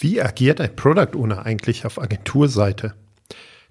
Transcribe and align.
Wie 0.00 0.22
agiert 0.22 0.60
ein 0.60 0.76
Product 0.76 1.16
Owner 1.16 1.44
eigentlich 1.44 1.84
auf 1.84 2.00
Agenturseite? 2.00 2.94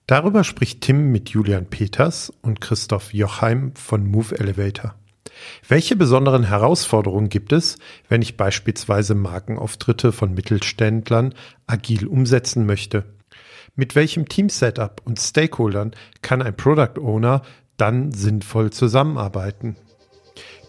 Darüber 0.08 0.44
spricht 0.44 0.82
Tim 0.82 1.10
mit 1.10 1.30
Julian 1.30 1.68
Peters 1.68 2.34
und 2.42 2.60
Christoph 2.60 3.14
Jochheim 3.14 3.74
von 3.76 4.06
Move 4.06 4.38
Elevator. 4.38 4.96
Welche 5.70 5.96
besonderen 5.96 6.44
Herausforderungen 6.44 7.30
gibt 7.30 7.54
es, 7.54 7.78
wenn 8.10 8.22
ich 8.22 8.36
beispielsweise 8.36 9.16
Markenauftritte 9.16 10.12
von 10.12 10.34
Mittelständlern 10.34 11.34
agil 11.66 12.08
umsetzen 12.08 12.66
möchte? 12.66 13.06
Mit 13.78 13.96
welchem 13.96 14.28
Team-Setup 14.28 15.02
und 15.06 15.22
Stakeholdern 15.22 15.92
kann 16.22 16.42
ein 16.42 16.58
Product 16.58 17.00
Owner 17.00 17.42
dann 17.78 18.12
sinnvoll 18.12 18.72
zusammenarbeiten? 18.72 19.78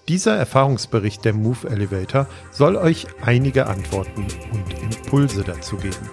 Dieser 0.09 0.35
Erfahrungsbericht 0.37 1.23
der 1.27 1.35
Move 1.35 1.69
Elevator 1.69 2.27
soll 2.51 2.77
euch 2.77 3.07
einige 3.21 3.67
Antworten 3.67 4.27
und 4.53 4.83
Impulse 4.83 5.45
dazu 5.45 5.77
geben. 5.77 6.09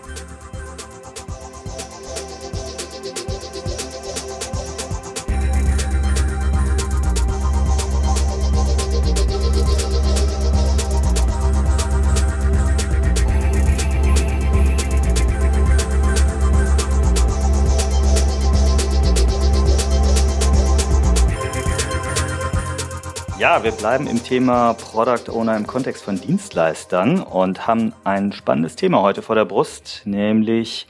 Ja, 23.38 23.66
wir 23.66 23.72
bleiben 23.72 24.08
im 24.08 24.24
Thema 24.24 24.76
Product 24.76 25.30
Owner 25.30 25.58
im 25.58 25.68
Kontext 25.68 26.06
von 26.06 26.20
Dienstleistern 26.20 27.22
und 27.22 27.68
haben 27.68 27.94
ein 28.06 28.32
spannendes 28.32 28.78
Thema 28.78 29.02
heute 29.02 29.22
vor 29.22 29.36
der 29.36 29.44
Brust, 29.44 30.04
nämlich 30.06 30.88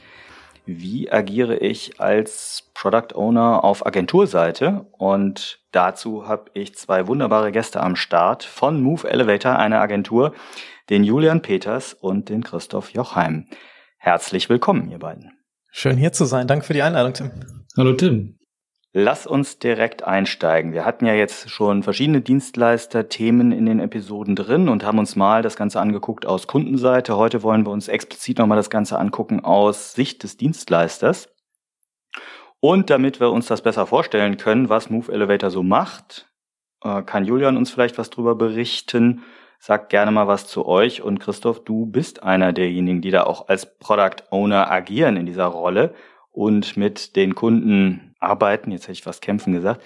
wie 0.64 1.10
agiere 1.10 1.56
ich 1.56 2.00
als 2.00 2.70
Product 2.72 3.16
Owner 3.16 3.64
auf 3.64 3.84
Agenturseite? 3.84 4.86
Und 4.92 5.58
dazu 5.72 6.28
habe 6.28 6.52
ich 6.54 6.76
zwei 6.76 7.08
wunderbare 7.08 7.50
Gäste 7.50 7.80
am 7.82 7.96
Start 7.96 8.44
von 8.44 8.80
Move 8.80 9.10
Elevator, 9.10 9.56
einer 9.56 9.80
Agentur, 9.80 10.32
den 10.88 11.02
Julian 11.02 11.42
Peters 11.42 11.94
und 11.94 12.28
den 12.28 12.44
Christoph 12.44 12.90
Jochheim. 12.90 13.48
Herzlich 13.98 14.48
willkommen, 14.48 14.88
ihr 14.88 15.00
beiden. 15.00 15.32
Schön 15.72 15.96
hier 15.96 16.12
zu 16.12 16.24
sein. 16.24 16.46
Danke 16.46 16.64
für 16.64 16.74
die 16.74 16.82
Einladung, 16.82 17.12
Tim. 17.12 17.30
Hallo 17.76 17.92
Tim. 17.94 18.38
Lass 18.98 19.26
uns 19.26 19.58
direkt 19.58 20.04
einsteigen. 20.04 20.72
Wir 20.72 20.86
hatten 20.86 21.04
ja 21.04 21.12
jetzt 21.12 21.50
schon 21.50 21.82
verschiedene 21.82 22.22
Dienstleister-Themen 22.22 23.52
in 23.52 23.66
den 23.66 23.78
Episoden 23.78 24.34
drin 24.34 24.70
und 24.70 24.86
haben 24.86 24.98
uns 24.98 25.16
mal 25.16 25.42
das 25.42 25.54
Ganze 25.54 25.80
angeguckt 25.80 26.24
aus 26.24 26.46
Kundenseite. 26.46 27.14
Heute 27.14 27.42
wollen 27.42 27.66
wir 27.66 27.72
uns 27.72 27.88
explizit 27.88 28.38
nochmal 28.38 28.56
das 28.56 28.70
Ganze 28.70 28.98
angucken 28.98 29.44
aus 29.44 29.92
Sicht 29.92 30.22
des 30.22 30.38
Dienstleisters. 30.38 31.28
Und 32.60 32.88
damit 32.88 33.20
wir 33.20 33.32
uns 33.32 33.48
das 33.48 33.60
besser 33.60 33.86
vorstellen 33.86 34.38
können, 34.38 34.70
was 34.70 34.88
Move 34.88 35.12
Elevator 35.12 35.50
so 35.50 35.62
macht, 35.62 36.30
äh, 36.82 37.02
kann 37.02 37.26
Julian 37.26 37.58
uns 37.58 37.70
vielleicht 37.70 37.98
was 37.98 38.08
drüber 38.08 38.34
berichten. 38.34 39.24
Sag 39.58 39.90
gerne 39.90 40.10
mal 40.10 40.26
was 40.26 40.46
zu 40.46 40.64
euch 40.64 41.02
und 41.02 41.20
Christoph, 41.20 41.62
du 41.64 41.84
bist 41.84 42.22
einer 42.22 42.54
derjenigen, 42.54 43.02
die 43.02 43.10
da 43.10 43.24
auch 43.24 43.48
als 43.48 43.78
Product 43.78 44.24
Owner 44.30 44.70
agieren 44.70 45.18
in 45.18 45.26
dieser 45.26 45.44
Rolle 45.44 45.92
und 46.30 46.78
mit 46.78 47.14
den 47.16 47.34
Kunden 47.34 48.14
arbeiten. 48.26 48.70
Jetzt 48.70 48.84
hätte 48.84 48.92
ich 48.92 49.06
was 49.06 49.20
kämpfen 49.20 49.52
gesagt. 49.52 49.82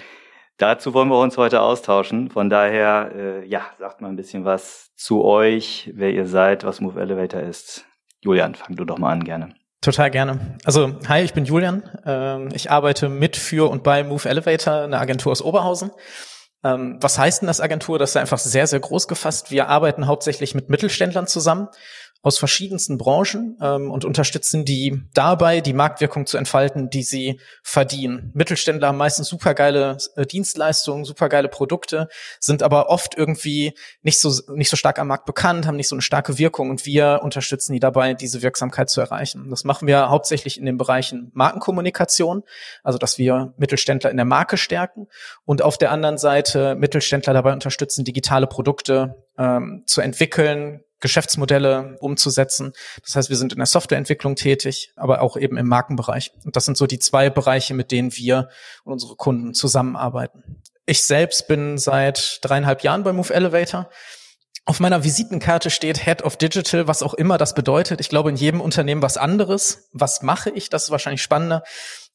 Dazu 0.57 0.93
wollen 0.93 1.09
wir 1.09 1.19
uns 1.19 1.39
heute 1.39 1.63
austauschen. 1.63 2.31
Von 2.31 2.51
daher, 2.51 3.13
äh, 3.15 3.47
ja, 3.47 3.63
sagt 3.79 4.03
mal 4.03 4.09
ein 4.09 4.17
bisschen 4.17 4.45
was 4.45 4.91
zu 4.95 5.25
euch, 5.25 5.91
wer 5.95 6.11
ihr 6.11 6.27
seid, 6.27 6.65
was 6.65 6.81
Move 6.81 7.01
Elevator 7.01 7.41
ist. 7.41 7.87
Julian, 8.21 8.55
fang 8.55 8.77
du 8.77 8.85
doch 8.85 8.99
mal 8.99 9.11
an, 9.11 9.25
gerne. 9.25 9.55
Total 9.81 10.11
gerne. 10.11 10.59
Also, 10.65 10.99
hi, 11.09 11.23
ich 11.23 11.33
bin 11.33 11.47
Julian. 11.47 11.83
Ähm, 12.05 12.51
ich 12.53 12.71
arbeite 12.71 13.09
mit, 13.09 13.39
für 13.39 13.71
und 13.71 13.83
bei 13.83 14.05
Move 14.05 14.29
Elevator, 14.29 14.83
eine 14.83 14.99
Agentur 14.99 15.33
aus 15.33 15.41
Oberhausen. 15.41 15.91
Ähm, 16.63 16.99
was 17.01 17.19
heißt 17.19 17.41
denn 17.41 17.47
das 17.47 17.63
Agentur? 17.63 17.99
Das 17.99 18.11
ist 18.11 18.17
einfach 18.17 18.39
sehr, 18.39 18.67
sehr 18.67 18.81
groß 18.81 19.09
gefasst. 19.09 19.51
Wir 19.51 19.69
arbeiten 19.69 20.07
hauptsächlich 20.07 20.55
mit 20.55 20.69
Mittelständlern 20.69 21.27
zusammen 21.27 21.69
aus 22.23 22.39
verschiedensten 22.39 22.99
Branchen 22.99 23.57
ähm, 23.63 23.91
und 23.91 24.05
unterstützen 24.05 24.65
die 24.67 25.03
dabei, 25.15 25.61
die 25.61 25.73
Marktwirkung 25.73 26.27
zu 26.27 26.37
entfalten, 26.37 26.91
die 26.91 27.03
sie 27.03 27.41
verdienen. 27.63 28.31
Mittelständler 28.35 28.89
haben 28.89 28.99
meistens 28.99 29.29
supergeile 29.29 29.97
äh, 30.17 30.27
Dienstleistungen, 30.27 31.05
supergeile 31.05 31.49
Produkte, 31.49 32.09
sind 32.39 32.63
aber 32.63 32.91
oft 32.91 33.17
irgendwie 33.17 33.75
nicht 34.03 34.21
so 34.21 34.31
nicht 34.55 34.69
so 34.69 34.77
stark 34.77 34.99
am 34.99 35.09
Markt 35.09 35.25
bekannt, 35.25 35.67
haben 35.67 35.77
nicht 35.77 35.89
so 35.89 35.95
eine 35.95 36.03
starke 36.03 36.37
Wirkung 36.37 36.69
und 36.69 36.85
wir 36.85 37.21
unterstützen 37.23 37.73
die 37.73 37.81
dabei, 37.81 38.13
diese 38.13 38.43
Wirksamkeit 38.43 38.91
zu 38.91 39.01
erreichen. 39.01 39.49
Das 39.49 39.65
machen 39.65 39.89
wir 39.89 40.11
hauptsächlich 40.11 40.59
in 40.59 40.67
den 40.67 40.77
Bereichen 40.77 41.31
Markenkommunikation, 41.33 42.43
also 42.83 42.99
dass 42.99 43.17
wir 43.17 43.55
Mittelständler 43.57 44.11
in 44.11 44.19
der 44.19 44.27
Marke 44.27 44.59
stärken 44.59 45.07
und 45.47 45.63
auf 45.63 45.79
der 45.79 45.91
anderen 45.91 46.19
Seite 46.19 46.75
Mittelständler 46.75 47.33
dabei 47.33 47.55
unterstützen, 47.55 48.05
digitale 48.05 48.47
Produkte 48.47 49.25
ähm, 49.39 49.85
zu 49.87 50.03
entwickeln, 50.03 50.85
Geschäftsmodelle 51.01 51.97
umzusetzen. 52.01 52.73
Das 53.03 53.17
heißt, 53.17 53.31
wir 53.31 53.37
sind 53.37 53.53
in 53.53 53.59
der 53.59 53.67
Softwareentwicklung 53.67 54.37
tätig, 54.37 54.93
aber 54.97 55.23
auch 55.23 55.37
eben 55.37 55.57
im 55.57 55.67
Markenbereich. 55.67 56.33
Und 56.45 56.57
das 56.57 56.65
sind 56.65 56.77
so 56.77 56.87
die 56.87 56.99
zwei 56.99 57.31
Bereiche, 57.31 57.75
mit 57.75 57.91
denen 57.91 58.15
wir 58.17 58.49
und 58.85 58.93
unsere 58.93 59.17
Kunden 59.17 59.55
zusammenarbeiten. 59.55 60.63
Ich 60.87 61.05
selbst 61.05 61.47
bin 61.49 61.79
seit 61.79 62.39
dreieinhalb 62.43 62.83
Jahren 62.83 63.03
bei 63.03 63.13
Move 63.13 63.33
Elevator. 63.33 63.89
Auf 64.67 64.79
meiner 64.79 65.03
Visitenkarte 65.03 65.71
steht 65.71 66.05
Head 66.05 66.23
of 66.23 66.37
Digital, 66.37 66.87
was 66.87 67.03
auch 67.03 67.15
immer 67.15 67.39
das 67.39 67.55
bedeutet. 67.55 68.01
Ich 68.01 68.09
glaube, 68.09 68.31
in 68.31 68.37
jedem 68.37 68.61
Unternehmen 68.61 69.03
was 69.03 69.17
anderes. 69.17 69.89
Was 69.93 70.23
mache 70.23 70.51
ich? 70.51 70.69
Das 70.69 70.85
ist 70.85 70.91
wahrscheinlich 70.91 71.23
spannender. 71.23 71.65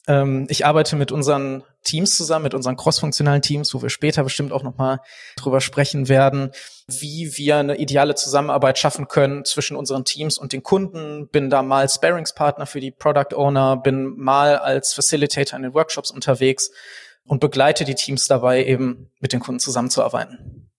Ähm, 0.08 0.48
ich 0.50 0.66
arbeite 0.66 0.96
mit 0.96 1.12
unseren 1.12 1.64
Teams 1.84 2.16
zusammen, 2.18 2.44
mit 2.44 2.54
unseren 2.54 2.76
crossfunktionalen 2.76 3.42
Teams, 3.42 3.74
wo 3.74 3.82
wir 3.82 3.90
später 3.90 4.24
bestimmt 4.24 4.52
auch 4.52 4.64
nochmal 4.64 5.00
drüber 5.36 5.62
sprechen 5.62 6.10
werden, 6.10 6.52
wie 6.88 7.38
wir 7.38 7.58
eine 7.58 7.78
ideale 7.78 8.16
Zusammenarbeit 8.16 8.78
schaffen 8.78 9.08
können 9.08 9.46
zwischen 9.46 9.76
unseren 9.76 10.06
Teams 10.06 10.38
und 10.38 10.54
den 10.54 10.64
Kunden. 10.64 11.28
Bin 11.30 11.50
da 11.50 11.62
mal 11.62 11.88
Sparingspartner 11.88 12.66
für 12.66 12.80
die 12.80 12.92
Product 12.92 13.36
Owner, 13.36 13.78
bin 13.78 14.16
mal 14.18 14.58
als 14.58 14.94
Facilitator 14.94 15.58
in 15.58 15.64
den 15.64 15.74
Workshops 15.74 16.12
unterwegs 16.12 16.72
und 17.26 17.40
begleite 17.40 17.86
die 17.86 17.96
Teams 17.96 18.28
dabei, 18.28 18.66
eben 18.66 19.10
mit 19.20 19.34
den 19.34 19.40
Kunden 19.40 19.60
zusammenzuarbeiten. 19.60 20.70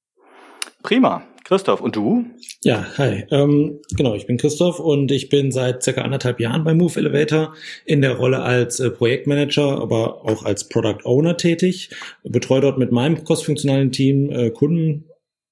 Prima. 0.83 1.23
Christoph, 1.47 1.81
und 1.81 1.95
du? 1.95 2.25
Ja, 2.65 2.87
hi. 2.99 3.23
Ähm, 3.31 3.79
genau, 3.97 4.17
ich 4.17 4.27
bin 4.27 4.37
Christoph 4.37 4.81
und 4.81 5.13
ich 5.13 5.29
bin 5.29 5.53
seit 5.53 5.81
circa 5.85 6.01
anderthalb 6.01 6.41
Jahren 6.41 6.65
bei 6.65 6.75
Move 6.75 6.99
Elevator 6.99 7.55
in 7.85 8.01
der 8.01 8.17
Rolle 8.17 8.43
als 8.43 8.81
äh, 8.81 8.91
Projektmanager, 8.91 9.81
aber 9.81 10.25
auch 10.25 10.45
als 10.45 10.69
Product 10.69 11.05
Owner 11.05 11.37
tätig. 11.37 11.91
Betreue 12.25 12.63
dort 12.63 12.79
mit 12.79 12.91
meinem 12.91 13.23
crossfunktionalen 13.23 13.93
Team 13.93 14.29
äh, 14.29 14.51
Kunden, 14.51 15.05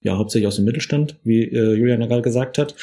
ja, 0.03 0.19
hauptsächlich 0.19 0.49
aus 0.49 0.57
dem 0.57 0.65
Mittelstand, 0.65 1.15
wie 1.23 1.45
äh, 1.45 1.75
Julian 1.75 2.01
gerade 2.01 2.23
gesagt 2.23 2.59
hat. 2.59 2.75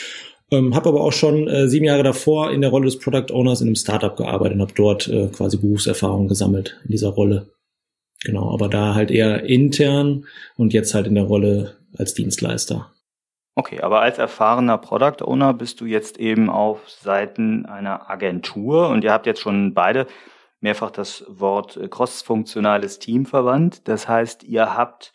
Ähm, 0.50 0.74
habe 0.74 0.88
aber 0.88 1.02
auch 1.02 1.12
schon 1.12 1.50
äh, 1.50 1.68
sieben 1.68 1.84
Jahre 1.84 2.04
davor 2.04 2.52
in 2.52 2.62
der 2.62 2.70
Rolle 2.70 2.86
des 2.86 2.98
Product 2.98 3.34
Owners 3.34 3.60
in 3.60 3.68
einem 3.68 3.76
Startup 3.76 4.16
gearbeitet 4.16 4.56
und 4.56 4.62
habe 4.62 4.74
dort 4.74 5.10
äh, 5.10 5.28
quasi 5.28 5.58
Berufserfahrung 5.58 6.30
gesammelt 6.30 6.80
in 6.86 6.92
dieser 6.92 7.10
Rolle. 7.10 7.50
Genau, 8.24 8.54
aber 8.54 8.70
da 8.70 8.96
halt 8.96 9.12
eher 9.12 9.44
intern 9.44 10.28
und 10.56 10.72
jetzt 10.72 10.94
halt 10.94 11.08
in 11.08 11.16
der 11.16 11.26
Rolle 11.26 11.76
als 11.98 12.14
Dienstleister. 12.14 12.90
Okay, 13.56 13.82
aber 13.82 14.02
als 14.02 14.18
erfahrener 14.18 14.78
Product 14.78 15.26
Owner 15.26 15.54
bist 15.54 15.82
du 15.82 15.86
jetzt 15.86 16.18
eben 16.18 16.50
auf 16.50 16.90
Seiten 16.90 17.66
einer 17.66 18.10
Agentur 18.10 18.88
und 18.90 19.04
ihr 19.04 19.12
habt 19.12 19.26
jetzt 19.26 19.42
schon 19.42 19.74
beide 19.74 20.08
mehrfach 20.62 20.92
das 20.92 21.26
Wort 21.28 21.76
äh, 21.76 21.88
crossfunktionales 21.90 23.00
Team 23.00 23.26
verwandt. 23.26 23.88
Das 23.88 24.08
heißt, 24.08 24.44
ihr 24.44 24.78
habt 24.78 25.12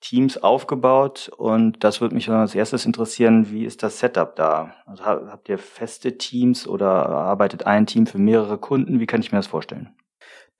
Teams 0.00 0.38
aufgebaut 0.38 1.30
und 1.36 1.84
das 1.84 2.00
würde 2.00 2.14
mich 2.14 2.28
als 2.30 2.54
erstes 2.54 2.86
interessieren, 2.86 3.50
wie 3.50 3.64
ist 3.64 3.82
das 3.82 3.98
Setup 3.98 4.34
da? 4.36 4.74
Also 4.86 5.04
habt 5.04 5.48
ihr 5.48 5.58
feste 5.58 6.18
Teams 6.18 6.66
oder 6.66 7.08
arbeitet 7.08 7.66
ein 7.66 7.86
Team 7.86 8.06
für 8.06 8.18
mehrere 8.18 8.58
Kunden? 8.58 9.00
Wie 9.00 9.06
kann 9.06 9.20
ich 9.20 9.32
mir 9.32 9.38
das 9.38 9.48
vorstellen? 9.48 9.94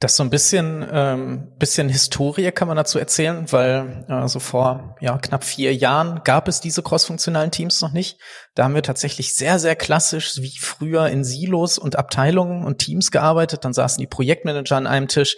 Das 0.01 0.15
so 0.15 0.23
ein 0.23 0.31
bisschen, 0.31 0.87
ähm, 0.93 1.49
bisschen 1.59 1.89
Historie 1.89 2.53
kann 2.53 2.69
man 2.69 2.77
dazu 2.77 3.01
erzählen, 3.01 3.51
weil 3.51 4.05
äh, 4.09 4.29
so 4.29 4.39
vor 4.39 4.97
ja, 5.01 5.19
knapp 5.19 5.43
vier 5.43 5.75
Jahren 5.75 6.23
gab 6.23 6.47
es 6.47 6.61
diese 6.61 6.85
crossfunktionalen 6.85 7.51
Teams 7.51 7.81
noch 7.81 7.93
nicht. 7.93 8.17
Da 8.55 8.65
haben 8.65 8.75
wir 8.75 8.83
tatsächlich 8.83 9.35
sehr, 9.35 9.59
sehr 9.59 9.77
klassisch 9.77 10.41
wie 10.41 10.57
früher 10.59 11.09
in 11.09 11.25
Silos 11.25 11.79
und 11.79 11.97
Abteilungen 11.97 12.65
und 12.65 12.79
Teams 12.79 13.11
gearbeitet. 13.11 13.65
Dann 13.65 13.73
saßen 13.73 14.01
die 14.01 14.07
Projektmanager 14.07 14.77
an 14.77 14.87
einem 14.87 15.09
Tisch, 15.09 15.37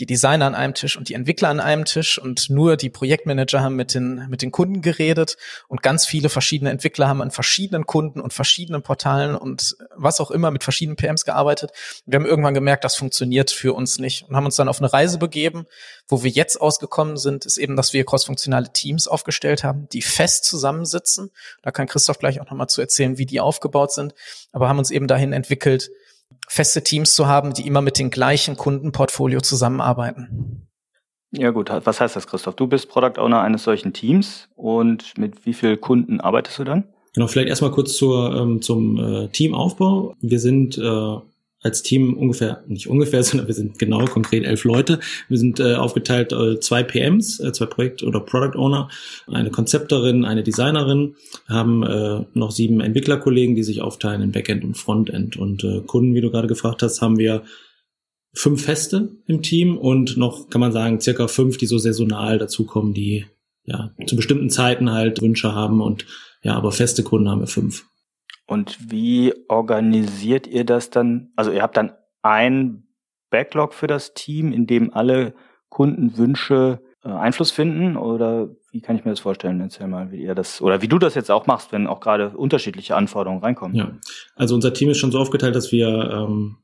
die 0.00 0.06
Designer 0.06 0.46
an 0.46 0.54
einem 0.54 0.74
Tisch 0.74 0.96
und 0.96 1.08
die 1.08 1.14
Entwickler 1.14 1.48
an 1.48 1.60
einem 1.60 1.84
Tisch 1.84 2.18
und 2.18 2.48
nur 2.48 2.76
die 2.76 2.90
Projektmanager 2.90 3.60
haben 3.60 3.76
mit 3.76 3.94
den, 3.94 4.26
mit 4.28 4.42
den 4.42 4.50
Kunden 4.50 4.82
geredet 4.82 5.36
und 5.68 5.82
ganz 5.82 6.06
viele 6.06 6.28
verschiedene 6.28 6.70
Entwickler 6.70 7.06
haben 7.08 7.22
an 7.22 7.30
verschiedenen 7.30 7.86
Kunden 7.86 8.20
und 8.20 8.32
verschiedenen 8.32 8.82
Portalen 8.82 9.34
und 9.34 9.76
was 9.94 10.20
auch 10.20 10.30
immer, 10.30 10.50
mit 10.50 10.64
verschiedenen 10.64 10.96
PMs 10.96 11.24
gearbeitet. 11.24 11.72
Wir 12.06 12.18
haben 12.18 12.26
irgendwann 12.26 12.54
gemerkt, 12.54 12.84
das 12.84 12.96
funktioniert 12.96 13.50
für 13.50 13.74
uns 13.74 13.98
nicht 14.00 14.28
und 14.28 14.34
haben 14.34 14.46
uns 14.46 14.56
dann 14.56 14.68
auf 14.68 14.80
eine 14.80 14.92
Reise 14.92 15.18
begeben. 15.18 15.66
Wo 16.08 16.22
wir 16.22 16.30
jetzt 16.30 16.60
ausgekommen 16.60 17.16
sind, 17.16 17.46
ist 17.46 17.58
eben, 17.58 17.76
dass 17.76 17.92
wir 17.92 18.04
crossfunktionale 18.04 18.72
Teams 18.72 19.06
aufgestellt 19.06 19.62
haben, 19.62 19.88
die 19.92 20.02
fest 20.02 20.44
zusammensitzen. 20.44 21.30
Da 21.62 21.70
kann 21.70 21.86
Christoph 21.86 22.18
gleich 22.18 22.40
auch 22.40 22.46
nochmal 22.46 22.68
zu 22.68 22.80
erzählen, 22.80 23.18
wie 23.18 23.26
die 23.26 23.40
aufgebaut 23.40 23.92
sind. 23.92 24.14
Aber 24.52 24.68
haben 24.68 24.78
uns 24.78 24.90
eben 24.90 25.06
dahin 25.06 25.32
entwickelt, 25.32 25.90
feste 26.48 26.82
Teams 26.82 27.14
zu 27.14 27.26
haben, 27.26 27.54
die 27.54 27.66
immer 27.66 27.80
mit 27.80 27.98
den 27.98 28.10
gleichen 28.10 28.56
Kundenportfolio 28.56 29.40
zusammenarbeiten. 29.40 30.66
Ja 31.32 31.50
gut, 31.50 31.70
was 31.70 32.00
heißt 32.00 32.16
das, 32.16 32.26
Christoph? 32.26 32.56
Du 32.56 32.66
bist 32.66 32.88
Product 32.88 33.20
Owner 33.20 33.40
eines 33.40 33.62
solchen 33.62 33.92
Teams 33.92 34.48
und 34.56 35.16
mit 35.16 35.46
wie 35.46 35.54
vielen 35.54 35.80
Kunden 35.80 36.20
arbeitest 36.20 36.58
du 36.58 36.64
dann? 36.64 36.84
Genau, 37.14 37.26
vielleicht 37.26 37.48
erstmal 37.48 37.70
kurz 37.70 37.96
zur, 37.96 38.34
ähm, 38.36 38.62
zum 38.62 38.96
äh, 38.98 39.28
Teamaufbau. 39.28 40.14
Wir 40.20 40.40
sind 40.40 40.78
äh, 40.78 41.16
als 41.62 41.82
Team 41.82 42.14
ungefähr, 42.16 42.64
nicht 42.66 42.86
ungefähr, 42.86 43.22
sondern 43.24 43.46
wir 43.46 43.54
sind 43.54 43.78
genau 43.78 44.04
konkret 44.06 44.44
elf 44.44 44.64
Leute. 44.64 45.00
Wir 45.28 45.38
sind 45.38 45.60
äh, 45.60 45.74
aufgeteilt 45.74 46.32
äh, 46.32 46.58
zwei 46.60 46.82
PMs, 46.82 47.40
äh, 47.40 47.52
zwei 47.52 47.66
Projekt- 47.66 48.02
oder 48.02 48.20
Product 48.20 48.58
Owner, 48.58 48.88
eine 49.26 49.50
Konzepterin, 49.50 50.24
eine 50.24 50.42
Designerin, 50.42 51.16
haben 51.48 51.82
äh, 51.82 52.24
noch 52.34 52.50
sieben 52.50 52.80
Entwicklerkollegen, 52.80 53.54
die 53.54 53.62
sich 53.62 53.82
aufteilen 53.82 54.22
in 54.22 54.32
Backend 54.32 54.64
und 54.64 54.76
Frontend. 54.76 55.36
Und 55.36 55.64
äh, 55.64 55.80
Kunden, 55.86 56.14
wie 56.14 56.20
du 56.20 56.30
gerade 56.30 56.48
gefragt 56.48 56.82
hast, 56.82 57.02
haben 57.02 57.18
wir 57.18 57.42
fünf 58.32 58.64
Feste 58.64 59.10
im 59.26 59.42
Team 59.42 59.76
und 59.76 60.16
noch, 60.16 60.48
kann 60.50 60.60
man 60.60 60.72
sagen, 60.72 61.00
circa 61.00 61.28
fünf, 61.28 61.56
die 61.58 61.66
so 61.66 61.78
saisonal 61.78 62.38
dazukommen, 62.38 62.94
die 62.94 63.26
ja 63.64 63.92
zu 64.06 64.16
bestimmten 64.16 64.50
Zeiten 64.50 64.90
halt 64.90 65.20
Wünsche 65.20 65.52
haben 65.52 65.80
und 65.80 66.06
ja, 66.42 66.54
aber 66.54 66.72
feste 66.72 67.02
Kunden 67.02 67.28
haben 67.28 67.40
wir 67.40 67.46
fünf. 67.46 67.84
Und 68.50 68.90
wie 68.90 69.32
organisiert 69.48 70.48
ihr 70.48 70.64
das 70.64 70.90
dann? 70.90 71.30
Also 71.36 71.52
ihr 71.52 71.62
habt 71.62 71.76
dann 71.76 71.92
ein 72.20 72.82
Backlog 73.30 73.74
für 73.74 73.86
das 73.86 74.12
Team, 74.12 74.52
in 74.52 74.66
dem 74.66 74.92
alle 74.92 75.34
Kundenwünsche 75.68 76.80
äh, 77.04 77.10
Einfluss 77.10 77.52
finden 77.52 77.96
oder 77.96 78.48
wie 78.72 78.80
kann 78.80 78.96
ich 78.96 79.04
mir 79.04 79.12
das 79.12 79.20
vorstellen? 79.20 79.60
Erzähl 79.60 79.86
mal, 79.86 80.10
wie 80.10 80.24
ihr 80.24 80.34
das 80.34 80.60
oder 80.60 80.82
wie 80.82 80.88
du 80.88 80.98
das 80.98 81.14
jetzt 81.14 81.30
auch 81.30 81.46
machst, 81.46 81.70
wenn 81.70 81.86
auch 81.86 82.00
gerade 82.00 82.30
unterschiedliche 82.30 82.96
Anforderungen 82.96 83.40
reinkommen. 83.40 83.76
Ja, 83.76 83.92
also 84.34 84.56
unser 84.56 84.72
Team 84.72 84.90
ist 84.90 84.98
schon 84.98 85.12
so 85.12 85.20
aufgeteilt, 85.20 85.54
dass 85.54 85.70
wir 85.70 85.88
ähm, 85.88 86.56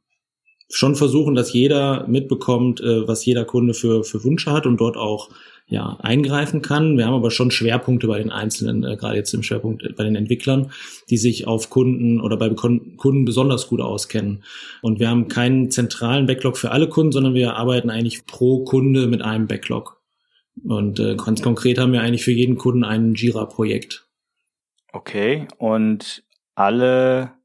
schon 0.68 0.96
versuchen, 0.96 1.34
dass 1.34 1.52
jeder 1.52 2.06
mitbekommt, 2.08 2.80
äh, 2.80 3.06
was 3.06 3.24
jeder 3.24 3.44
Kunde 3.44 3.74
für, 3.74 4.04
für 4.04 4.24
Wünsche 4.24 4.52
hat 4.52 4.66
und 4.66 4.80
dort 4.80 4.96
auch 4.96 5.30
ja, 5.68 5.96
eingreifen 6.00 6.62
kann. 6.62 6.96
Wir 6.96 7.06
haben 7.06 7.14
aber 7.14 7.30
schon 7.30 7.50
Schwerpunkte 7.50 8.06
bei 8.06 8.18
den 8.18 8.30
Einzelnen, 8.30 8.84
äh, 8.84 8.96
gerade 8.96 9.16
jetzt 9.16 9.32
im 9.34 9.42
Schwerpunkt 9.42 9.82
äh, 9.84 9.92
bei 9.92 10.04
den 10.04 10.16
Entwicklern, 10.16 10.72
die 11.10 11.16
sich 11.16 11.46
auf 11.46 11.70
Kunden 11.70 12.20
oder 12.20 12.36
bei 12.36 12.48
Kunden 12.50 13.24
besonders 13.24 13.68
gut 13.68 13.80
auskennen. 13.80 14.44
Und 14.82 15.00
wir 15.00 15.08
haben 15.08 15.28
keinen 15.28 15.70
zentralen 15.70 16.26
Backlog 16.26 16.56
für 16.56 16.70
alle 16.70 16.88
Kunden, 16.88 17.12
sondern 17.12 17.34
wir 17.34 17.54
arbeiten 17.54 17.90
eigentlich 17.90 18.26
pro 18.26 18.64
Kunde 18.64 19.06
mit 19.06 19.22
einem 19.22 19.46
Backlog. 19.46 20.00
Und 20.64 20.96
ganz 20.96 21.42
konkret 21.42 21.78
haben 21.78 21.92
wir 21.92 22.00
eigentlich 22.00 22.24
für 22.24 22.32
jeden 22.32 22.56
Kunden 22.56 22.82
ein 22.82 23.12
Jira-Projekt. 23.12 24.08
Okay, 24.90 25.46
und 25.58 26.24
alle 26.54 27.35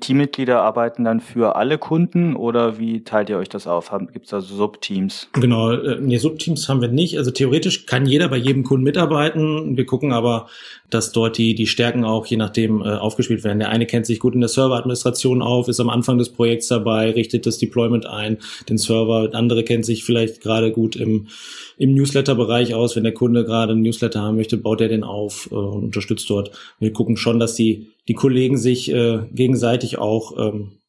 Teammitglieder 0.00 0.62
arbeiten 0.62 1.04
dann 1.04 1.20
für 1.20 1.56
alle 1.56 1.78
Kunden 1.78 2.34
oder 2.36 2.78
wie 2.78 3.04
teilt 3.04 3.30
ihr 3.30 3.38
euch 3.38 3.48
das 3.48 3.66
auf? 3.66 3.92
Gibt 4.12 4.24
es 4.26 4.30
da 4.30 4.40
Subteams? 4.40 5.28
Genau, 5.32 5.72
äh, 5.72 5.98
nee, 6.00 6.18
Subteams 6.18 6.68
haben 6.68 6.80
wir 6.80 6.88
nicht. 6.88 7.16
Also 7.18 7.30
theoretisch 7.30 7.86
kann 7.86 8.06
jeder 8.06 8.28
bei 8.28 8.36
jedem 8.36 8.64
Kunden 8.64 8.84
mitarbeiten. 8.84 9.76
Wir 9.76 9.86
gucken 9.86 10.12
aber, 10.12 10.48
dass 10.90 11.12
dort 11.12 11.38
die, 11.38 11.54
die 11.54 11.66
Stärken 11.66 12.04
auch 12.04 12.26
je 12.26 12.36
nachdem 12.36 12.80
äh, 12.80 12.88
aufgespielt 12.88 13.44
werden. 13.44 13.58
Der 13.58 13.68
eine 13.68 13.86
kennt 13.86 14.06
sich 14.06 14.20
gut 14.20 14.34
in 14.34 14.40
der 14.40 14.48
Serveradministration 14.48 15.42
auf, 15.42 15.68
ist 15.68 15.80
am 15.80 15.90
Anfang 15.90 16.18
des 16.18 16.30
Projekts 16.30 16.68
dabei, 16.68 17.10
richtet 17.10 17.46
das 17.46 17.58
Deployment 17.58 18.06
ein, 18.06 18.38
den 18.68 18.78
Server. 18.78 19.28
Der 19.28 19.38
andere 19.38 19.64
kennt 19.64 19.84
sich 19.84 20.04
vielleicht 20.04 20.40
gerade 20.40 20.72
gut 20.72 20.96
im, 20.96 21.28
im 21.76 21.94
Newsletter-Bereich 21.94 22.74
aus. 22.74 22.96
Wenn 22.96 23.04
der 23.04 23.14
Kunde 23.14 23.44
gerade 23.44 23.72
einen 23.72 23.82
Newsletter 23.82 24.22
haben 24.22 24.36
möchte, 24.36 24.56
baut 24.56 24.80
er 24.80 24.88
den 24.88 25.04
auf 25.04 25.48
äh, 25.52 25.54
und 25.54 25.84
unterstützt 25.84 26.28
dort. 26.30 26.50
Wir 26.80 26.92
gucken 26.92 27.16
schon, 27.16 27.38
dass 27.38 27.54
die 27.54 27.88
die 28.08 28.14
Kollegen 28.14 28.56
sich 28.56 28.90
äh, 28.90 29.26
gegenseitig 29.32 29.98
auch 29.98 30.36
ähm, 30.38 30.80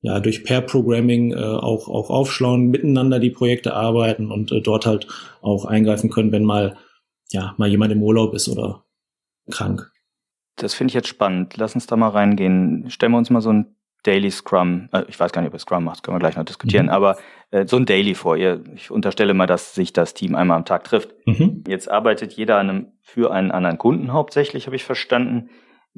ja 0.00 0.20
durch 0.20 0.44
Pair-Programming 0.44 1.32
äh, 1.32 1.36
auch 1.36 1.88
auch 1.88 2.10
aufschlauen, 2.10 2.68
miteinander 2.68 3.20
die 3.20 3.30
Projekte 3.30 3.74
arbeiten 3.74 4.30
und 4.30 4.52
äh, 4.52 4.60
dort 4.60 4.84
halt 4.84 5.06
auch 5.40 5.64
eingreifen 5.64 6.10
können, 6.10 6.32
wenn 6.32 6.44
mal 6.44 6.76
ja 7.30 7.54
mal 7.56 7.68
jemand 7.68 7.92
im 7.92 8.02
Urlaub 8.02 8.34
ist 8.34 8.48
oder 8.48 8.84
krank. 9.50 9.90
Das 10.56 10.74
finde 10.74 10.90
ich 10.90 10.94
jetzt 10.94 11.08
spannend. 11.08 11.56
Lass 11.56 11.74
uns 11.74 11.86
da 11.86 11.96
mal 11.96 12.08
reingehen. 12.08 12.90
Stellen 12.90 13.12
wir 13.12 13.18
uns 13.18 13.30
mal 13.30 13.40
so 13.40 13.52
ein 13.52 13.76
Daily 14.02 14.30
Scrum, 14.30 14.88
äh, 14.92 15.04
ich 15.08 15.18
weiß 15.18 15.32
gar 15.32 15.42
nicht, 15.42 15.48
ob 15.48 15.54
ihr 15.54 15.60
Scrum 15.60 15.84
macht, 15.84 16.02
können 16.02 16.16
wir 16.16 16.20
gleich 16.20 16.36
noch 16.36 16.44
diskutieren, 16.44 16.86
mhm. 16.86 16.92
aber 16.92 17.16
äh, 17.50 17.66
so 17.66 17.76
ein 17.76 17.84
Daily 17.84 18.14
vor. 18.14 18.36
Ihr, 18.36 18.62
ich 18.74 18.90
unterstelle 18.90 19.34
mal, 19.34 19.46
dass 19.46 19.74
sich 19.74 19.92
das 19.92 20.14
Team 20.14 20.34
einmal 20.34 20.56
am 20.56 20.64
Tag 20.64 20.84
trifft. 20.84 21.14
Mhm. 21.26 21.64
Jetzt 21.66 21.90
arbeitet 21.90 22.32
jeder 22.32 22.58
an 22.58 22.70
einem, 22.70 22.86
für 23.02 23.32
einen 23.32 23.50
anderen 23.50 23.78
Kunden 23.78 24.12
hauptsächlich, 24.12 24.66
habe 24.66 24.76
ich 24.76 24.84
verstanden. 24.84 25.50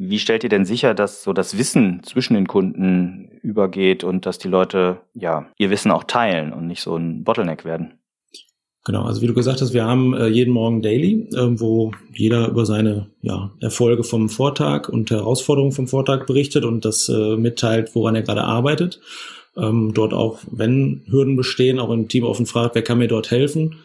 Wie 0.02 0.18
stellt 0.18 0.44
ihr 0.44 0.48
denn 0.48 0.64
sicher, 0.64 0.94
dass 0.94 1.22
so 1.22 1.34
das 1.34 1.58
Wissen 1.58 2.00
zwischen 2.04 2.32
den 2.32 2.46
Kunden 2.46 3.28
übergeht 3.42 4.02
und 4.02 4.24
dass 4.24 4.38
die 4.38 4.48
Leute 4.48 5.02
ja 5.12 5.50
ihr 5.58 5.68
Wissen 5.68 5.90
auch 5.90 6.04
teilen 6.04 6.54
und 6.54 6.66
nicht 6.66 6.80
so 6.80 6.96
ein 6.96 7.22
Bottleneck 7.22 7.66
werden? 7.66 7.98
Genau, 8.86 9.04
also 9.04 9.20
wie 9.20 9.26
du 9.26 9.34
gesagt 9.34 9.60
hast, 9.60 9.74
wir 9.74 9.84
haben 9.84 10.14
äh, 10.14 10.28
jeden 10.28 10.54
Morgen 10.54 10.80
Daily, 10.80 11.28
äh, 11.34 11.60
wo 11.60 11.92
jeder 12.14 12.48
über 12.48 12.64
seine 12.64 13.10
ja, 13.20 13.50
Erfolge 13.60 14.02
vom 14.02 14.30
Vortag 14.30 14.88
und 14.88 15.10
Herausforderungen 15.10 15.72
vom 15.72 15.86
Vortag 15.86 16.24
berichtet 16.24 16.64
und 16.64 16.86
das 16.86 17.10
äh, 17.10 17.36
mitteilt, 17.36 17.94
woran 17.94 18.14
er 18.14 18.22
gerade 18.22 18.44
arbeitet. 18.44 19.02
Ähm, 19.54 19.92
dort 19.92 20.14
auch, 20.14 20.38
wenn 20.50 21.02
Hürden 21.10 21.36
bestehen, 21.36 21.78
auch 21.78 21.90
im 21.90 22.08
Team 22.08 22.24
offen 22.24 22.46
fragt, 22.46 22.74
wer 22.74 22.82
kann 22.82 22.96
mir 22.96 23.08
dort 23.08 23.30
helfen. 23.30 23.76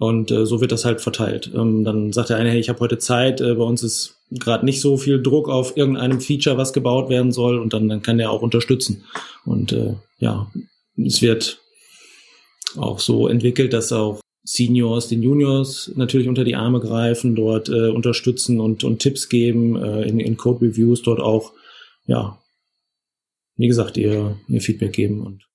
Und 0.00 0.30
äh, 0.30 0.46
so 0.46 0.62
wird 0.62 0.72
das 0.72 0.86
halt 0.86 1.02
verteilt. 1.02 1.52
Ähm, 1.54 1.84
dann 1.84 2.10
sagt 2.10 2.30
der 2.30 2.38
eine, 2.38 2.48
hey, 2.48 2.58
ich 2.58 2.70
habe 2.70 2.80
heute 2.80 2.96
Zeit, 2.96 3.42
äh, 3.42 3.52
bei 3.54 3.64
uns 3.64 3.82
ist 3.82 4.16
gerade 4.30 4.64
nicht 4.64 4.80
so 4.80 4.96
viel 4.96 5.22
Druck 5.22 5.50
auf 5.50 5.76
irgendeinem 5.76 6.22
Feature, 6.22 6.56
was 6.56 6.72
gebaut 6.72 7.10
werden 7.10 7.32
soll, 7.32 7.58
und 7.58 7.74
dann, 7.74 7.86
dann 7.86 8.00
kann 8.00 8.16
der 8.16 8.30
auch 8.30 8.40
unterstützen. 8.40 9.04
Und 9.44 9.72
äh, 9.72 9.96
ja, 10.18 10.50
es 10.96 11.20
wird 11.20 11.60
auch 12.78 12.98
so 12.98 13.28
entwickelt, 13.28 13.74
dass 13.74 13.92
auch 13.92 14.20
Seniors 14.42 15.08
den 15.08 15.22
Juniors 15.22 15.92
natürlich 15.96 16.28
unter 16.28 16.44
die 16.44 16.56
Arme 16.56 16.80
greifen, 16.80 17.34
dort 17.34 17.68
äh, 17.68 17.90
unterstützen 17.90 18.58
und, 18.58 18.84
und 18.84 19.00
Tipps 19.00 19.28
geben, 19.28 19.76
äh, 19.76 20.04
in, 20.04 20.18
in 20.18 20.38
Code 20.38 20.64
Reviews 20.64 21.02
dort 21.02 21.20
auch, 21.20 21.52
ja, 22.06 22.40
wie 23.56 23.68
gesagt, 23.68 23.98
ihr, 23.98 24.38
ihr 24.48 24.62
Feedback 24.62 24.94
geben 24.94 25.20
und 25.20 25.49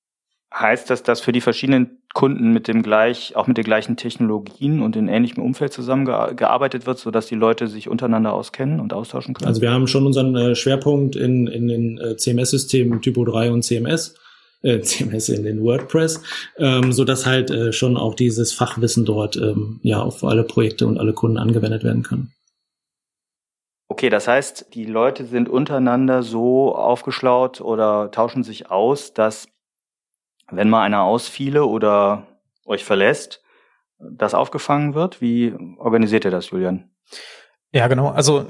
Heißt 0.58 0.90
das, 0.90 1.04
dass 1.04 1.20
für 1.20 1.34
die 1.34 1.42
verschiedenen 1.42 1.98
Kunden 2.14 2.54
mit 2.54 2.70
dem 2.70 2.82
gleich, 2.82 3.36
auch 3.36 3.46
mit 3.46 3.58
den 3.58 3.66
gleichen 3.66 3.98
Technologien 3.98 4.82
und 4.82 4.96
in 4.96 5.10
ähnlichem 5.10 5.44
Umfeld 5.44 5.74
zusammengearbeitet 5.74 6.86
wird, 6.86 6.98
sodass 6.98 7.28
die 7.28 7.36
Leute 7.36 7.68
sich 7.68 7.90
untereinander 7.90 8.32
auskennen 8.32 8.80
und 8.80 8.94
austauschen 8.94 9.34
können? 9.34 9.50
Also 9.50 9.62
wir 9.62 9.72
haben 9.72 9.86
schon 9.88 10.06
unseren 10.06 10.34
äh, 10.34 10.56
Schwerpunkt 10.56 11.18
in, 11.18 11.48
in 11.48 11.68
den 11.68 11.98
äh, 11.98 12.16
CMS-Systemen 12.16 13.02
Typo 13.02 13.26
3 13.26 13.52
und 13.52 13.64
CMS, 13.64 14.16
äh, 14.62 14.80
CMS 14.82 15.28
in 15.28 15.44
den 15.44 15.62
WordPress, 15.62 16.22
ähm, 16.58 16.94
so 16.94 17.04
dass 17.04 17.26
halt 17.26 17.52
äh, 17.52 17.74
schon 17.74 17.98
auch 17.98 18.16
dieses 18.16 18.54
Fachwissen 18.54 19.04
dort 19.04 19.36
ähm, 19.36 19.82
ja 19.84 20.02
auf 20.02 20.24
alle 20.24 20.46
Projekte 20.46 20.88
und 20.88 20.98
alle 20.98 21.12
Kunden 21.12 21.38
angewendet 21.38 21.84
werden 21.84 22.04
kann. 22.04 22.32
Okay, 23.90 24.10
das 24.10 24.30
heißt, 24.30 24.74
die 24.74 24.86
Leute 24.86 25.26
sind 25.26 25.50
untereinander 25.50 26.24
so 26.24 26.74
aufgeschlaut 26.74 27.60
oder 27.60 28.10
tauschen 28.12 28.44
sich 28.44 28.72
aus, 28.72 29.14
dass 29.14 29.50
wenn 30.52 30.70
mal 30.70 30.84
einer 30.84 31.04
ausfiele 31.04 31.66
oder 31.66 32.28
euch 32.66 32.84
verlässt, 32.84 33.42
das 34.00 34.34
aufgefangen 34.34 34.94
wird? 34.94 35.22
Wie 35.22 35.54
organisiert 35.78 36.26
ihr 36.26 36.32
das, 36.32 36.50
Julian? 36.50 36.92
Ja, 37.72 37.88
genau. 37.88 38.10
Also 38.10 38.48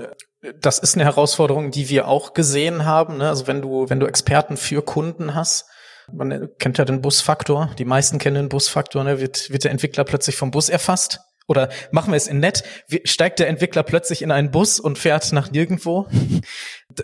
das 0.59 0.79
ist 0.79 0.95
eine 0.95 1.05
Herausforderung, 1.05 1.71
die 1.71 1.89
wir 1.89 2.07
auch 2.07 2.33
gesehen 2.33 2.85
haben. 2.85 3.17
Ne? 3.17 3.27
Also 3.27 3.47
wenn 3.47 3.61
du, 3.61 3.89
wenn 3.89 3.99
du 3.99 4.05
Experten 4.05 4.57
für 4.57 4.81
Kunden 4.81 5.33
hast, 5.33 5.69
man 6.11 6.49
kennt 6.59 6.77
ja 6.77 6.85
den 6.85 7.01
Busfaktor, 7.01 7.71
die 7.79 7.85
meisten 7.85 8.19
kennen 8.19 8.35
den 8.35 8.49
Busfaktor, 8.49 9.03
ne? 9.03 9.19
wird, 9.19 9.49
wird 9.49 9.63
der 9.63 9.71
Entwickler 9.71 10.03
plötzlich 10.03 10.35
vom 10.35 10.51
Bus 10.51 10.69
erfasst 10.69 11.19
oder 11.47 11.69
machen 11.91 12.11
wir 12.11 12.17
es 12.17 12.27
in 12.27 12.39
nett, 12.39 12.63
steigt 13.03 13.39
der 13.39 13.47
Entwickler 13.47 13.83
plötzlich 13.83 14.21
in 14.21 14.31
einen 14.31 14.51
Bus 14.51 14.79
und 14.79 14.97
fährt 14.97 15.31
nach 15.31 15.51
nirgendwo. 15.51 16.07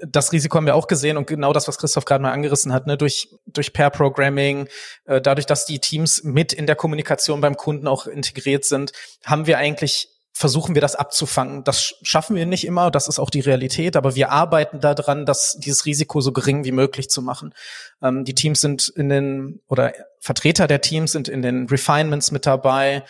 Das 0.08 0.32
Risiko 0.32 0.58
haben 0.58 0.66
wir 0.66 0.76
auch 0.76 0.88
gesehen 0.88 1.18
und 1.18 1.28
genau 1.28 1.54
das, 1.54 1.68
was 1.68 1.78
Christoph 1.78 2.06
gerade 2.06 2.22
mal 2.22 2.32
angerissen 2.32 2.72
hat, 2.72 2.88
ne, 2.88 2.98
durch, 2.98 3.30
durch 3.46 3.74
Pair-Programming, 3.74 4.68
äh, 5.06 5.22
dadurch, 5.22 5.46
dass 5.46 5.66
die 5.66 5.80
Teams 5.80 6.24
mit 6.24 6.54
in 6.54 6.66
der 6.66 6.76
Kommunikation 6.76 7.42
beim 7.42 7.58
Kunden 7.58 7.88
auch 7.88 8.08
integriert 8.08 8.66
sind, 8.66 8.94
haben 9.24 9.48
wir 9.48 9.58
eigentlich 9.58 10.08
versuchen 10.34 10.76
wir 10.76 10.82
das 10.82 10.96
abzufangen. 10.96 11.64
Das 11.64 11.96
schaffen 12.02 12.36
wir 12.36 12.46
nicht 12.46 12.66
immer, 12.66 12.90
das 12.90 13.08
ist 13.08 13.20
auch 13.20 13.30
die 13.30 13.42
Realität, 13.42 13.96
aber 13.96 14.16
wir 14.16 14.32
arbeiten 14.32 14.80
daran, 14.80 15.26
dass 15.26 15.58
dieses 15.60 15.86
Risiko 15.86 16.22
so 16.22 16.32
gering 16.32 16.64
wie 16.64 16.72
möglich 16.72 17.10
zu 17.10 17.22
machen. 17.22 17.54
Ähm, 18.02 18.24
die 18.24 18.34
Teams 18.34 18.62
sind 18.62 18.88
in 18.90 19.10
den, 19.10 19.62
oder 19.68 19.94
Vertreter 20.20 20.68
der 20.68 20.82
Teams 20.82 21.12
sind 21.12 21.28
in 21.28 21.42
den 21.42 21.68
Refinements 21.68 22.32
mit 22.32 22.46
dabei 22.46 23.04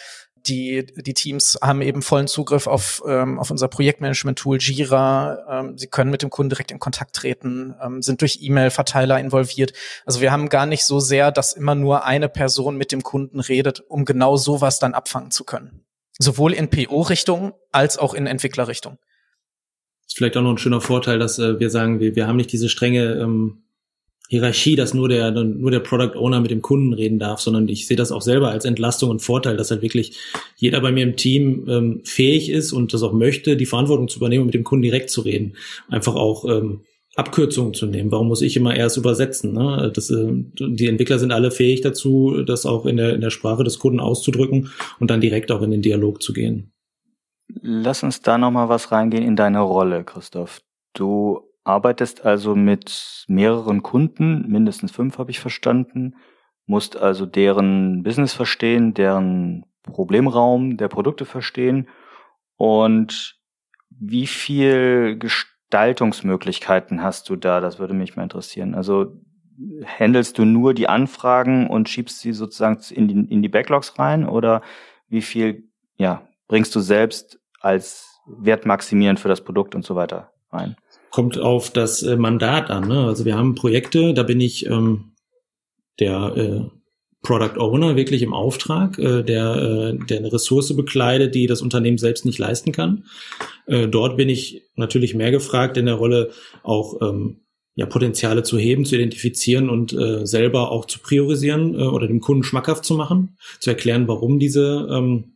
Die, 0.47 0.85
die 0.85 1.13
Teams 1.13 1.59
haben 1.61 1.81
eben 1.81 2.01
vollen 2.01 2.27
Zugriff 2.27 2.67
auf, 2.67 3.03
ähm, 3.07 3.39
auf 3.39 3.51
unser 3.51 3.67
Projektmanagement-Tool 3.67 4.57
Jira. 4.59 5.37
Ähm, 5.49 5.77
sie 5.77 5.87
können 5.87 6.09
mit 6.09 6.21
dem 6.21 6.29
Kunden 6.29 6.49
direkt 6.49 6.71
in 6.71 6.79
Kontakt 6.79 7.15
treten, 7.15 7.75
ähm, 7.83 8.01
sind 8.01 8.21
durch 8.21 8.39
E-Mail-Verteiler 8.41 9.19
involviert. 9.19 9.73
Also 10.05 10.21
wir 10.21 10.31
haben 10.31 10.49
gar 10.49 10.65
nicht 10.65 10.83
so 10.83 10.99
sehr, 10.99 11.31
dass 11.31 11.53
immer 11.53 11.75
nur 11.75 12.05
eine 12.05 12.29
Person 12.29 12.77
mit 12.77 12.91
dem 12.91 13.03
Kunden 13.03 13.39
redet, 13.39 13.81
um 13.81 14.05
genau 14.05 14.35
sowas 14.37 14.79
dann 14.79 14.93
abfangen 14.93 15.31
zu 15.31 15.43
können. 15.43 15.85
Sowohl 16.17 16.53
in 16.53 16.69
PO-Richtung 16.69 17.53
als 17.71 17.97
auch 17.97 18.13
in 18.13 18.27
Entwicklerrichtung. 18.27 18.97
Ist 20.07 20.17
vielleicht 20.17 20.37
auch 20.37 20.41
noch 20.41 20.51
ein 20.51 20.57
schöner 20.57 20.81
Vorteil, 20.81 21.19
dass 21.19 21.39
äh, 21.39 21.59
wir 21.59 21.69
sagen, 21.69 21.99
wir, 21.99 22.15
wir 22.15 22.27
haben 22.27 22.35
nicht 22.35 22.51
diese 22.51 22.67
strenge 22.67 23.13
ähm, 23.13 23.63
Hierarchie, 24.31 24.77
dass 24.77 24.93
nur 24.93 25.09
der, 25.09 25.29
nur 25.31 25.71
der 25.71 25.81
Product 25.81 26.15
Owner 26.15 26.39
mit 26.39 26.51
dem 26.51 26.61
Kunden 26.61 26.93
reden 26.93 27.19
darf, 27.19 27.41
sondern 27.41 27.67
ich 27.67 27.85
sehe 27.85 27.97
das 27.97 28.13
auch 28.13 28.21
selber 28.21 28.49
als 28.49 28.63
Entlastung 28.63 29.09
und 29.09 29.21
Vorteil, 29.21 29.57
dass 29.57 29.71
halt 29.71 29.81
wirklich 29.81 30.17
jeder 30.55 30.79
bei 30.79 30.93
mir 30.93 31.03
im 31.03 31.17
Team 31.17 31.65
ähm, 31.67 32.01
fähig 32.05 32.49
ist 32.49 32.71
und 32.71 32.93
das 32.93 33.03
auch 33.03 33.11
möchte, 33.11 33.57
die 33.57 33.65
Verantwortung 33.65 34.07
zu 34.07 34.19
übernehmen 34.19 34.43
und 34.43 34.45
mit 34.45 34.53
dem 34.53 34.63
Kunden 34.63 34.83
direkt 34.83 35.09
zu 35.09 35.19
reden. 35.19 35.57
Einfach 35.89 36.15
auch 36.15 36.45
ähm, 36.45 36.79
Abkürzungen 37.17 37.73
zu 37.73 37.87
nehmen. 37.87 38.09
Warum 38.09 38.29
muss 38.29 38.41
ich 38.41 38.55
immer 38.55 38.73
erst 38.73 38.95
übersetzen? 38.95 39.51
Ne? 39.51 39.91
Das, 39.93 40.09
äh, 40.09 40.29
die 40.31 40.87
Entwickler 40.87 41.19
sind 41.19 41.33
alle 41.33 41.51
fähig 41.51 41.81
dazu, 41.81 42.41
das 42.45 42.65
auch 42.65 42.85
in 42.85 42.95
der, 42.95 43.13
in 43.13 43.19
der 43.19 43.31
Sprache 43.31 43.65
des 43.65 43.79
Kunden 43.79 43.99
auszudrücken 43.99 44.69
und 45.01 45.11
dann 45.11 45.19
direkt 45.19 45.51
auch 45.51 45.61
in 45.61 45.71
den 45.71 45.81
Dialog 45.81 46.21
zu 46.21 46.31
gehen. 46.31 46.71
Lass 47.61 48.01
uns 48.03 48.21
da 48.21 48.37
nochmal 48.37 48.69
was 48.69 48.93
reingehen 48.93 49.25
in 49.25 49.35
deine 49.35 49.59
Rolle, 49.59 50.05
Christoph. 50.05 50.61
Du 50.93 51.50
arbeitest 51.63 52.25
also 52.25 52.55
mit 52.55 53.25
mehreren 53.27 53.83
Kunden, 53.83 54.47
mindestens 54.47 54.91
fünf 54.91 55.17
habe 55.17 55.31
ich 55.31 55.39
verstanden, 55.39 56.15
musst 56.65 56.97
also 56.97 57.25
deren 57.25 58.03
Business 58.03 58.33
verstehen, 58.33 58.93
deren 58.93 59.65
Problemraum 59.83 60.77
der 60.77 60.87
Produkte 60.87 61.25
verstehen 61.25 61.87
und 62.55 63.39
wie 63.89 64.27
viel 64.27 65.17
Gestaltungsmöglichkeiten 65.17 67.03
hast 67.03 67.29
du 67.29 67.35
da? 67.35 67.59
Das 67.59 67.79
würde 67.79 67.93
mich 67.93 68.15
mal 68.15 68.23
interessieren. 68.23 68.73
Also 68.73 69.17
handelst 69.85 70.37
du 70.37 70.45
nur 70.45 70.73
die 70.73 70.87
Anfragen 70.87 71.67
und 71.67 71.89
schiebst 71.89 72.19
sie 72.19 72.33
sozusagen 72.33 72.79
in 72.89 73.07
die, 73.07 73.33
in 73.33 73.41
die 73.41 73.49
Backlogs 73.49 73.99
rein 73.99 74.27
oder 74.27 74.61
wie 75.07 75.21
viel 75.21 75.69
ja, 75.97 76.27
bringst 76.47 76.73
du 76.75 76.79
selbst 76.79 77.39
als 77.59 78.19
wertmaximierend 78.25 79.19
für 79.19 79.27
das 79.27 79.43
Produkt 79.43 79.75
und 79.75 79.85
so 79.85 79.95
weiter 79.95 80.31
rein? 80.51 80.75
Kommt 81.11 81.37
auf 81.37 81.69
das 81.69 82.01
äh, 82.01 82.15
Mandat 82.15 82.71
an. 82.71 82.87
Ne? 82.87 83.05
Also 83.05 83.25
wir 83.25 83.35
haben 83.35 83.53
Projekte, 83.53 84.13
da 84.13 84.23
bin 84.23 84.39
ich 84.41 84.65
ähm, 84.65 85.11
der 85.99 86.33
äh, 86.35 86.61
Product 87.21 87.59
Owner 87.59 87.95
wirklich 87.95 88.23
im 88.23 88.33
Auftrag, 88.33 88.97
äh, 88.97 89.21
der, 89.21 89.55
äh, 89.55 90.05
der 90.07 90.17
eine 90.17 90.33
Ressource 90.33 90.75
bekleidet, 90.75 91.35
die 91.35 91.45
das 91.45 91.61
Unternehmen 91.61 91.99
selbst 91.99 92.25
nicht 92.25 92.39
leisten 92.39 92.71
kann. 92.71 93.03
Äh, 93.67 93.87
dort 93.87 94.17
bin 94.17 94.29
ich 94.29 94.63
natürlich 94.75 95.13
mehr 95.13 95.31
gefragt 95.31 95.77
in 95.77 95.85
der 95.85 95.95
Rolle 95.95 96.31
auch 96.63 96.99
ähm, 97.01 97.41
ja, 97.75 97.85
Potenziale 97.85 98.43
zu 98.43 98.57
heben, 98.57 98.85
zu 98.85 98.95
identifizieren 98.95 99.69
und 99.69 99.93
äh, 99.93 100.25
selber 100.25 100.71
auch 100.71 100.85
zu 100.85 100.99
priorisieren 100.99 101.75
äh, 101.75 101.83
oder 101.83 102.07
dem 102.07 102.21
Kunden 102.21 102.43
schmackhaft 102.43 102.85
zu 102.85 102.95
machen, 102.95 103.37
zu 103.59 103.69
erklären, 103.69 104.07
warum 104.07 104.39
diese 104.39 104.87
ähm, 104.91 105.30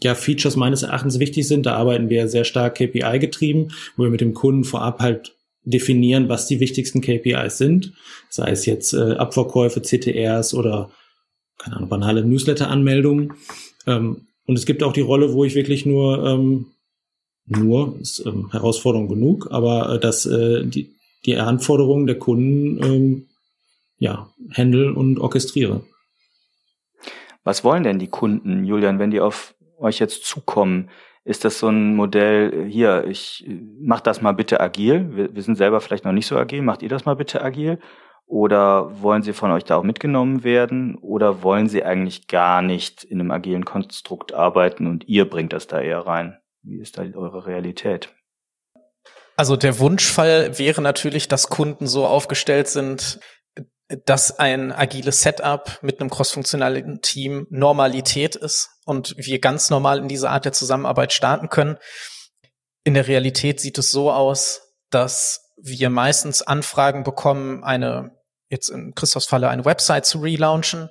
ja, 0.00 0.14
Features 0.14 0.56
meines 0.56 0.82
Erachtens 0.82 1.18
wichtig 1.18 1.48
sind. 1.48 1.66
Da 1.66 1.74
arbeiten 1.74 2.08
wir 2.08 2.28
sehr 2.28 2.44
stark 2.44 2.76
KPI 2.76 3.18
getrieben, 3.18 3.72
wo 3.96 4.04
wir 4.04 4.10
mit 4.10 4.20
dem 4.20 4.34
Kunden 4.34 4.64
vorab 4.64 5.00
halt 5.00 5.34
definieren, 5.64 6.28
was 6.28 6.46
die 6.46 6.60
wichtigsten 6.60 7.00
KPIs 7.00 7.58
sind. 7.58 7.92
Sei 8.30 8.50
es 8.50 8.64
jetzt 8.66 8.94
äh, 8.94 9.12
Abverkäufe, 9.12 9.82
CTRs 9.82 10.54
oder 10.54 10.90
keine 11.58 11.76
Ahnung, 11.76 11.88
banale 11.88 12.24
Newsletter-Anmeldungen. 12.24 13.34
Ähm, 13.86 14.28
und 14.46 14.56
es 14.56 14.64
gibt 14.64 14.82
auch 14.82 14.92
die 14.92 15.00
Rolle, 15.02 15.34
wo 15.34 15.44
ich 15.44 15.54
wirklich 15.54 15.84
nur, 15.84 16.24
ähm, 16.24 16.66
nur, 17.46 17.98
ist 18.00 18.24
ähm, 18.24 18.50
Herausforderung 18.50 19.08
genug, 19.08 19.48
aber 19.50 19.94
äh, 19.94 20.00
dass 20.00 20.24
äh, 20.24 20.64
die, 20.64 20.94
die 21.26 21.36
Anforderungen 21.36 22.06
der 22.06 22.18
Kunden 22.18 22.82
ähm, 22.82 23.26
ja, 23.98 24.30
handle 24.52 24.94
und 24.94 25.18
orchestriere. 25.18 25.82
Was 27.42 27.64
wollen 27.64 27.82
denn 27.82 27.98
die 27.98 28.08
Kunden, 28.08 28.64
Julian, 28.64 28.98
wenn 28.98 29.10
die 29.10 29.20
auf 29.20 29.54
euch 29.78 29.98
jetzt 29.98 30.24
zukommen? 30.24 30.90
Ist 31.24 31.44
das 31.44 31.58
so 31.58 31.68
ein 31.68 31.94
Modell, 31.94 32.66
hier, 32.68 33.04
ich 33.06 33.48
mach 33.80 34.00
das 34.00 34.22
mal 34.22 34.32
bitte 34.32 34.60
agil. 34.60 35.14
Wir, 35.14 35.34
wir 35.34 35.42
sind 35.42 35.56
selber 35.56 35.80
vielleicht 35.80 36.04
noch 36.04 36.12
nicht 36.12 36.26
so 36.26 36.36
agil, 36.36 36.62
macht 36.62 36.82
ihr 36.82 36.88
das 36.88 37.04
mal 37.04 37.16
bitte 37.16 37.42
agil? 37.42 37.78
Oder 38.26 39.02
wollen 39.02 39.22
sie 39.22 39.32
von 39.32 39.50
euch 39.50 39.64
da 39.64 39.76
auch 39.76 39.82
mitgenommen 39.82 40.44
werden? 40.44 40.96
Oder 40.96 41.42
wollen 41.42 41.68
sie 41.68 41.82
eigentlich 41.82 42.28
gar 42.28 42.60
nicht 42.60 43.02
in 43.04 43.20
einem 43.20 43.30
agilen 43.30 43.64
Konstrukt 43.64 44.34
arbeiten 44.34 44.86
und 44.86 45.08
ihr 45.08 45.28
bringt 45.28 45.54
das 45.54 45.66
da 45.66 45.80
eher 45.80 46.00
rein? 46.00 46.38
Wie 46.62 46.78
ist 46.78 46.98
da 46.98 47.02
eure 47.02 47.46
Realität? 47.46 48.14
Also 49.36 49.56
der 49.56 49.78
Wunschfall 49.78 50.58
wäre 50.58 50.82
natürlich, 50.82 51.28
dass 51.28 51.48
Kunden 51.48 51.86
so 51.86 52.06
aufgestellt 52.06 52.68
sind, 52.68 53.20
dass 54.04 54.38
ein 54.38 54.70
agiles 54.70 55.22
Setup 55.22 55.78
mit 55.82 56.00
einem 56.00 56.10
crossfunktionalen 56.10 57.00
Team 57.00 57.46
Normalität 57.50 58.36
ist 58.36 58.70
und 58.84 59.14
wir 59.16 59.40
ganz 59.40 59.70
normal 59.70 59.98
in 59.98 60.08
diese 60.08 60.28
Art 60.28 60.44
der 60.44 60.52
Zusammenarbeit 60.52 61.12
starten 61.12 61.48
können. 61.48 61.78
In 62.84 62.94
der 62.94 63.08
Realität 63.08 63.60
sieht 63.60 63.78
es 63.78 63.90
so 63.90 64.12
aus, 64.12 64.74
dass 64.90 65.52
wir 65.56 65.90
meistens 65.90 66.42
Anfragen 66.42 67.02
bekommen, 67.02 67.64
eine, 67.64 68.16
jetzt 68.48 68.68
in 68.68 68.94
Christophs 68.94 69.26
Falle, 69.26 69.48
eine 69.48 69.64
Website 69.64 70.06
zu 70.06 70.18
relaunchen 70.18 70.90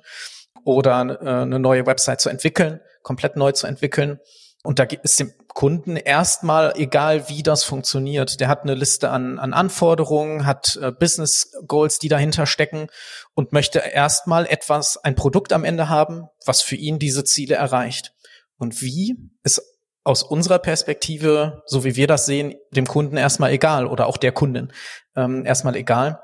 oder 0.64 1.18
äh, 1.22 1.42
eine 1.42 1.58
neue 1.58 1.86
Website 1.86 2.20
zu 2.20 2.28
entwickeln, 2.28 2.80
komplett 3.02 3.36
neu 3.36 3.52
zu 3.52 3.66
entwickeln. 3.66 4.18
Und 4.64 4.78
da 4.78 4.84
ist 4.84 5.20
dem 5.20 5.32
Kunden 5.46 5.96
erstmal 5.96 6.72
egal, 6.76 7.28
wie 7.28 7.42
das 7.42 7.64
funktioniert. 7.64 8.40
Der 8.40 8.48
hat 8.48 8.62
eine 8.62 8.74
Liste 8.74 9.10
an, 9.10 9.38
an 9.38 9.54
Anforderungen, 9.54 10.46
hat 10.46 10.78
äh, 10.82 10.90
Business 10.90 11.52
Goals, 11.66 11.98
die 11.98 12.08
dahinter 12.08 12.46
stecken 12.46 12.88
und 13.34 13.52
möchte 13.52 13.78
erstmal 13.78 14.46
etwas, 14.46 14.96
ein 15.02 15.14
Produkt 15.14 15.52
am 15.52 15.64
Ende 15.64 15.88
haben, 15.88 16.28
was 16.44 16.60
für 16.60 16.76
ihn 16.76 16.98
diese 16.98 17.24
Ziele 17.24 17.54
erreicht. 17.54 18.14
Und 18.58 18.82
wie 18.82 19.16
ist 19.44 19.62
aus 20.04 20.22
unserer 20.22 20.58
Perspektive, 20.58 21.62
so 21.66 21.84
wie 21.84 21.94
wir 21.94 22.06
das 22.06 22.26
sehen, 22.26 22.54
dem 22.70 22.86
Kunden 22.86 23.16
erstmal 23.16 23.52
egal 23.52 23.86
oder 23.86 24.06
auch 24.06 24.16
der 24.16 24.32
Kundin 24.32 24.72
ähm, 25.16 25.44
erstmal 25.44 25.76
egal. 25.76 26.20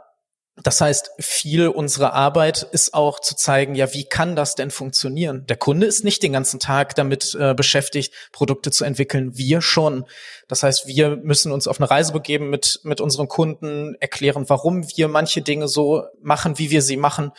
Das 0.63 0.81
heißt, 0.81 1.11
viel 1.19 1.67
unserer 1.67 2.13
Arbeit 2.13 2.63
ist 2.63 2.95
auch 2.95 3.19
zu 3.19 3.35
zeigen, 3.35 3.75
ja, 3.75 3.93
wie 3.93 4.05
kann 4.05 4.37
das 4.37 4.55
denn 4.55 4.71
funktionieren? 4.71 5.45
Der 5.47 5.57
Kunde 5.57 5.87
ist 5.87 6.05
nicht 6.05 6.23
den 6.23 6.33
ganzen 6.33 6.61
Tag 6.61 6.95
damit 6.95 7.37
äh, 7.39 7.55
beschäftigt, 7.55 8.15
Produkte 8.31 8.71
zu 8.71 8.85
entwickeln. 8.85 9.37
Wir 9.37 9.61
schon. 9.61 10.05
Das 10.47 10.63
heißt, 10.63 10.87
wir 10.87 11.17
müssen 11.17 11.51
uns 11.51 11.67
auf 11.67 11.81
eine 11.81 11.91
Reise 11.91 12.13
begeben 12.13 12.51
mit, 12.51 12.81
mit 12.85 13.01
unseren 13.01 13.27
Kunden, 13.27 13.97
erklären, 13.99 14.49
warum 14.49 14.89
wir 14.97 15.09
manche 15.09 15.43
Dinge 15.43 15.67
so 15.67 16.05
machen, 16.23 16.57
wie 16.57 16.71
wir 16.71 16.83
sie 16.83 16.97
machen. 16.97 17.33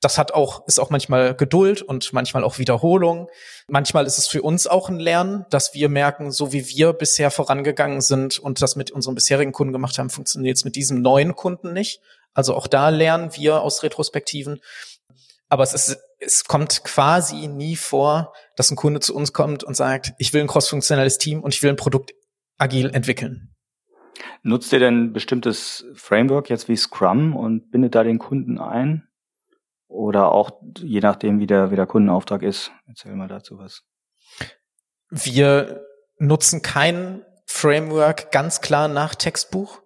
Das 0.00 0.18
hat 0.18 0.32
auch, 0.32 0.66
ist 0.68 0.78
auch 0.78 0.90
manchmal 0.90 1.34
Geduld 1.34 1.80
und 1.82 2.12
manchmal 2.12 2.44
auch 2.44 2.58
Wiederholung. 2.58 3.28
Manchmal 3.66 4.06
ist 4.06 4.18
es 4.18 4.28
für 4.28 4.42
uns 4.42 4.66
auch 4.66 4.90
ein 4.90 5.00
Lernen, 5.00 5.46
dass 5.50 5.74
wir 5.74 5.88
merken, 5.88 6.30
so 6.30 6.52
wie 6.52 6.68
wir 6.68 6.92
bisher 6.92 7.30
vorangegangen 7.30 8.02
sind 8.02 8.38
und 8.38 8.60
das 8.62 8.76
mit 8.76 8.90
unseren 8.90 9.14
bisherigen 9.14 9.52
Kunden 9.52 9.72
gemacht 9.72 9.98
haben, 9.98 10.10
funktioniert 10.10 10.58
es 10.58 10.64
mit 10.64 10.76
diesem 10.76 11.00
neuen 11.00 11.34
Kunden 11.34 11.72
nicht. 11.72 12.00
Also 12.34 12.54
auch 12.54 12.66
da 12.66 12.88
lernen 12.88 13.30
wir 13.34 13.62
aus 13.62 13.82
Retrospektiven. 13.82 14.60
Aber 15.48 15.62
es 15.62 15.72
ist, 15.72 15.98
es 16.18 16.44
kommt 16.44 16.84
quasi 16.84 17.48
nie 17.48 17.76
vor, 17.76 18.32
dass 18.56 18.70
ein 18.70 18.76
Kunde 18.76 19.00
zu 19.00 19.14
uns 19.14 19.32
kommt 19.32 19.64
und 19.64 19.74
sagt, 19.74 20.12
ich 20.18 20.32
will 20.32 20.42
ein 20.42 20.46
crossfunktionales 20.46 21.18
Team 21.18 21.42
und 21.42 21.54
ich 21.54 21.62
will 21.62 21.70
ein 21.70 21.76
Produkt 21.76 22.12
agil 22.58 22.90
entwickeln. 22.90 23.54
Nutzt 24.42 24.72
ihr 24.72 24.78
denn 24.78 25.04
ein 25.04 25.12
bestimmtes 25.12 25.84
Framework 25.94 26.50
jetzt 26.50 26.68
wie 26.68 26.76
Scrum 26.76 27.36
und 27.36 27.70
bindet 27.70 27.94
da 27.94 28.02
den 28.02 28.18
Kunden 28.18 28.58
ein? 28.58 29.08
Oder 29.88 30.32
auch 30.32 30.50
je 30.78 31.00
nachdem, 31.00 31.40
wie 31.40 31.46
der, 31.46 31.70
wie 31.70 31.76
der 31.76 31.86
Kundenauftrag 31.86 32.42
ist? 32.42 32.72
Erzähl 32.86 33.14
mal 33.14 33.28
dazu 33.28 33.58
was. 33.58 33.84
Wir 35.08 35.86
nutzen 36.18 36.60
kein 36.62 37.24
Framework 37.46 38.30
ganz 38.30 38.60
klar 38.60 38.88
nach 38.88 39.14
Textbuch. 39.14 39.80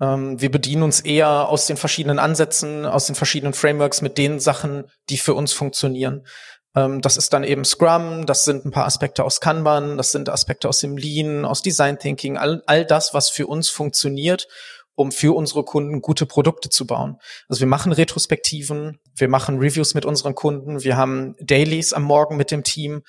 Ähm, 0.00 0.40
wir 0.40 0.50
bedienen 0.50 0.82
uns 0.82 1.00
eher 1.00 1.48
aus 1.48 1.66
den 1.66 1.76
verschiedenen 1.76 2.18
Ansätzen, 2.18 2.84
aus 2.84 3.06
den 3.06 3.14
verschiedenen 3.14 3.54
Frameworks 3.54 4.02
mit 4.02 4.18
den 4.18 4.40
Sachen, 4.40 4.84
die 5.08 5.18
für 5.18 5.34
uns 5.34 5.52
funktionieren. 5.52 6.26
Ähm, 6.74 7.00
das 7.00 7.16
ist 7.16 7.32
dann 7.32 7.44
eben 7.44 7.64
Scrum, 7.64 8.26
das 8.26 8.44
sind 8.44 8.64
ein 8.64 8.70
paar 8.70 8.84
Aspekte 8.84 9.24
aus 9.24 9.40
Kanban, 9.40 9.96
das 9.96 10.12
sind 10.12 10.28
Aspekte 10.28 10.68
aus 10.68 10.80
dem 10.80 10.96
Lean, 10.96 11.44
aus 11.44 11.62
Design 11.62 11.98
Thinking, 11.98 12.36
all, 12.36 12.62
all 12.66 12.84
das, 12.84 13.14
was 13.14 13.30
für 13.30 13.46
uns 13.46 13.70
funktioniert, 13.70 14.46
um 14.94 15.10
für 15.10 15.34
unsere 15.34 15.64
Kunden 15.64 16.02
gute 16.02 16.26
Produkte 16.26 16.68
zu 16.68 16.86
bauen. 16.86 17.18
Also 17.48 17.60
wir 17.60 17.66
machen 17.66 17.92
Retrospektiven, 17.92 18.98
wir 19.14 19.28
machen 19.28 19.58
Reviews 19.58 19.94
mit 19.94 20.04
unseren 20.04 20.34
Kunden, 20.34 20.84
wir 20.84 20.96
haben 20.96 21.34
Dailies 21.40 21.94
am 21.94 22.02
Morgen 22.02 22.36
mit 22.36 22.50
dem 22.50 22.62
Team. 22.62 23.02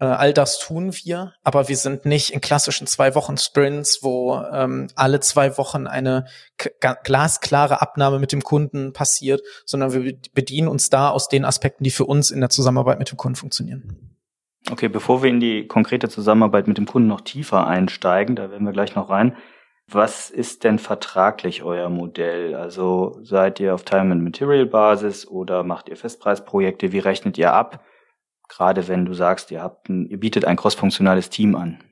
Äh, 0.00 0.04
all 0.04 0.32
das 0.32 0.60
tun 0.60 0.92
wir, 1.02 1.34
aber 1.42 1.68
wir 1.68 1.76
sind 1.76 2.04
nicht 2.04 2.30
in 2.30 2.40
klassischen 2.40 2.86
zwei 2.86 3.14
Wochen 3.14 3.36
Sprints, 3.36 3.98
wo 4.02 4.40
ähm, 4.52 4.88
alle 4.94 5.20
zwei 5.20 5.58
Wochen 5.58 5.86
eine 5.86 6.26
glasklare 7.02 7.82
Abnahme 7.82 8.18
mit 8.18 8.32
dem 8.32 8.42
Kunden 8.42 8.92
passiert, 8.92 9.42
sondern 9.64 9.92
wir 9.92 10.16
bedienen 10.34 10.68
uns 10.68 10.88
da 10.88 11.10
aus 11.10 11.28
den 11.28 11.44
Aspekten, 11.44 11.84
die 11.84 11.90
für 11.90 12.04
uns 12.04 12.30
in 12.30 12.40
der 12.40 12.50
Zusammenarbeit 12.50 12.98
mit 12.98 13.10
dem 13.10 13.16
Kunden 13.16 13.36
funktionieren. 13.36 14.16
Okay, 14.70 14.88
bevor 14.88 15.22
wir 15.22 15.30
in 15.30 15.40
die 15.40 15.66
konkrete 15.66 16.08
Zusammenarbeit 16.08 16.68
mit 16.68 16.78
dem 16.78 16.86
Kunden 16.86 17.08
noch 17.08 17.22
tiefer 17.22 17.66
einsteigen, 17.66 18.36
da 18.36 18.50
werden 18.50 18.66
wir 18.66 18.72
gleich 18.72 18.94
noch 18.94 19.08
rein. 19.10 19.36
Was 19.90 20.28
ist 20.28 20.64
denn 20.64 20.78
vertraglich 20.78 21.62
euer 21.62 21.88
Modell? 21.88 22.54
Also 22.54 23.18
seid 23.22 23.58
ihr 23.58 23.74
auf 23.74 23.84
Time 23.84 24.12
and 24.12 24.22
Material 24.22 24.66
Basis 24.66 25.26
oder 25.26 25.62
macht 25.62 25.88
ihr 25.88 25.96
Festpreisprojekte? 25.96 26.92
Wie 26.92 26.98
rechnet 26.98 27.38
ihr 27.38 27.54
ab? 27.54 27.82
Gerade 28.48 28.88
wenn 28.88 29.04
du 29.04 29.14
sagst, 29.14 29.50
ihr 29.50 29.62
habt 29.62 29.88
ein, 29.88 30.06
ihr 30.06 30.18
bietet 30.18 30.44
ein 30.44 30.56
crossfunktionales 30.56 31.30
Team 31.30 31.54
an. 31.54 31.82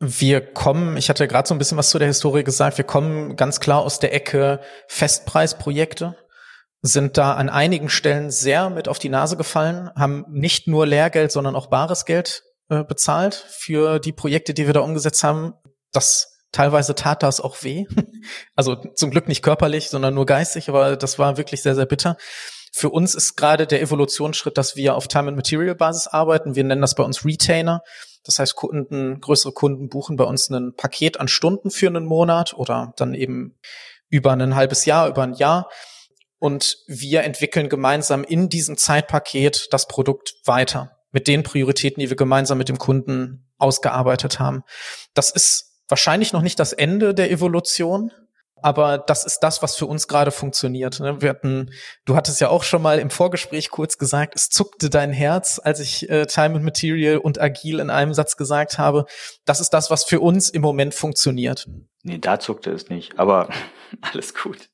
Wir 0.00 0.40
kommen, 0.40 0.96
ich 0.96 1.08
hatte 1.08 1.28
gerade 1.28 1.46
so 1.46 1.54
ein 1.54 1.58
bisschen 1.58 1.78
was 1.78 1.90
zu 1.90 1.98
der 1.98 2.08
Historie 2.08 2.42
gesagt, 2.42 2.76
wir 2.76 2.84
kommen 2.84 3.36
ganz 3.36 3.60
klar 3.60 3.80
aus 3.80 4.00
der 4.00 4.12
Ecke 4.12 4.60
Festpreisprojekte, 4.88 6.16
sind 6.80 7.16
da 7.16 7.34
an 7.34 7.48
einigen 7.48 7.88
Stellen 7.88 8.30
sehr 8.30 8.68
mit 8.68 8.88
auf 8.88 8.98
die 8.98 9.08
Nase 9.08 9.36
gefallen, 9.36 9.90
haben 9.94 10.24
nicht 10.28 10.66
nur 10.66 10.86
Lehrgeld, 10.86 11.30
sondern 11.30 11.54
auch 11.54 11.68
bares 11.68 12.04
Geld 12.04 12.42
äh, 12.68 12.82
bezahlt 12.82 13.34
für 13.34 14.00
die 14.00 14.12
Projekte, 14.12 14.54
die 14.54 14.66
wir 14.66 14.72
da 14.72 14.80
umgesetzt 14.80 15.22
haben. 15.22 15.54
Das 15.92 16.32
Teilweise 16.52 16.94
tat 16.94 17.22
das 17.22 17.40
auch 17.40 17.62
weh. 17.62 17.86
Also 18.54 18.76
zum 18.76 19.10
Glück 19.10 19.26
nicht 19.26 19.42
körperlich, 19.42 19.88
sondern 19.88 20.14
nur 20.14 20.26
geistig, 20.26 20.68
aber 20.68 20.96
das 20.96 21.18
war 21.18 21.38
wirklich 21.38 21.60
sehr, 21.60 21.74
sehr 21.74 21.86
bitter. 21.86 22.16
Für 22.74 22.88
uns 22.88 23.14
ist 23.14 23.36
gerade 23.36 23.66
der 23.66 23.82
Evolutionsschritt, 23.82 24.56
dass 24.56 24.76
wir 24.76 24.96
auf 24.96 25.06
Time 25.06 25.28
and 25.28 25.36
Material 25.36 25.74
Basis 25.74 26.08
arbeiten. 26.08 26.56
Wir 26.56 26.64
nennen 26.64 26.80
das 26.80 26.94
bei 26.94 27.02
uns 27.02 27.24
Retainer. 27.24 27.82
Das 28.24 28.38
heißt, 28.38 28.56
Kunden, 28.56 29.20
größere 29.20 29.52
Kunden 29.52 29.90
buchen 29.90 30.16
bei 30.16 30.24
uns 30.24 30.48
ein 30.48 30.74
Paket 30.74 31.20
an 31.20 31.28
Stunden 31.28 31.70
für 31.70 31.88
einen 31.88 32.06
Monat 32.06 32.54
oder 32.54 32.94
dann 32.96 33.14
eben 33.14 33.58
über 34.08 34.32
ein 34.32 34.54
halbes 34.54 34.86
Jahr, 34.86 35.08
über 35.08 35.22
ein 35.22 35.34
Jahr. 35.34 35.68
Und 36.38 36.78
wir 36.86 37.24
entwickeln 37.24 37.68
gemeinsam 37.68 38.24
in 38.24 38.48
diesem 38.48 38.78
Zeitpaket 38.78 39.68
das 39.70 39.86
Produkt 39.86 40.34
weiter 40.46 40.96
mit 41.12 41.28
den 41.28 41.42
Prioritäten, 41.42 42.00
die 42.00 42.08
wir 42.08 42.16
gemeinsam 42.16 42.56
mit 42.56 42.70
dem 42.70 42.78
Kunden 42.78 43.46
ausgearbeitet 43.58 44.40
haben. 44.40 44.64
Das 45.12 45.30
ist 45.30 45.82
wahrscheinlich 45.88 46.32
noch 46.32 46.42
nicht 46.42 46.58
das 46.58 46.72
Ende 46.72 47.14
der 47.14 47.30
Evolution, 47.30 48.12
aber 48.62 48.98
das 48.98 49.24
ist 49.24 49.40
das, 49.40 49.62
was 49.62 49.76
für 49.76 49.86
uns 49.86 50.08
gerade 50.08 50.30
funktioniert. 50.30 51.00
Ne? 51.00 51.20
Wir 51.20 51.30
hatten, 51.30 51.70
du 52.04 52.16
hattest 52.16 52.40
ja 52.40 52.48
auch 52.48 52.62
schon 52.62 52.82
mal 52.82 52.98
im 52.98 53.10
Vorgespräch 53.10 53.70
kurz 53.70 53.98
gesagt, 53.98 54.34
es 54.34 54.48
zuckte 54.48 54.90
dein 54.90 55.12
Herz, 55.12 55.60
als 55.62 55.80
ich 55.80 56.08
äh, 56.08 56.26
Time 56.26 56.56
and 56.56 56.64
Material 56.64 57.18
und 57.18 57.40
Agil 57.40 57.80
in 57.80 57.90
einem 57.90 58.14
Satz 58.14 58.36
gesagt 58.36 58.78
habe. 58.78 59.04
Das 59.44 59.60
ist 59.60 59.70
das, 59.70 59.90
was 59.90 60.04
für 60.04 60.20
uns 60.20 60.48
im 60.48 60.62
Moment 60.62 60.94
funktioniert. 60.94 61.66
Nee, 62.02 62.18
da 62.18 62.40
zuckte 62.40 62.70
es 62.70 62.88
nicht, 62.88 63.18
aber 63.18 63.48
alles 64.12 64.34
gut. 64.34 64.68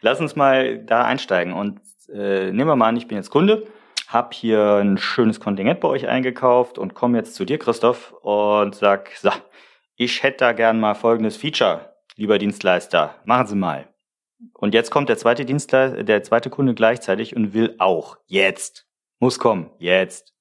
Lass 0.00 0.20
uns 0.20 0.36
mal 0.36 0.78
da 0.78 1.04
einsteigen 1.04 1.52
und 1.52 1.80
äh, 2.12 2.52
nehmen 2.52 2.68
wir 2.68 2.76
mal 2.76 2.88
an, 2.88 2.96
ich 2.96 3.08
bin 3.08 3.16
jetzt 3.16 3.30
Kunde, 3.30 3.66
hab 4.08 4.34
hier 4.34 4.76
ein 4.76 4.98
schönes 4.98 5.40
Kontingent 5.40 5.80
bei 5.80 5.88
euch 5.88 6.06
eingekauft 6.06 6.78
und 6.78 6.94
komme 6.94 7.18
jetzt 7.18 7.34
zu 7.34 7.44
dir, 7.44 7.58
Christoph, 7.58 8.12
und 8.22 8.74
sag, 8.74 9.10
so, 9.16 9.30
ich 9.96 10.22
hätte 10.22 10.38
da 10.38 10.52
gern 10.52 10.78
mal 10.78 10.94
folgendes 10.94 11.36
Feature, 11.36 11.95
lieber 12.16 12.38
Dienstleister. 12.38 13.14
Machen 13.24 13.46
Sie 13.46 13.56
mal. 13.56 13.88
Und 14.52 14.74
jetzt 14.74 14.90
kommt 14.90 15.08
der 15.08 15.18
zweite 15.18 15.44
Dienstleister, 15.44 16.02
der 16.02 16.22
zweite 16.22 16.50
Kunde 16.50 16.74
gleichzeitig 16.74 17.36
und 17.36 17.54
will 17.54 17.74
auch. 17.78 18.18
Jetzt. 18.26 18.86
Muss 19.18 19.38
kommen. 19.38 19.70
Jetzt. 19.78 20.34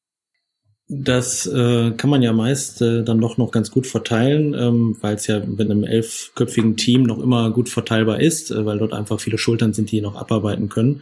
Das 0.87 1.47
äh, 1.47 1.91
kann 1.91 2.11
man 2.11 2.21
ja 2.21 2.31
meist 2.31 2.81
äh, 2.81 3.03
dann 3.03 3.19
doch 3.19 3.37
noch 3.37 3.51
ganz 3.51 3.71
gut 3.71 3.87
verteilen, 3.87 4.53
ähm, 4.53 4.95
weil 5.01 5.15
es 5.15 5.25
ja 5.25 5.39
mit 5.39 5.61
einem 5.61 5.83
elfköpfigen 5.83 6.77
Team 6.77 7.03
noch 7.03 7.19
immer 7.19 7.49
gut 7.49 7.69
verteilbar 7.69 8.19
ist, 8.19 8.51
äh, 8.51 8.65
weil 8.65 8.77
dort 8.77 8.93
einfach 8.93 9.19
viele 9.19 9.39
Schultern 9.39 9.73
sind, 9.73 9.91
die 9.91 10.01
noch 10.01 10.15
abarbeiten 10.15 10.69
können. 10.69 11.01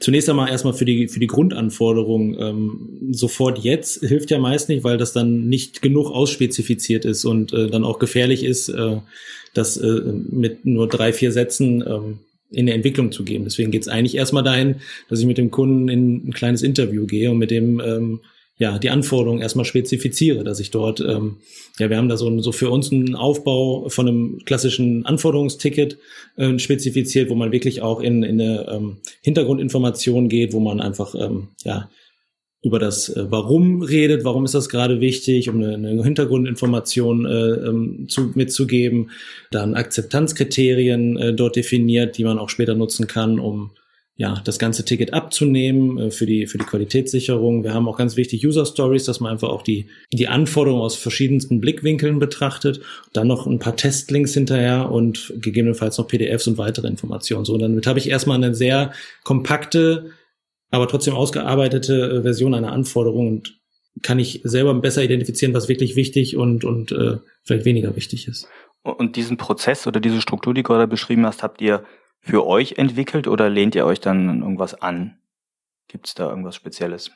Zunächst 0.00 0.28
einmal 0.30 0.48
erstmal 0.48 0.72
für 0.72 0.86
die, 0.86 1.06
für 1.08 1.20
die 1.20 1.26
Grundanforderung. 1.26 2.38
Ähm, 2.38 3.08
sofort 3.10 3.58
jetzt 3.58 4.00
hilft 4.00 4.30
ja 4.30 4.38
meist 4.38 4.70
nicht, 4.70 4.84
weil 4.84 4.96
das 4.96 5.12
dann 5.12 5.48
nicht 5.48 5.82
genug 5.82 6.10
ausspezifiziert 6.10 7.04
ist 7.04 7.26
und 7.26 7.52
äh, 7.52 7.68
dann 7.68 7.84
auch 7.84 7.98
gefährlich 7.98 8.42
ist, 8.42 8.70
äh, 8.70 8.96
das 9.52 9.76
äh, 9.76 10.00
mit 10.30 10.64
nur 10.64 10.88
drei, 10.88 11.12
vier 11.12 11.30
Sätzen 11.30 11.84
ähm, 11.86 12.18
in 12.50 12.66
der 12.66 12.74
Entwicklung 12.74 13.12
zu 13.12 13.22
geben. 13.22 13.44
Deswegen 13.44 13.70
geht 13.70 13.82
es 13.82 13.88
eigentlich 13.88 14.16
erstmal 14.16 14.42
dahin, 14.42 14.76
dass 15.08 15.20
ich 15.20 15.26
mit 15.26 15.38
dem 15.38 15.50
Kunden 15.50 15.88
in 15.88 16.28
ein 16.28 16.32
kleines 16.32 16.62
Interview 16.62 17.06
gehe 17.06 17.30
und 17.30 17.38
mit 17.38 17.50
dem 17.50 17.80
ähm, 17.80 18.20
ja, 18.62 18.78
die 18.78 18.90
Anforderungen 18.90 19.42
erstmal 19.42 19.64
spezifiziere, 19.64 20.44
dass 20.44 20.60
ich 20.60 20.70
dort, 20.70 21.00
ähm, 21.00 21.38
ja, 21.80 21.90
wir 21.90 21.96
haben 21.96 22.08
da 22.08 22.16
so, 22.16 22.38
so 22.38 22.52
für 22.52 22.70
uns 22.70 22.92
einen 22.92 23.16
Aufbau 23.16 23.88
von 23.88 24.06
einem 24.06 24.38
klassischen 24.44 25.04
Anforderungsticket 25.04 25.98
äh, 26.36 26.56
spezifiziert, 26.60 27.28
wo 27.28 27.34
man 27.34 27.50
wirklich 27.50 27.82
auch 27.82 27.98
in, 27.98 28.22
in 28.22 28.40
eine 28.40 28.68
ähm, 28.70 28.98
Hintergrundinformation 29.20 30.28
geht, 30.28 30.52
wo 30.52 30.60
man 30.60 30.80
einfach, 30.80 31.12
ähm, 31.16 31.48
ja, 31.64 31.90
über 32.62 32.78
das 32.78 33.08
äh, 33.08 33.24
Warum 33.28 33.82
redet, 33.82 34.24
warum 34.24 34.44
ist 34.44 34.54
das 34.54 34.68
gerade 34.68 35.00
wichtig, 35.00 35.48
um 35.48 35.56
eine, 35.56 35.74
eine 35.74 36.04
Hintergrundinformation 36.04 37.26
äh, 37.26 37.68
ähm, 37.68 38.06
zu, 38.08 38.30
mitzugeben, 38.36 39.10
dann 39.50 39.74
Akzeptanzkriterien 39.74 41.16
äh, 41.16 41.34
dort 41.34 41.56
definiert, 41.56 42.16
die 42.16 42.22
man 42.22 42.38
auch 42.38 42.48
später 42.48 42.76
nutzen 42.76 43.08
kann, 43.08 43.40
um 43.40 43.72
ja, 44.22 44.40
das 44.44 44.60
ganze 44.60 44.84
Ticket 44.84 45.12
abzunehmen 45.12 45.98
äh, 45.98 46.10
für 46.12 46.26
die, 46.26 46.46
für 46.46 46.56
die 46.56 46.64
Qualitätssicherung. 46.64 47.64
Wir 47.64 47.74
haben 47.74 47.88
auch 47.88 47.98
ganz 47.98 48.16
wichtig 48.16 48.46
User 48.46 48.64
Stories, 48.64 49.04
dass 49.04 49.18
man 49.18 49.32
einfach 49.32 49.48
auch 49.48 49.62
die, 49.62 49.88
die 50.12 50.28
Anforderungen 50.28 50.80
aus 50.80 50.94
verschiedensten 50.94 51.60
Blickwinkeln 51.60 52.20
betrachtet. 52.20 52.80
Dann 53.12 53.26
noch 53.26 53.48
ein 53.48 53.58
paar 53.58 53.74
Testlinks 53.74 54.32
hinterher 54.32 54.92
und 54.92 55.34
gegebenenfalls 55.38 55.98
noch 55.98 56.06
PDFs 56.06 56.46
und 56.46 56.56
weitere 56.56 56.86
Informationen. 56.86 57.44
So, 57.44 57.58
damit 57.58 57.84
habe 57.88 57.98
ich 57.98 58.08
erstmal 58.08 58.36
eine 58.36 58.54
sehr 58.54 58.92
kompakte, 59.24 60.12
aber 60.70 60.86
trotzdem 60.86 61.14
ausgearbeitete 61.14 62.18
äh, 62.18 62.22
Version 62.22 62.54
einer 62.54 62.70
Anforderung 62.70 63.26
und 63.26 63.58
kann 64.02 64.20
ich 64.20 64.40
selber 64.44 64.72
besser 64.74 65.02
identifizieren, 65.02 65.52
was 65.52 65.68
wirklich 65.68 65.96
wichtig 65.96 66.36
und, 66.36 66.62
und 66.62 66.92
äh, 66.92 67.16
vielleicht 67.42 67.64
weniger 67.64 67.96
wichtig 67.96 68.28
ist. 68.28 68.46
Und 68.84 69.16
diesen 69.16 69.36
Prozess 69.36 69.88
oder 69.88 69.98
diese 69.98 70.20
Struktur, 70.20 70.54
die 70.54 70.62
du 70.62 70.68
gerade 70.68 70.86
beschrieben 70.86 71.26
hast, 71.26 71.42
habt 71.42 71.60
ihr 71.60 71.82
für 72.22 72.46
euch 72.46 72.78
entwickelt 72.78 73.26
oder 73.26 73.50
lehnt 73.50 73.74
ihr 73.74 73.84
euch 73.84 74.00
dann 74.00 74.40
irgendwas 74.40 74.80
an? 74.80 75.18
Gibt 75.88 76.06
es 76.06 76.14
da 76.14 76.30
irgendwas 76.30 76.56
Spezielles? 76.56 77.10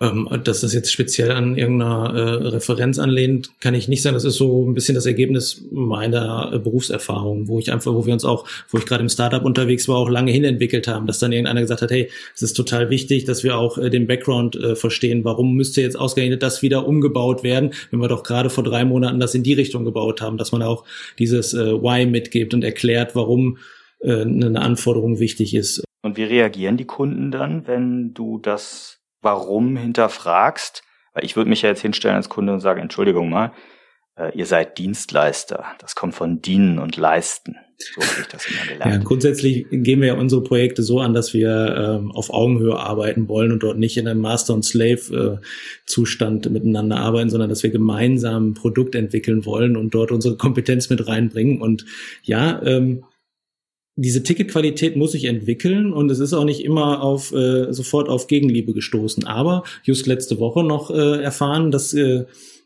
Ähm, 0.00 0.28
dass 0.42 0.62
das 0.62 0.72
jetzt 0.72 0.90
speziell 0.90 1.30
an 1.30 1.56
irgendeiner 1.56 2.12
äh, 2.14 2.48
Referenz 2.48 2.98
anlehnt, 2.98 3.50
kann 3.60 3.74
ich 3.74 3.86
nicht 3.86 4.02
sagen. 4.02 4.14
Das 4.14 4.24
ist 4.24 4.36
so 4.36 4.66
ein 4.66 4.74
bisschen 4.74 4.94
das 4.96 5.06
Ergebnis 5.06 5.64
meiner 5.70 6.50
äh, 6.52 6.58
Berufserfahrung, 6.58 7.46
wo 7.46 7.58
ich 7.58 7.70
einfach, 7.70 7.92
wo 7.92 8.04
wir 8.04 8.12
uns 8.12 8.24
auch, 8.24 8.48
wo 8.70 8.78
ich 8.78 8.86
gerade 8.86 9.02
im 9.02 9.08
Startup 9.08 9.44
unterwegs 9.44 9.86
war, 9.88 9.96
auch 9.96 10.08
lange 10.08 10.32
hin 10.32 10.42
entwickelt 10.42 10.88
haben, 10.88 11.06
dass 11.06 11.20
dann 11.20 11.30
irgendeiner 11.30 11.60
gesagt 11.60 11.82
hat, 11.82 11.90
hey, 11.90 12.10
es 12.34 12.42
ist 12.42 12.54
total 12.54 12.90
wichtig, 12.90 13.26
dass 13.26 13.44
wir 13.44 13.56
auch 13.56 13.78
äh, 13.78 13.90
den 13.90 14.06
Background 14.08 14.56
äh, 14.56 14.74
verstehen. 14.74 15.24
Warum 15.24 15.54
müsste 15.54 15.82
jetzt 15.82 15.98
ausgerechnet 15.98 16.42
das 16.42 16.62
wieder 16.62 16.88
umgebaut 16.88 17.44
werden, 17.44 17.72
wenn 17.90 18.00
wir 18.00 18.08
doch 18.08 18.24
gerade 18.24 18.50
vor 18.50 18.64
drei 18.64 18.84
Monaten 18.84 19.20
das 19.20 19.36
in 19.36 19.44
die 19.44 19.54
Richtung 19.54 19.84
gebaut 19.84 20.20
haben, 20.20 20.36
dass 20.36 20.50
man 20.50 20.62
auch 20.62 20.84
dieses 21.18 21.54
äh, 21.54 21.80
Why 21.80 22.06
mitgibt 22.06 22.54
und 22.54 22.64
erklärt, 22.64 23.14
warum 23.14 23.58
äh, 24.02 24.22
eine 24.22 24.60
Anforderung 24.60 25.18
wichtig 25.18 25.54
ist. 25.54 25.84
Und 26.02 26.16
wie 26.16 26.24
reagieren 26.24 26.76
die 26.76 26.84
Kunden 26.84 27.30
dann, 27.30 27.66
wenn 27.66 28.12
du 28.14 28.38
das 28.38 28.98
Warum 29.20 29.76
hinterfragst? 29.76 30.82
Weil 31.14 31.24
ich 31.24 31.36
würde 31.36 31.50
mich 31.50 31.62
ja 31.62 31.68
jetzt 31.68 31.82
hinstellen 31.82 32.16
als 32.16 32.28
Kunde 32.28 32.52
und 32.52 32.60
sagen, 32.60 32.80
Entschuldigung 32.80 33.30
mal, 33.30 33.52
äh, 34.16 34.36
ihr 34.36 34.46
seid 34.46 34.78
Dienstleister. 34.78 35.64
Das 35.78 35.94
kommt 35.94 36.14
von 36.14 36.42
dienen 36.42 36.78
und 36.78 36.96
leisten. 36.96 37.56
So 37.78 38.00
habe 38.00 38.20
ich 38.20 38.26
das 38.28 38.46
immer 38.46 38.64
gelernt. 38.66 38.94
Ja, 38.94 39.00
grundsätzlich 39.00 39.66
gehen 39.70 40.00
wir 40.00 40.08
ja 40.08 40.14
unsere 40.14 40.42
Projekte 40.42 40.82
so 40.82 41.00
an, 41.00 41.14
dass 41.14 41.34
wir 41.34 41.98
ähm, 42.00 42.12
auf 42.12 42.30
Augenhöhe 42.30 42.78
arbeiten 42.78 43.28
wollen 43.28 43.52
und 43.52 43.62
dort 43.62 43.78
nicht 43.78 43.96
in 43.96 44.06
einem 44.06 44.20
Master- 44.20 44.54
und 44.54 44.64
Slave-Zustand 44.64 46.46
äh, 46.46 46.50
miteinander 46.50 46.98
arbeiten, 46.98 47.30
sondern 47.30 47.48
dass 47.48 47.62
wir 47.62 47.70
gemeinsam 47.70 48.50
ein 48.50 48.54
Produkt 48.54 48.94
entwickeln 48.94 49.44
wollen 49.46 49.76
und 49.76 49.94
dort 49.94 50.12
unsere 50.12 50.36
Kompetenz 50.36 50.90
mit 50.90 51.06
reinbringen. 51.06 51.60
Und 51.60 51.84
ja, 52.22 52.62
ähm, 52.62 53.04
diese 53.96 54.22
Ticketqualität 54.22 54.96
muss 54.96 55.12
sich 55.12 55.24
entwickeln 55.24 55.92
und 55.92 56.10
es 56.10 56.18
ist 56.18 56.32
auch 56.32 56.44
nicht 56.44 56.64
immer 56.64 57.02
auf 57.02 57.32
äh, 57.32 57.72
sofort 57.72 58.08
auf 58.08 58.26
Gegenliebe 58.26 58.72
gestoßen. 58.72 59.24
Aber 59.26 59.64
just 59.84 60.06
letzte 60.06 60.38
Woche 60.38 60.64
noch 60.64 60.90
äh, 60.90 61.22
erfahren, 61.22 61.70
dass 61.70 61.92
äh, 61.92 62.24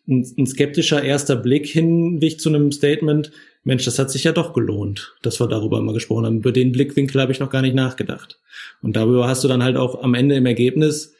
ein, 0.09 0.27
ein 0.39 0.47
skeptischer 0.47 1.03
erster 1.03 1.35
Blick 1.35 1.67
hinwich 1.67 2.39
zu 2.39 2.49
einem 2.49 2.71
Statement, 2.71 3.33
Mensch, 3.65 3.85
das 3.85 3.99
hat 3.99 4.13
sich 4.13 4.23
ja 4.23 4.31
doch 4.31 4.53
gelohnt, 4.53 5.17
dass 5.23 5.41
wir 5.41 5.49
darüber 5.49 5.81
mal 5.81 5.95
gesprochen 5.95 6.27
haben. 6.27 6.39
Über 6.39 6.53
den 6.53 6.71
Blickwinkel 6.71 7.21
habe 7.21 7.33
ich 7.33 7.41
noch 7.41 7.51
gar 7.51 7.63
nicht 7.63 7.75
nachgedacht. 7.75 8.39
Und 8.81 8.95
darüber 8.95 9.27
hast 9.27 9.43
du 9.43 9.49
dann 9.49 9.65
halt 9.65 9.77
auch 9.77 10.03
am 10.05 10.15
Ende 10.15 10.37
im 10.37 10.47
Ergebnis 10.47 11.15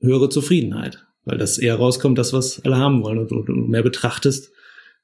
höhere 0.00 0.30
Zufriedenheit, 0.30 1.04
weil 1.26 1.36
das 1.36 1.58
eher 1.58 1.76
rauskommt, 1.76 2.16
das 2.16 2.32
was 2.32 2.64
alle 2.64 2.78
haben 2.78 3.02
wollen 3.02 3.18
und 3.18 3.30
du 3.30 3.52
mehr 3.52 3.82
betrachtest, 3.82 4.52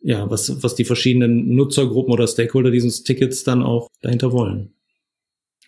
ja, 0.00 0.30
was, 0.30 0.62
was 0.62 0.74
die 0.74 0.84
verschiedenen 0.84 1.54
Nutzergruppen 1.54 2.12
oder 2.12 2.26
Stakeholder 2.26 2.70
dieses 2.70 3.02
Tickets 3.02 3.44
dann 3.44 3.62
auch 3.62 3.88
dahinter 4.02 4.32
wollen. 4.32 4.74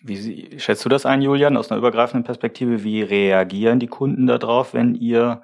Wie 0.01 0.59
schätzt 0.59 0.83
du 0.83 0.89
das 0.89 1.05
ein, 1.05 1.21
Julian, 1.21 1.55
aus 1.55 1.71
einer 1.71 1.77
übergreifenden 1.77 2.25
Perspektive? 2.25 2.83
Wie 2.83 3.01
reagieren 3.01 3.79
die 3.79 3.87
Kunden 3.87 4.27
darauf, 4.27 4.73
wenn 4.73 4.95
ihr 4.95 5.43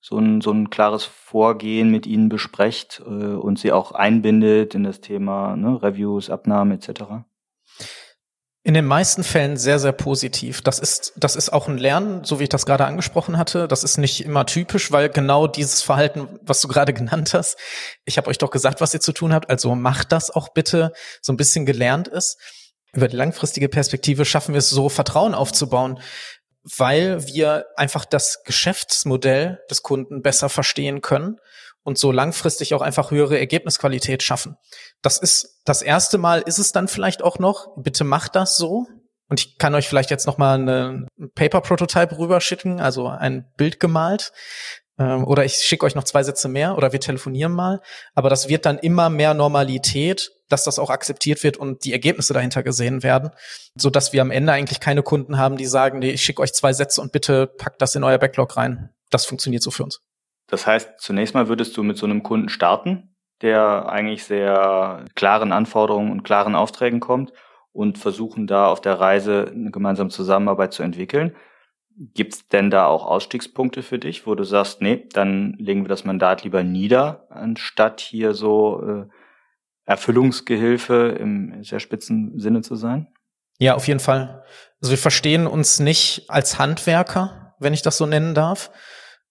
so 0.00 0.18
ein, 0.18 0.40
so 0.40 0.52
ein 0.52 0.70
klares 0.70 1.04
Vorgehen 1.04 1.90
mit 1.90 2.06
ihnen 2.06 2.28
besprecht 2.28 3.02
äh, 3.04 3.10
und 3.10 3.58
sie 3.58 3.72
auch 3.72 3.92
einbindet 3.92 4.76
in 4.76 4.84
das 4.84 5.00
Thema 5.00 5.56
ne, 5.56 5.82
Reviews, 5.82 6.30
Abnahmen 6.30 6.72
etc.? 6.72 7.24
In 8.66 8.74
den 8.74 8.84
meisten 8.84 9.22
Fällen 9.22 9.56
sehr, 9.56 9.78
sehr 9.78 9.92
positiv. 9.92 10.60
Das 10.60 10.80
ist, 10.80 11.12
das 11.14 11.36
ist 11.36 11.52
auch 11.52 11.68
ein 11.68 11.78
Lernen, 11.78 12.24
so 12.24 12.40
wie 12.40 12.42
ich 12.42 12.48
das 12.48 12.66
gerade 12.66 12.84
angesprochen 12.84 13.38
hatte. 13.38 13.68
Das 13.68 13.84
ist 13.84 13.96
nicht 13.96 14.24
immer 14.24 14.44
typisch, 14.44 14.90
weil 14.90 15.08
genau 15.08 15.46
dieses 15.46 15.82
Verhalten, 15.82 16.40
was 16.42 16.62
du 16.62 16.66
gerade 16.66 16.92
genannt 16.92 17.32
hast, 17.32 17.56
ich 18.04 18.18
habe 18.18 18.28
euch 18.28 18.38
doch 18.38 18.50
gesagt, 18.50 18.80
was 18.80 18.92
ihr 18.92 18.98
zu 18.98 19.12
tun 19.12 19.32
habt, 19.32 19.50
also 19.50 19.76
macht 19.76 20.10
das 20.10 20.32
auch 20.32 20.48
bitte, 20.48 20.92
so 21.22 21.32
ein 21.32 21.36
bisschen 21.36 21.64
gelernt 21.64 22.08
ist. 22.08 22.40
Über 22.92 23.06
die 23.06 23.14
langfristige 23.14 23.68
Perspektive 23.68 24.24
schaffen 24.24 24.52
wir 24.52 24.58
es 24.58 24.68
so, 24.68 24.88
Vertrauen 24.88 25.34
aufzubauen, 25.34 26.00
weil 26.76 27.26
wir 27.26 27.66
einfach 27.76 28.04
das 28.04 28.42
Geschäftsmodell 28.44 29.60
des 29.70 29.82
Kunden 29.82 30.22
besser 30.22 30.48
verstehen 30.48 31.00
können 31.00 31.38
und 31.84 31.98
so 31.98 32.10
langfristig 32.10 32.74
auch 32.74 32.82
einfach 32.82 33.12
höhere 33.12 33.38
Ergebnisqualität 33.38 34.22
schaffen. 34.22 34.56
Das 35.02 35.18
ist 35.18 35.60
das 35.64 35.82
erste 35.82 36.18
Mal 36.18 36.40
ist 36.40 36.58
es 36.58 36.72
dann 36.72 36.88
vielleicht 36.88 37.22
auch 37.22 37.38
noch. 37.38 37.68
Bitte 37.76 38.02
macht 38.02 38.34
das 38.34 38.56
so. 38.56 38.86
Und 39.28 39.40
ich 39.40 39.58
kann 39.58 39.74
euch 39.74 39.88
vielleicht 39.88 40.10
jetzt 40.10 40.26
noch 40.26 40.38
mal 40.38 40.54
eine 40.54 41.06
Paper 41.34 41.60
Prototype 41.60 42.18
rüberschicken, 42.18 42.80
also 42.80 43.08
ein 43.08 43.50
Bild 43.56 43.80
gemalt. 43.80 44.32
Ähm, 44.98 45.24
oder 45.24 45.44
ich 45.44 45.54
schicke 45.54 45.84
euch 45.86 45.94
noch 45.94 46.04
zwei 46.04 46.22
Sätze 46.22 46.48
mehr 46.48 46.76
oder 46.76 46.92
wir 46.92 47.00
telefonieren 47.00 47.52
mal. 47.52 47.80
Aber 48.14 48.30
das 48.30 48.48
wird 48.48 48.66
dann 48.66 48.78
immer 48.78 49.10
mehr 49.10 49.34
Normalität, 49.34 50.32
dass 50.48 50.64
das 50.64 50.78
auch 50.78 50.90
akzeptiert 50.90 51.42
wird 51.42 51.56
und 51.56 51.84
die 51.84 51.92
Ergebnisse 51.92 52.32
dahinter 52.32 52.62
gesehen 52.62 53.02
werden, 53.02 53.30
so 53.74 53.90
dass 53.90 54.12
wir 54.12 54.22
am 54.22 54.30
Ende 54.30 54.52
eigentlich 54.52 54.80
keine 54.80 55.02
Kunden 55.02 55.38
haben, 55.38 55.56
die 55.56 55.66
sagen, 55.66 55.98
nee, 55.98 56.10
ich 56.10 56.22
schicke 56.22 56.42
euch 56.42 56.52
zwei 56.52 56.72
Sätze 56.72 57.00
und 57.00 57.12
bitte 57.12 57.46
packt 57.46 57.82
das 57.82 57.94
in 57.94 58.04
euer 58.04 58.18
Backlog 58.18 58.56
rein. 58.56 58.90
Das 59.10 59.26
funktioniert 59.26 59.62
so 59.62 59.70
für 59.70 59.84
uns. 59.84 60.00
Das 60.48 60.66
heißt, 60.66 61.00
zunächst 61.00 61.34
mal 61.34 61.48
würdest 61.48 61.76
du 61.76 61.82
mit 61.82 61.98
so 61.98 62.06
einem 62.06 62.22
Kunden 62.22 62.48
starten, 62.48 63.16
der 63.42 63.88
eigentlich 63.88 64.24
sehr 64.24 65.04
klaren 65.14 65.52
Anforderungen 65.52 66.12
und 66.12 66.22
klaren 66.22 66.54
Aufträgen 66.54 67.00
kommt 67.00 67.32
und 67.72 67.98
versuchen 67.98 68.46
da 68.46 68.68
auf 68.68 68.80
der 68.80 69.00
Reise 69.00 69.50
eine 69.52 69.70
gemeinsame 69.70 70.10
Zusammenarbeit 70.10 70.72
zu 70.72 70.82
entwickeln. 70.82 71.36
Gibt's 71.98 72.46
denn 72.48 72.70
da 72.70 72.86
auch 72.86 73.06
Ausstiegspunkte 73.06 73.82
für 73.82 73.98
dich, 73.98 74.26
wo 74.26 74.34
du 74.34 74.44
sagst, 74.44 74.82
nee, 74.82 75.08
dann 75.12 75.54
legen 75.58 75.84
wir 75.84 75.88
das 75.88 76.04
Mandat 76.04 76.44
lieber 76.44 76.62
nieder, 76.62 77.26
anstatt 77.30 78.00
hier 78.00 78.34
so 78.34 78.82
äh, 78.82 79.06
Erfüllungsgehilfe 79.86 81.16
im 81.18 81.62
sehr 81.64 81.80
spitzen 81.80 82.38
Sinne 82.38 82.60
zu 82.60 82.76
sein? 82.76 83.08
Ja, 83.58 83.74
auf 83.74 83.88
jeden 83.88 84.00
Fall. 84.00 84.44
Also 84.82 84.90
wir 84.90 84.98
verstehen 84.98 85.46
uns 85.46 85.78
nicht 85.78 86.26
als 86.28 86.58
Handwerker, 86.58 87.54
wenn 87.58 87.72
ich 87.72 87.82
das 87.82 87.96
so 87.96 88.04
nennen 88.04 88.34
darf, 88.34 88.70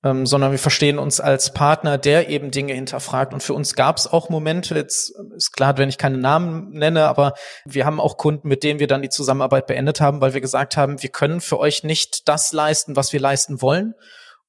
ähm, 0.06 0.28
sondern 0.28 0.52
wir 0.52 0.60
verstehen 0.60 1.00
uns 1.00 1.20
als 1.20 1.52
Partner, 1.52 1.98
der 1.98 2.30
eben 2.30 2.52
Dinge 2.52 2.74
hinterfragt. 2.74 3.34
Und 3.34 3.42
für 3.42 3.56
uns 3.56 3.74
gab 3.74 3.98
es 3.98 4.06
auch 4.06 4.30
Momente, 4.30 4.76
jetzt 4.76 5.16
ist 5.36 5.52
klar, 5.52 5.80
wenn 5.80 5.90
ich 5.90 5.98
keine 5.98 6.20
Namen 6.20 6.70
nenne, 6.70 7.08
aber 7.08 7.34
wir 7.66 7.88
haben 7.88 8.00
auch 8.00 8.18
Kunden, 8.18 8.48
mit 8.48 8.62
denen 8.64 8.80
wir 8.80 8.86
dann 8.86 9.02
die 9.02 9.10
Zusammenarbeit 9.10 9.66
beendet 9.66 10.02
haben, 10.02 10.22
weil 10.22 10.36
wir 10.36 10.42
gesagt 10.42 10.78
haben, 10.78 11.02
wir 11.02 11.10
können 11.10 11.42
für 11.42 11.58
euch 11.58 11.84
nicht 11.84 12.30
das 12.30 12.54
leisten, 12.54 12.96
was 12.96 13.14
wir 13.14 13.20
leisten 13.20 13.64
wollen. 13.64 13.96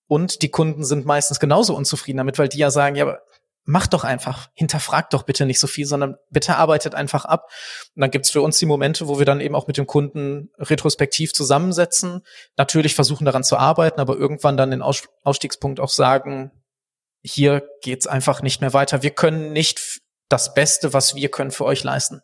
Und 0.06 0.42
die 0.42 0.50
Kunden 0.50 0.84
sind 0.84 1.06
meistens 1.06 1.40
genauso 1.40 1.74
unzufrieden 1.74 2.18
damit, 2.18 2.38
weil 2.38 2.48
die 2.48 2.58
ja 2.58 2.70
sagen, 2.70 2.94
ja, 2.94 3.04
aber 3.04 3.22
macht 3.66 3.92
doch 3.92 4.04
einfach, 4.04 4.48
hinterfragt 4.54 5.12
doch 5.12 5.24
bitte 5.24 5.44
nicht 5.44 5.58
so 5.58 5.66
viel, 5.66 5.86
sondern 5.86 6.16
bitte 6.30 6.56
arbeitet 6.56 6.94
einfach 6.94 7.24
ab. 7.24 7.50
Und 7.94 8.00
dann 8.00 8.10
gibt's 8.10 8.30
für 8.30 8.40
uns 8.40 8.58
die 8.58 8.66
Momente, 8.66 9.08
wo 9.08 9.18
wir 9.18 9.26
dann 9.26 9.40
eben 9.40 9.56
auch 9.56 9.66
mit 9.66 9.76
dem 9.76 9.86
Kunden 9.86 10.50
retrospektiv 10.58 11.34
zusammensetzen, 11.34 12.22
natürlich 12.56 12.94
versuchen 12.94 13.24
daran 13.24 13.44
zu 13.44 13.56
arbeiten, 13.56 14.00
aber 14.00 14.16
irgendwann 14.16 14.56
dann 14.56 14.70
den 14.70 14.82
Ausstiegspunkt 14.82 15.80
auch 15.80 15.90
sagen, 15.90 16.52
hier 17.22 17.68
geht's 17.82 18.06
einfach 18.06 18.40
nicht 18.40 18.60
mehr 18.60 18.72
weiter. 18.72 19.02
Wir 19.02 19.10
können 19.10 19.52
nicht 19.52 20.00
das 20.28 20.54
Beste, 20.54 20.92
was 20.92 21.16
wir 21.16 21.28
können, 21.28 21.50
für 21.50 21.64
euch 21.64 21.82
leisten. 21.82 22.20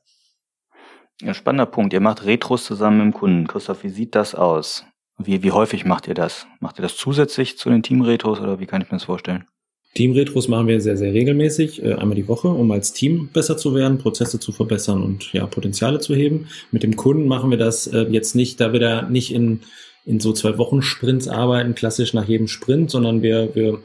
Ja, 1.21 1.35
spannender 1.35 1.67
Punkt. 1.67 1.93
Ihr 1.93 2.01
macht 2.01 2.25
Retros 2.25 2.65
zusammen 2.65 2.99
mit 2.99 3.07
dem 3.07 3.19
Kunden. 3.19 3.47
Christoph, 3.49 3.83
wie 3.83 3.91
sieht 3.91 4.15
das 4.15 4.35
aus? 4.35 4.85
Wie, 5.19 5.43
wie 5.43 5.53
häufig 5.53 5.85
macht 5.85 6.07
ihr 6.07 6.15
das? 6.15 6.47
Macht 6.61 6.79
ihr 6.79 6.83
das 6.83 6.97
zusätzlich 6.97 7.59
zu 7.59 7.69
den 7.69 7.83
Team-Retros 7.83 8.41
oder 8.41 8.61
wie 8.61 8.67
kann 8.67 8.81
ich 8.81 8.91
mir 8.91 8.99
das 8.99 9.05
vorstellen? 9.05 9.47
Team-Retros 9.95 10.49
machen 10.49 10.69
wir 10.69 10.81
sehr, 10.81 10.97
sehr 10.97 11.13
regelmäßig, 11.13 11.83
äh, 11.83 11.95
einmal 11.95 12.17
die 12.17 12.29
Woche, 12.29 12.49
um 12.49 12.71
als 12.71 12.93
Team 12.93 13.29
besser 13.33 13.59
zu 13.59 13.75
werden, 13.75 13.99
Prozesse 13.99 14.41
zu 14.41 14.53
verbessern 14.53 15.03
und 15.03 15.33
ja, 15.33 15.47
Potenziale 15.47 16.01
zu 16.01 16.15
heben. 16.15 16.49
Mit 16.71 16.83
dem 16.83 16.97
Kunden 16.97 17.27
machen 17.27 17.51
wir 17.51 17.59
das 17.59 17.87
äh, 17.89 18.07
jetzt 18.11 18.35
nicht, 18.35 18.61
da 18.61 18.73
wir 18.73 18.81
da 18.81 19.03
nicht 19.03 19.35
in, 19.35 19.61
in 20.07 20.19
so 20.19 20.33
zwei 20.33 20.57
Wochen 20.57 20.81
Sprints 20.81 21.29
arbeiten, 21.29 21.75
klassisch 21.75 22.15
nach 22.15 22.27
jedem 22.27 22.49
Sprint, 22.49 22.91
sondern 22.91 23.23
wir, 23.23 23.55
wir 23.55 23.81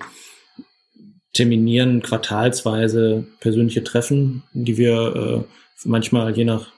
terminieren 1.33 2.01
quartalsweise 2.01 3.27
persönliche 3.41 3.83
Treffen, 3.83 4.43
die 4.53 4.77
wir 4.77 5.45
äh, 5.45 5.53
manchmal 5.83 6.35
je 6.37 6.45
nach 6.45 6.71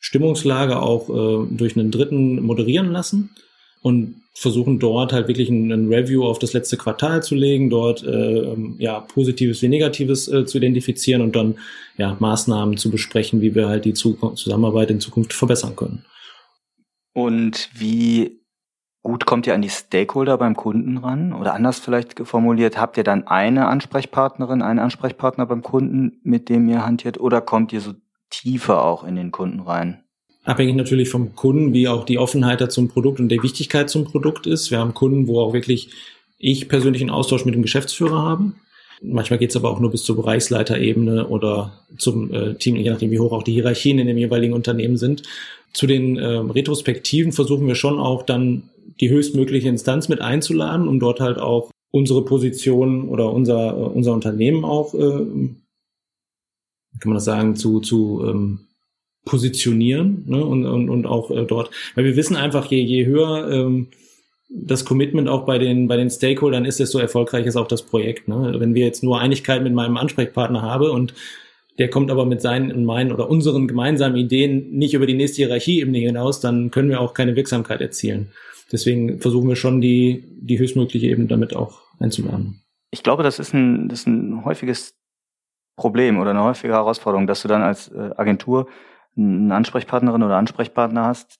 Stimmungslage 0.00 0.82
auch 0.82 1.08
durch 1.08 1.78
einen 1.78 1.90
Dritten 1.90 2.42
moderieren 2.42 2.92
lassen 2.92 3.30
und 3.80 4.16
versuchen 4.34 4.80
dort 4.80 5.12
halt 5.12 5.28
wirklich 5.28 5.48
ein, 5.48 5.88
Review 5.88 6.24
auf 6.24 6.38
das 6.38 6.52
letzte 6.52 6.76
Quartal 6.76 7.22
zu 7.22 7.34
legen, 7.34 7.70
dort 7.70 8.02
äh, 8.02 8.56
ja 8.78 9.00
Positives 9.00 9.62
wie 9.62 9.68
Negatives 9.68 10.28
äh, 10.28 10.44
zu 10.44 10.58
identifizieren 10.58 11.22
und 11.22 11.36
dann 11.36 11.56
ja 11.96 12.16
Maßnahmen 12.18 12.76
zu 12.76 12.90
besprechen, 12.90 13.40
wie 13.40 13.54
wir 13.54 13.68
halt 13.68 13.84
die 13.84 13.94
Zusammenarbeit 13.94 14.90
in 14.90 15.00
Zukunft 15.00 15.32
verbessern 15.32 15.76
können. 15.76 16.04
Und 17.12 17.70
wie 17.74 18.40
gut 19.04 19.24
kommt 19.24 19.46
ihr 19.46 19.54
an 19.54 19.62
die 19.62 19.70
Stakeholder 19.70 20.36
beim 20.36 20.56
Kunden 20.56 20.98
ran? 20.98 21.32
Oder 21.32 21.54
anders 21.54 21.78
vielleicht 21.78 22.18
formuliert, 22.26 22.76
habt 22.76 22.96
ihr 22.96 23.04
dann 23.04 23.28
eine 23.28 23.68
Ansprechpartnerin, 23.68 24.62
einen 24.62 24.80
Ansprechpartner 24.80 25.46
beim 25.46 25.62
Kunden, 25.62 26.18
mit 26.24 26.48
dem 26.48 26.68
ihr 26.68 26.84
hantiert, 26.84 27.20
oder 27.20 27.40
kommt 27.40 27.72
ihr 27.72 27.80
so 27.80 27.92
tiefer 28.30 28.82
auch 28.82 29.04
in 29.04 29.14
den 29.14 29.30
Kunden 29.30 29.60
rein? 29.60 30.03
Abhängig 30.44 30.76
natürlich 30.76 31.08
vom 31.08 31.34
Kunden, 31.34 31.72
wie 31.72 31.88
auch 31.88 32.04
die 32.04 32.18
Offenheit 32.18 32.70
zum 32.70 32.88
Produkt 32.88 33.20
und 33.20 33.28
der 33.28 33.42
Wichtigkeit 33.42 33.90
zum 33.90 34.04
Produkt 34.04 34.46
ist. 34.46 34.70
Wir 34.70 34.78
haben 34.78 34.94
Kunden, 34.94 35.26
wo 35.26 35.40
auch 35.40 35.52
wirklich 35.52 35.90
ich 36.38 36.68
persönlich 36.68 37.02
einen 37.02 37.10
Austausch 37.10 37.44
mit 37.44 37.54
dem 37.54 37.62
Geschäftsführer 37.62 38.22
habe. 38.22 38.52
Manchmal 39.02 39.38
geht 39.38 39.50
es 39.50 39.56
aber 39.56 39.70
auch 39.70 39.80
nur 39.80 39.90
bis 39.90 40.04
zur 40.04 40.16
Bereichsleiterebene 40.16 41.26
oder 41.28 41.72
zum 41.98 42.32
äh, 42.32 42.54
Team, 42.54 42.76
je 42.76 42.90
nachdem, 42.90 43.10
wie 43.10 43.18
hoch 43.18 43.32
auch 43.32 43.42
die 43.42 43.52
Hierarchien 43.52 43.98
in 43.98 44.06
dem 44.06 44.18
jeweiligen 44.18 44.54
Unternehmen 44.54 44.96
sind. 44.96 45.22
Zu 45.72 45.86
den 45.86 46.16
äh, 46.16 46.24
Retrospektiven 46.24 47.32
versuchen 47.32 47.66
wir 47.66 47.74
schon 47.74 47.98
auch 47.98 48.22
dann 48.22 48.64
die 49.00 49.10
höchstmögliche 49.10 49.68
Instanz 49.68 50.08
mit 50.08 50.20
einzuladen, 50.20 50.86
um 50.86 51.00
dort 51.00 51.20
halt 51.20 51.38
auch 51.38 51.70
unsere 51.90 52.24
Position 52.24 53.08
oder 53.08 53.32
unser, 53.32 53.70
äh, 53.70 53.82
unser 53.82 54.12
Unternehmen 54.12 54.64
auch, 54.64 54.94
äh, 54.94 54.98
kann 57.00 57.10
man 57.10 57.14
das 57.14 57.24
sagen, 57.24 57.56
zu, 57.56 57.80
zu 57.80 58.24
ähm, 58.26 58.60
positionieren 59.24 60.24
ne? 60.26 60.44
und, 60.44 60.66
und, 60.66 60.90
und 60.90 61.06
auch 61.06 61.30
äh, 61.30 61.44
dort, 61.44 61.70
weil 61.94 62.04
wir 62.04 62.16
wissen 62.16 62.36
einfach, 62.36 62.66
je, 62.66 62.80
je 62.80 63.06
höher 63.06 63.50
ähm, 63.50 63.88
das 64.50 64.84
Commitment 64.84 65.28
auch 65.28 65.44
bei 65.44 65.58
den, 65.58 65.88
bei 65.88 65.96
den 65.96 66.10
Stakeholdern 66.10 66.64
ist, 66.64 66.78
desto 66.78 66.98
erfolgreich 66.98 67.46
ist 67.46 67.56
auch 67.56 67.66
das 67.66 67.82
Projekt. 67.82 68.28
Ne? 68.28 68.54
Wenn 68.58 68.74
wir 68.74 68.84
jetzt 68.84 69.02
nur 69.02 69.20
Einigkeit 69.20 69.62
mit 69.62 69.74
meinem 69.74 69.96
Ansprechpartner 69.96 70.62
habe 70.62 70.92
und 70.92 71.14
der 71.78 71.90
kommt 71.90 72.10
aber 72.10 72.24
mit 72.24 72.40
seinen 72.40 72.70
und 72.70 72.84
meinen 72.84 73.10
oder 73.10 73.28
unseren 73.28 73.66
gemeinsamen 73.66 74.16
Ideen 74.16 74.70
nicht 74.70 74.94
über 74.94 75.06
die 75.06 75.14
nächste 75.14 75.38
Hierarchieebene 75.38 75.98
hinaus, 75.98 76.40
dann 76.40 76.70
können 76.70 76.88
wir 76.88 77.00
auch 77.00 77.14
keine 77.14 77.34
Wirksamkeit 77.34 77.80
erzielen. 77.80 78.30
Deswegen 78.70 79.18
versuchen 79.18 79.48
wir 79.48 79.56
schon 79.56 79.80
die, 79.80 80.24
die 80.40 80.58
höchstmögliche 80.58 81.08
Ebene 81.08 81.26
damit 81.26 81.56
auch 81.56 81.80
einzuladen. 81.98 82.60
Ich 82.90 83.02
glaube, 83.02 83.24
das 83.24 83.40
ist 83.40 83.54
ein, 83.54 83.88
das 83.88 84.00
ist 84.00 84.06
ein 84.06 84.44
häufiges 84.44 84.94
Problem 85.76 86.20
oder 86.20 86.30
eine 86.30 86.44
häufige 86.44 86.74
Herausforderung, 86.74 87.26
dass 87.26 87.42
du 87.42 87.48
dann 87.48 87.62
als 87.62 87.88
äh, 87.88 88.10
Agentur 88.16 88.68
eine 89.16 89.54
Ansprechpartnerin 89.54 90.22
oder 90.22 90.36
Ansprechpartner 90.36 91.04
hast, 91.04 91.38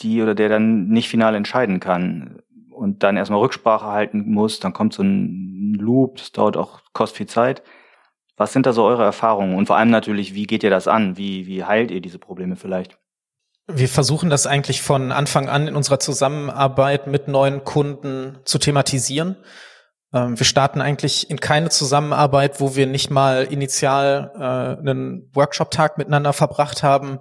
die 0.00 0.22
oder 0.22 0.34
der 0.34 0.48
dann 0.48 0.88
nicht 0.88 1.08
final 1.08 1.34
entscheiden 1.34 1.80
kann 1.80 2.42
und 2.70 3.02
dann 3.02 3.16
erstmal 3.16 3.40
Rücksprache 3.40 3.86
halten 3.86 4.30
muss, 4.30 4.60
dann 4.60 4.72
kommt 4.72 4.92
so 4.92 5.02
ein 5.02 5.74
Loop, 5.74 6.16
das 6.16 6.32
dauert 6.32 6.56
auch, 6.56 6.80
kostet 6.92 7.16
viel 7.16 7.26
Zeit. 7.26 7.62
Was 8.36 8.52
sind 8.52 8.66
da 8.66 8.72
so 8.72 8.84
eure 8.84 9.02
Erfahrungen? 9.02 9.56
Und 9.56 9.66
vor 9.66 9.76
allem 9.76 9.90
natürlich, 9.90 10.34
wie 10.34 10.46
geht 10.46 10.62
ihr 10.62 10.70
das 10.70 10.86
an? 10.86 11.16
Wie, 11.16 11.46
wie 11.46 11.64
heilt 11.64 11.90
ihr 11.90 12.00
diese 12.00 12.20
Probleme 12.20 12.54
vielleicht? 12.54 12.98
Wir 13.66 13.88
versuchen 13.88 14.30
das 14.30 14.46
eigentlich 14.46 14.80
von 14.80 15.12
Anfang 15.12 15.48
an 15.48 15.66
in 15.68 15.76
unserer 15.76 15.98
Zusammenarbeit 15.98 17.06
mit 17.06 17.28
neuen 17.28 17.64
Kunden 17.64 18.38
zu 18.44 18.58
thematisieren. 18.58 19.36
Ähm, 20.12 20.38
wir 20.38 20.46
starten 20.46 20.80
eigentlich 20.80 21.30
in 21.30 21.40
keine 21.40 21.70
Zusammenarbeit, 21.70 22.60
wo 22.60 22.76
wir 22.76 22.86
nicht 22.86 23.10
mal 23.10 23.44
initial 23.44 24.32
äh, 24.34 24.80
einen 24.80 25.30
Workshop-Tag 25.34 25.98
miteinander 25.98 26.32
verbracht 26.32 26.82
haben, 26.82 27.18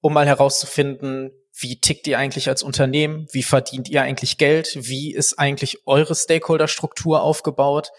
um 0.00 0.12
mal 0.12 0.26
herauszufinden, 0.26 1.30
wie 1.60 1.80
tickt 1.80 2.06
ihr 2.06 2.18
eigentlich 2.18 2.48
als 2.48 2.62
Unternehmen? 2.62 3.26
Wie 3.32 3.42
verdient 3.42 3.88
ihr 3.88 4.02
eigentlich 4.02 4.38
Geld? 4.38 4.76
Wie 4.80 5.12
ist 5.12 5.38
eigentlich 5.38 5.86
eure 5.86 6.14
Stakeholder-Struktur 6.14 7.22
aufgebaut? 7.22 7.90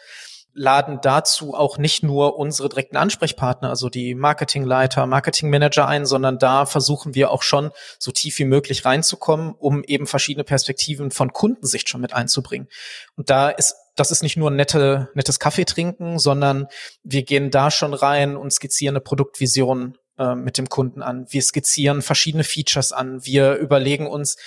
Laden 0.53 0.99
dazu 1.01 1.53
auch 1.53 1.77
nicht 1.77 2.01
nur 2.01 2.37
unsere 2.37 2.69
direkten 2.69 2.97
Ansprechpartner, 2.97 3.69
also 3.69 3.89
die 3.89 4.15
Marketingleiter, 4.15 5.05
Marketingmanager 5.05 5.87
ein, 5.87 6.05
sondern 6.05 6.39
da 6.39 6.65
versuchen 6.65 7.15
wir 7.15 7.31
auch 7.31 7.43
schon 7.43 7.71
so 7.99 8.11
tief 8.11 8.39
wie 8.39 8.45
möglich 8.45 8.83
reinzukommen, 8.83 9.53
um 9.53 9.83
eben 9.83 10.07
verschiedene 10.07 10.43
Perspektiven 10.43 11.11
von 11.11 11.33
Kundensicht 11.33 11.87
schon 11.87 12.01
mit 12.01 12.13
einzubringen. 12.13 12.67
Und 13.15 13.29
da 13.29 13.49
ist 13.49 13.75
das 13.99 14.11
ist 14.11 14.23
nicht 14.23 14.37
nur 14.37 14.51
nette, 14.51 15.09
nettes 15.13 15.39
Kaffee 15.39 15.65
trinken, 15.65 16.19
sondern 16.19 16.67
wir 17.03 17.23
gehen 17.23 17.51
da 17.51 17.69
schon 17.71 17.93
rein 17.93 18.37
und 18.37 18.51
skizzieren 18.51 18.95
eine 18.95 19.01
Produktvision 19.01 19.97
äh, 20.17 20.35
mit 20.35 20.57
dem 20.57 20.69
Kunden 20.69 21.01
an. 21.01 21.25
Wir 21.29 21.41
skizzieren 21.41 22.01
verschiedene 22.01 22.43
Features 22.43 22.91
an. 22.93 23.25
Wir 23.25 23.55
überlegen 23.55 24.07
uns, 24.07 24.37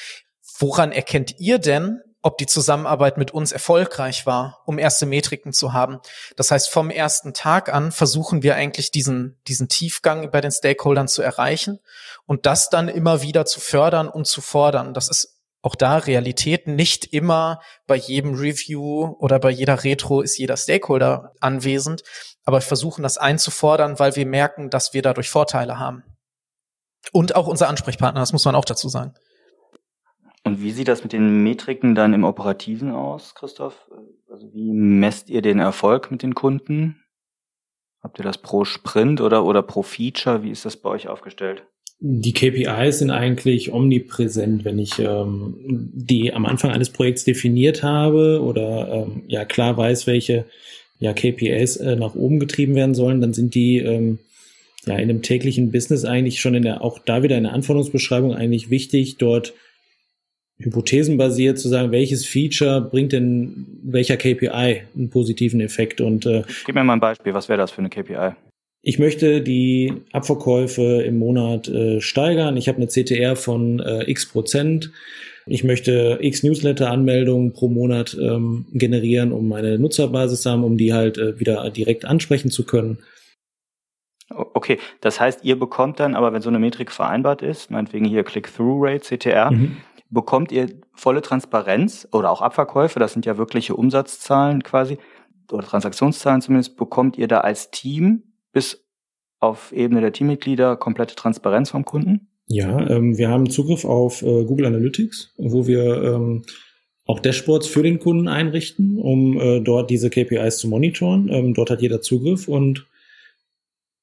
woran 0.59 0.93
erkennt 0.93 1.39
ihr 1.39 1.59
denn, 1.59 2.01
ob 2.23 2.39
die 2.39 2.47
Zusammenarbeit 2.47 3.19
mit 3.19 3.33
uns 3.33 3.51
erfolgreich 3.51 4.27
war, 4.27 4.63
um 4.65 4.79
erste 4.79 5.07
Metriken 5.07 5.53
zu 5.53 5.73
haben. 5.73 5.99
Das 6.37 6.53
heißt, 6.53 6.71
vom 6.71 6.89
ersten 6.89 7.35
Tag 7.35 7.73
an 7.73 7.91
versuchen 7.91 8.45
wir 8.45 8.55
eigentlich 8.55 8.93
diesen, 8.93 9.41
diesen 9.49 9.69
Tiefgang 9.69 10.31
bei 10.31 10.41
den 10.41 10.53
Stakeholdern 10.53 11.09
zu 11.09 11.21
erreichen 11.21 11.81
und 12.25 12.47
das 12.47 12.71
dann 12.71 12.89
immer 12.89 13.23
wieder 13.23 13.45
zu 13.45 13.61
fördern 13.61 14.09
und 14.09 14.29
zu 14.29 14.41
fordern. 14.41 14.95
Das 14.95 15.09
ist 15.09 15.42
auch 15.63 15.77
da 15.77 15.97
Realität. 15.97 16.67
Nicht 16.67 17.07
immer 17.07 17.61
bei 17.87 17.97
jedem 17.97 18.35
Review 18.35 19.15
oder 19.19 19.39
bei 19.39 19.51
jeder 19.51 19.85
Retro 19.85 20.21
ist 20.21 20.37
jeder 20.37 20.57
Stakeholder 20.57 21.33
anwesend, 21.41 22.03
aber 22.45 22.61
versuchen 22.61 23.03
das 23.03 23.17
einzufordern, 23.17 23.99
weil 23.99 24.17
wir 24.17 24.27
merken, 24.27 24.69
dass 24.69 24.93
wir 24.93 25.03
dadurch 25.03 25.31
Vorteile 25.31 25.79
haben. 25.79 26.03
Und 27.13 27.35
auch 27.35 27.47
unser 27.47 27.69
Ansprechpartner, 27.69 28.21
das 28.21 28.33
muss 28.33 28.45
man 28.45 28.55
auch 28.55 28.65
dazu 28.65 28.89
sagen. 28.89 29.15
Und 30.45 30.61
wie 30.61 30.73
sieht 30.73 30.89
das 30.89 31.05
mit 31.05 31.13
den 31.13 31.43
Metriken 31.43 31.95
dann 31.95 32.15
im 32.15 32.25
Operativen 32.25 32.93
aus, 32.93 33.35
Christoph? 33.35 33.89
Also 34.29 34.53
wie 34.53 34.73
messt 34.73 35.31
ihr 35.31 35.43
den 35.43 35.61
Erfolg 35.61 36.11
mit 36.11 36.23
den 36.23 36.35
Kunden? 36.35 37.03
Habt 38.03 38.19
ihr 38.19 38.25
das 38.25 38.39
pro 38.39 38.65
Sprint 38.65 39.21
oder, 39.21 39.45
oder 39.45 39.63
pro 39.63 39.83
Feature? 39.83 40.43
Wie 40.43 40.51
ist 40.51 40.65
das 40.65 40.77
bei 40.77 40.91
euch 40.91 41.07
aufgestellt? 41.07 41.65
Die 42.05 42.33
KPIs 42.33 42.99
sind 42.99 43.11
eigentlich 43.11 43.73
omnipräsent, 43.73 44.65
wenn 44.65 44.81
ich 44.81 44.99
ähm, 44.99 45.55
die 45.93 46.33
am 46.33 46.47
Anfang 46.47 46.73
eines 46.73 46.91
Projekts 46.91 47.23
definiert 47.23 47.85
habe 47.85 48.43
oder 48.43 49.07
ähm, 49.07 49.23
ja 49.29 49.45
klar 49.45 49.77
weiß, 49.77 50.09
welche 50.09 50.45
ja, 50.99 51.13
KPIs 51.13 51.77
äh, 51.77 51.95
nach 51.95 52.17
oben 52.17 52.41
getrieben 52.41 52.75
werden 52.75 52.97
sollen, 52.97 53.21
dann 53.21 53.33
sind 53.33 53.55
die 53.55 53.79
ähm, 53.79 54.19
ja 54.85 54.97
in 54.97 55.07
dem 55.07 55.23
täglichen 55.23 55.71
Business 55.71 56.05
eigentlich 56.05 56.41
schon 56.41 56.57
in 56.57 56.65
der 56.65 56.83
auch 56.83 56.99
da 56.99 57.23
wieder 57.23 57.37
in 57.37 57.45
der 57.45 57.53
Anforderungsbeschreibung 57.53 58.35
eigentlich 58.35 58.69
wichtig, 58.69 59.19
dort 59.19 59.55
hypothesenbasiert 60.59 61.61
zu 61.61 61.69
sagen, 61.69 61.93
welches 61.93 62.27
Feature 62.27 62.81
bringt 62.81 63.13
denn 63.13 63.67
welcher 63.85 64.17
KPI 64.17 64.83
einen 64.97 65.09
positiven 65.09 65.61
Effekt 65.61 66.01
und 66.01 66.27
äh, 66.27 66.43
Gib 66.67 66.75
mir 66.75 66.83
mal 66.83 66.95
ein 66.95 67.01
Beispiel, 67.01 67.33
was 67.33 67.49
wäre 67.49 67.59
das 67.59 67.71
für 67.71 67.79
eine 67.79 67.91
KPI? 67.91 68.33
Ich 68.85 68.99
möchte 68.99 69.41
die 69.43 70.03
Abverkäufe 70.13 71.03
im 71.03 71.19
Monat 71.19 71.69
äh, 71.69 72.01
steigern. 72.01 72.57
Ich 72.57 72.67
habe 72.67 72.79
eine 72.79 72.89
CTR 72.89 73.37
von 73.37 73.79
äh, 73.79 74.11
x 74.11 74.27
Prozent. 74.27 74.91
Ich 75.47 75.63
möchte 75.63 76.19
x 76.21 76.43
Newsletter-Anmeldungen 76.43 77.53
pro 77.53 77.69
Monat 77.69 78.17
ähm, 78.21 78.67
generieren, 78.73 79.33
um 79.33 79.49
meine 79.49 79.79
Nutzerbasis 79.79 80.43
zu 80.43 80.51
haben, 80.51 80.65
um 80.65 80.77
die 80.77 80.93
halt 80.93 81.17
äh, 81.17 81.39
wieder 81.39 81.71
direkt 81.71 82.05
ansprechen 82.05 82.51
zu 82.51 82.67
können. 82.67 82.99
Okay, 84.31 84.79
das 85.01 85.21
heißt, 85.21 85.45
ihr 85.45 85.59
bekommt 85.59 86.01
dann, 86.01 86.17
aber 86.17 86.33
wenn 86.33 86.43
so 86.43 86.49
eine 86.49 86.59
Metrik 86.59 86.91
vereinbart 86.91 87.43
ist, 87.43 87.71
meinetwegen 87.71 88.05
hier 88.05 88.25
Click-Through-Rate, 88.25 89.17
CTR, 89.17 89.51
mhm. 89.53 89.77
bekommt 90.11 90.51
ihr 90.51 90.69
volle 90.95 91.23
Transparenz 91.23 92.09
oder 92.13 92.31
auch 92.31 92.41
Abverkäufe, 92.41 92.99
das 92.99 93.13
sind 93.13 93.27
ja 93.27 93.37
wirkliche 93.37 93.77
Umsatzzahlen 93.77 94.63
quasi, 94.63 94.99
oder 95.53 95.67
Transaktionszahlen 95.67 96.41
zumindest, 96.41 96.77
bekommt 96.77 97.19
ihr 97.19 97.29
da 97.29 97.39
als 97.39 97.71
Team 97.71 98.32
bis 98.53 98.85
auf 99.41 99.73
Ebene 99.73 100.01
der 100.01 100.13
Teammitglieder 100.13 100.77
komplette 100.77 101.15
Transparenz 101.15 101.71
vom 101.71 101.85
Kunden? 101.85 102.29
Ja, 102.47 102.89
ähm, 102.89 103.19
wir 103.19 103.29
haben 103.29 103.51
Zugriff 103.51 103.85
auf 103.85 104.23
äh, 104.23 104.45
Google 104.45 104.67
Analytics, 104.67 105.35
wo 105.37 105.67
wir 105.67 106.03
ähm, 106.03 106.43
auch 107.07 107.21
Dashboards 107.21 107.67
für 107.67 107.83
den 107.83 107.99
Kunden 107.99 108.29
einrichten, 108.29 108.99
um 108.99 109.41
äh, 109.41 109.61
dort 109.61 109.91
diese 109.91 110.11
KPIs 110.11 110.59
zu 110.59 110.69
monitoren. 110.69 111.29
Ähm, 111.29 111.55
dort 111.55 111.71
hat 111.71 111.83
jeder 111.83 112.01
Zugriff 112.01 112.49
und 112.49 112.87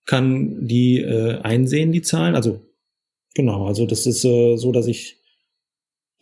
kann 0.05 0.67
die 0.67 0.99
äh, 0.99 1.39
einsehen, 1.41 1.91
die 1.91 2.01
Zahlen. 2.01 2.35
Also 2.35 2.61
genau, 3.35 3.67
also 3.67 3.85
das 3.85 4.05
ist 4.05 4.25
äh, 4.25 4.57
so, 4.57 4.71
dass 4.71 4.87
ich 4.87 5.17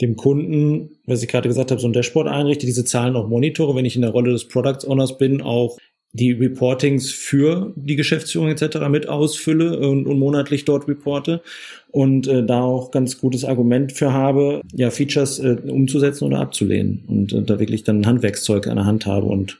dem 0.01 0.15
Kunden, 0.15 0.99
was 1.05 1.23
ich 1.23 1.29
gerade 1.29 1.47
gesagt 1.47 1.71
habe, 1.71 1.81
so 1.81 1.87
ein 1.87 1.93
Dashboard 1.93 2.27
einrichte, 2.27 2.65
diese 2.65 2.85
Zahlen 2.85 3.15
auch 3.15 3.27
monitore, 3.27 3.75
wenn 3.75 3.85
ich 3.85 3.95
in 3.95 4.01
der 4.03 4.11
Rolle 4.11 4.31
des 4.31 4.47
Product 4.47 4.85
Owners 4.85 5.17
bin, 5.17 5.41
auch 5.41 5.77
die 6.13 6.31
Reportings 6.31 7.11
für 7.11 7.73
die 7.75 7.95
Geschäftsführung 7.95 8.49
etc. 8.49 8.87
mit 8.89 9.07
ausfülle 9.07 9.79
und, 9.79 10.07
und 10.07 10.19
monatlich 10.19 10.65
dort 10.65 10.87
reporte 10.87 11.41
und 11.89 12.27
äh, 12.27 12.45
da 12.45 12.61
auch 12.61 12.91
ganz 12.91 13.19
gutes 13.19 13.45
Argument 13.45 13.91
für 13.91 14.13
habe, 14.13 14.61
ja, 14.73 14.89
Features 14.89 15.39
äh, 15.39 15.57
umzusetzen 15.67 16.25
oder 16.25 16.39
abzulehnen 16.39 17.05
und 17.07 17.33
äh, 17.33 17.43
da 17.43 17.59
wirklich 17.59 17.83
dann 17.83 18.05
Handwerkszeug 18.05 18.67
an 18.67 18.77
der 18.77 18.85
Hand 18.85 19.05
habe 19.05 19.27
und 19.27 19.59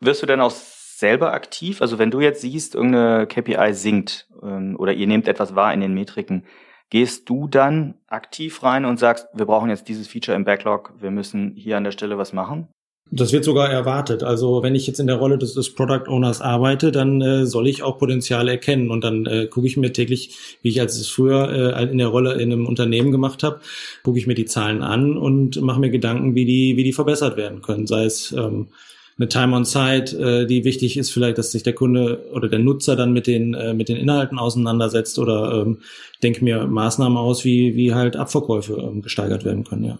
wirst 0.00 0.22
du 0.22 0.26
denn 0.26 0.40
auch 0.40 0.50
selber 1.02 1.32
aktiv? 1.32 1.82
Also 1.82 1.98
wenn 1.98 2.10
du 2.10 2.20
jetzt 2.20 2.40
siehst, 2.40 2.74
irgendeine 2.74 3.26
KPI 3.26 3.74
sinkt 3.74 4.28
ähm, 4.42 4.76
oder 4.78 4.92
ihr 4.92 5.06
nehmt 5.06 5.28
etwas 5.28 5.54
wahr 5.54 5.74
in 5.74 5.80
den 5.80 5.94
Metriken, 5.94 6.44
gehst 6.90 7.28
du 7.28 7.48
dann 7.48 7.94
aktiv 8.06 8.62
rein 8.62 8.84
und 8.84 8.98
sagst, 8.98 9.26
wir 9.34 9.46
brauchen 9.46 9.70
jetzt 9.70 9.88
dieses 9.88 10.06
Feature 10.06 10.36
im 10.36 10.44
Backlog, 10.44 10.94
wir 11.00 11.10
müssen 11.10 11.54
hier 11.56 11.76
an 11.76 11.84
der 11.84 11.92
Stelle 11.92 12.18
was 12.18 12.32
machen? 12.32 12.68
Das 13.14 13.30
wird 13.30 13.44
sogar 13.44 13.68
erwartet. 13.68 14.22
Also 14.22 14.62
wenn 14.62 14.74
ich 14.74 14.86
jetzt 14.86 14.98
in 14.98 15.06
der 15.06 15.16
Rolle 15.16 15.36
des, 15.36 15.52
des 15.52 15.74
Product 15.74 16.08
Owners 16.08 16.40
arbeite, 16.40 16.90
dann 16.90 17.20
äh, 17.20 17.44
soll 17.44 17.68
ich 17.68 17.82
auch 17.82 17.98
Potenziale 17.98 18.52
erkennen 18.52 18.90
und 18.90 19.04
dann 19.04 19.26
äh, 19.26 19.48
gucke 19.48 19.66
ich 19.66 19.76
mir 19.76 19.92
täglich, 19.92 20.58
wie 20.62 20.70
ich 20.70 20.80
als 20.80 20.98
es 20.98 21.10
früher 21.10 21.76
äh, 21.76 21.90
in 21.90 21.98
der 21.98 22.06
Rolle 22.06 22.32
in 22.40 22.50
einem 22.50 22.66
Unternehmen 22.66 23.12
gemacht 23.12 23.42
habe, 23.42 23.60
gucke 24.02 24.18
ich 24.18 24.26
mir 24.26 24.34
die 24.34 24.46
Zahlen 24.46 24.82
an 24.82 25.18
und 25.18 25.60
mache 25.60 25.78
mir 25.78 25.90
Gedanken, 25.90 26.34
wie 26.34 26.46
die, 26.46 26.78
wie 26.78 26.84
die 26.84 26.94
verbessert 26.94 27.36
werden 27.36 27.60
können. 27.60 27.86
Sei 27.86 28.06
es 28.06 28.32
ähm, 28.32 28.68
eine 29.18 29.28
Time 29.28 29.56
on 29.56 29.66
Site, 29.66 30.16
äh, 30.16 30.46
die 30.46 30.64
wichtig 30.64 30.96
ist, 30.96 31.10
vielleicht, 31.10 31.36
dass 31.36 31.52
sich 31.52 31.62
der 31.62 31.74
Kunde 31.74 32.30
oder 32.32 32.48
der 32.48 32.60
Nutzer 32.60 32.96
dann 32.96 33.12
mit 33.12 33.26
den 33.26 33.52
äh, 33.52 33.74
mit 33.74 33.90
den 33.90 33.98
Inhalten 33.98 34.38
auseinandersetzt 34.38 35.18
oder 35.18 35.60
ähm, 35.60 35.80
denke 36.22 36.42
mir 36.42 36.66
Maßnahmen 36.66 37.18
aus, 37.18 37.44
wie 37.44 37.76
wie 37.76 37.92
halt 37.92 38.16
Abverkäufe 38.16 38.72
ähm, 38.72 39.02
gesteigert 39.02 39.44
werden 39.44 39.64
können. 39.64 39.84
Ja. 39.84 39.98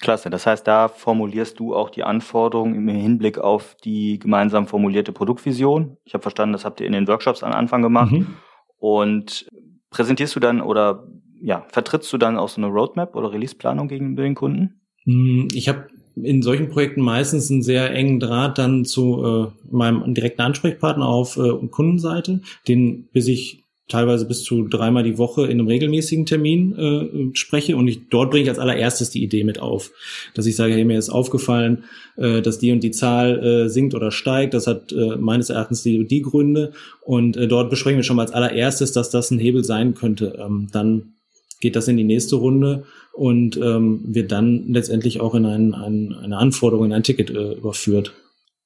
Klasse. 0.00 0.30
Das 0.30 0.46
heißt, 0.46 0.66
da 0.66 0.88
formulierst 0.88 1.58
du 1.58 1.74
auch 1.74 1.90
die 1.90 2.04
Anforderungen 2.04 2.74
im 2.74 2.88
Hinblick 2.88 3.38
auf 3.38 3.76
die 3.84 4.18
gemeinsam 4.18 4.66
formulierte 4.66 5.12
Produktvision. 5.12 5.96
Ich 6.04 6.14
habe 6.14 6.22
verstanden, 6.22 6.52
das 6.52 6.64
habt 6.64 6.80
ihr 6.80 6.86
in 6.86 6.92
den 6.92 7.08
Workshops 7.08 7.42
am 7.42 7.52
Anfang 7.52 7.82
gemacht. 7.82 8.12
Mhm. 8.12 8.34
Und 8.78 9.46
präsentierst 9.90 10.34
du 10.34 10.40
dann 10.40 10.60
oder 10.60 11.06
ja, 11.40 11.64
vertrittst 11.68 12.12
du 12.12 12.18
dann 12.18 12.38
auch 12.38 12.48
so 12.48 12.60
eine 12.60 12.70
Roadmap 12.70 13.16
oder 13.16 13.32
Releaseplanung 13.32 13.88
gegenüber 13.88 14.22
den 14.22 14.34
Kunden? 14.34 14.80
Hm, 15.04 15.48
ich 15.52 15.68
habe 15.68 15.88
in 16.14 16.42
solchen 16.42 16.68
Projekten 16.68 17.00
meistens 17.00 17.50
einen 17.50 17.62
sehr 17.62 17.90
engen 17.92 18.20
Draht 18.20 18.58
dann 18.58 18.84
zu 18.84 19.24
äh, 19.24 19.74
meinem 19.74 20.14
direkten 20.14 20.42
Ansprechpartner 20.42 21.06
auf 21.06 21.36
äh, 21.36 21.66
Kundenseite, 21.68 22.42
den 22.68 23.08
bis 23.12 23.28
ich 23.28 23.61
teilweise 23.92 24.26
bis 24.26 24.42
zu 24.42 24.66
dreimal 24.66 25.02
die 25.02 25.18
Woche 25.18 25.44
in 25.44 25.52
einem 25.52 25.68
regelmäßigen 25.68 26.26
Termin 26.26 26.76
äh, 26.76 27.36
spreche 27.36 27.76
und 27.76 27.86
ich, 27.86 28.08
dort 28.08 28.30
bringe 28.30 28.44
ich 28.44 28.48
als 28.48 28.58
allererstes 28.58 29.10
die 29.10 29.22
Idee 29.22 29.44
mit 29.44 29.60
auf, 29.60 29.90
dass 30.34 30.46
ich 30.46 30.56
sage, 30.56 30.72
hey, 30.72 30.84
mir 30.84 30.98
ist 30.98 31.10
aufgefallen, 31.10 31.84
äh, 32.16 32.42
dass 32.42 32.58
die 32.58 32.72
und 32.72 32.82
die 32.82 32.90
Zahl 32.90 33.44
äh, 33.44 33.68
sinkt 33.68 33.94
oder 33.94 34.10
steigt, 34.10 34.54
das 34.54 34.66
hat 34.66 34.92
äh, 34.92 35.16
meines 35.16 35.50
Erachtens 35.50 35.82
die, 35.82 36.04
die 36.06 36.22
Gründe 36.22 36.72
und 37.02 37.36
äh, 37.36 37.46
dort 37.46 37.70
besprechen 37.70 37.98
wir 37.98 38.04
schon 38.04 38.16
mal 38.16 38.22
als 38.22 38.32
allererstes, 38.32 38.92
dass 38.92 39.10
das 39.10 39.30
ein 39.30 39.38
Hebel 39.38 39.62
sein 39.62 39.94
könnte. 39.94 40.38
Ähm, 40.42 40.68
dann 40.72 41.12
geht 41.60 41.76
das 41.76 41.88
in 41.88 41.96
die 41.96 42.04
nächste 42.04 42.36
Runde 42.36 42.84
und 43.12 43.56
ähm, 43.58 44.00
wird 44.04 44.32
dann 44.32 44.72
letztendlich 44.72 45.20
auch 45.20 45.34
in 45.34 45.44
ein, 45.46 45.74
ein, 45.74 46.14
eine 46.14 46.38
Anforderung, 46.38 46.86
in 46.86 46.92
ein 46.92 47.02
Ticket 47.02 47.30
äh, 47.30 47.52
überführt. 47.52 48.14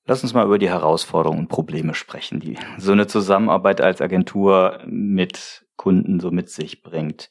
Lass 0.08 0.22
uns 0.22 0.34
mal 0.34 0.46
über 0.46 0.58
die 0.58 0.68
Herausforderungen 0.68 1.40
und 1.40 1.48
Probleme 1.48 1.92
sprechen, 1.92 2.38
die 2.38 2.56
so 2.78 2.92
eine 2.92 3.08
Zusammenarbeit 3.08 3.80
als 3.80 4.00
Agentur 4.00 4.80
mit 4.86 5.66
Kunden 5.76 6.20
so 6.20 6.30
mit 6.30 6.48
sich 6.48 6.82
bringt. 6.82 7.28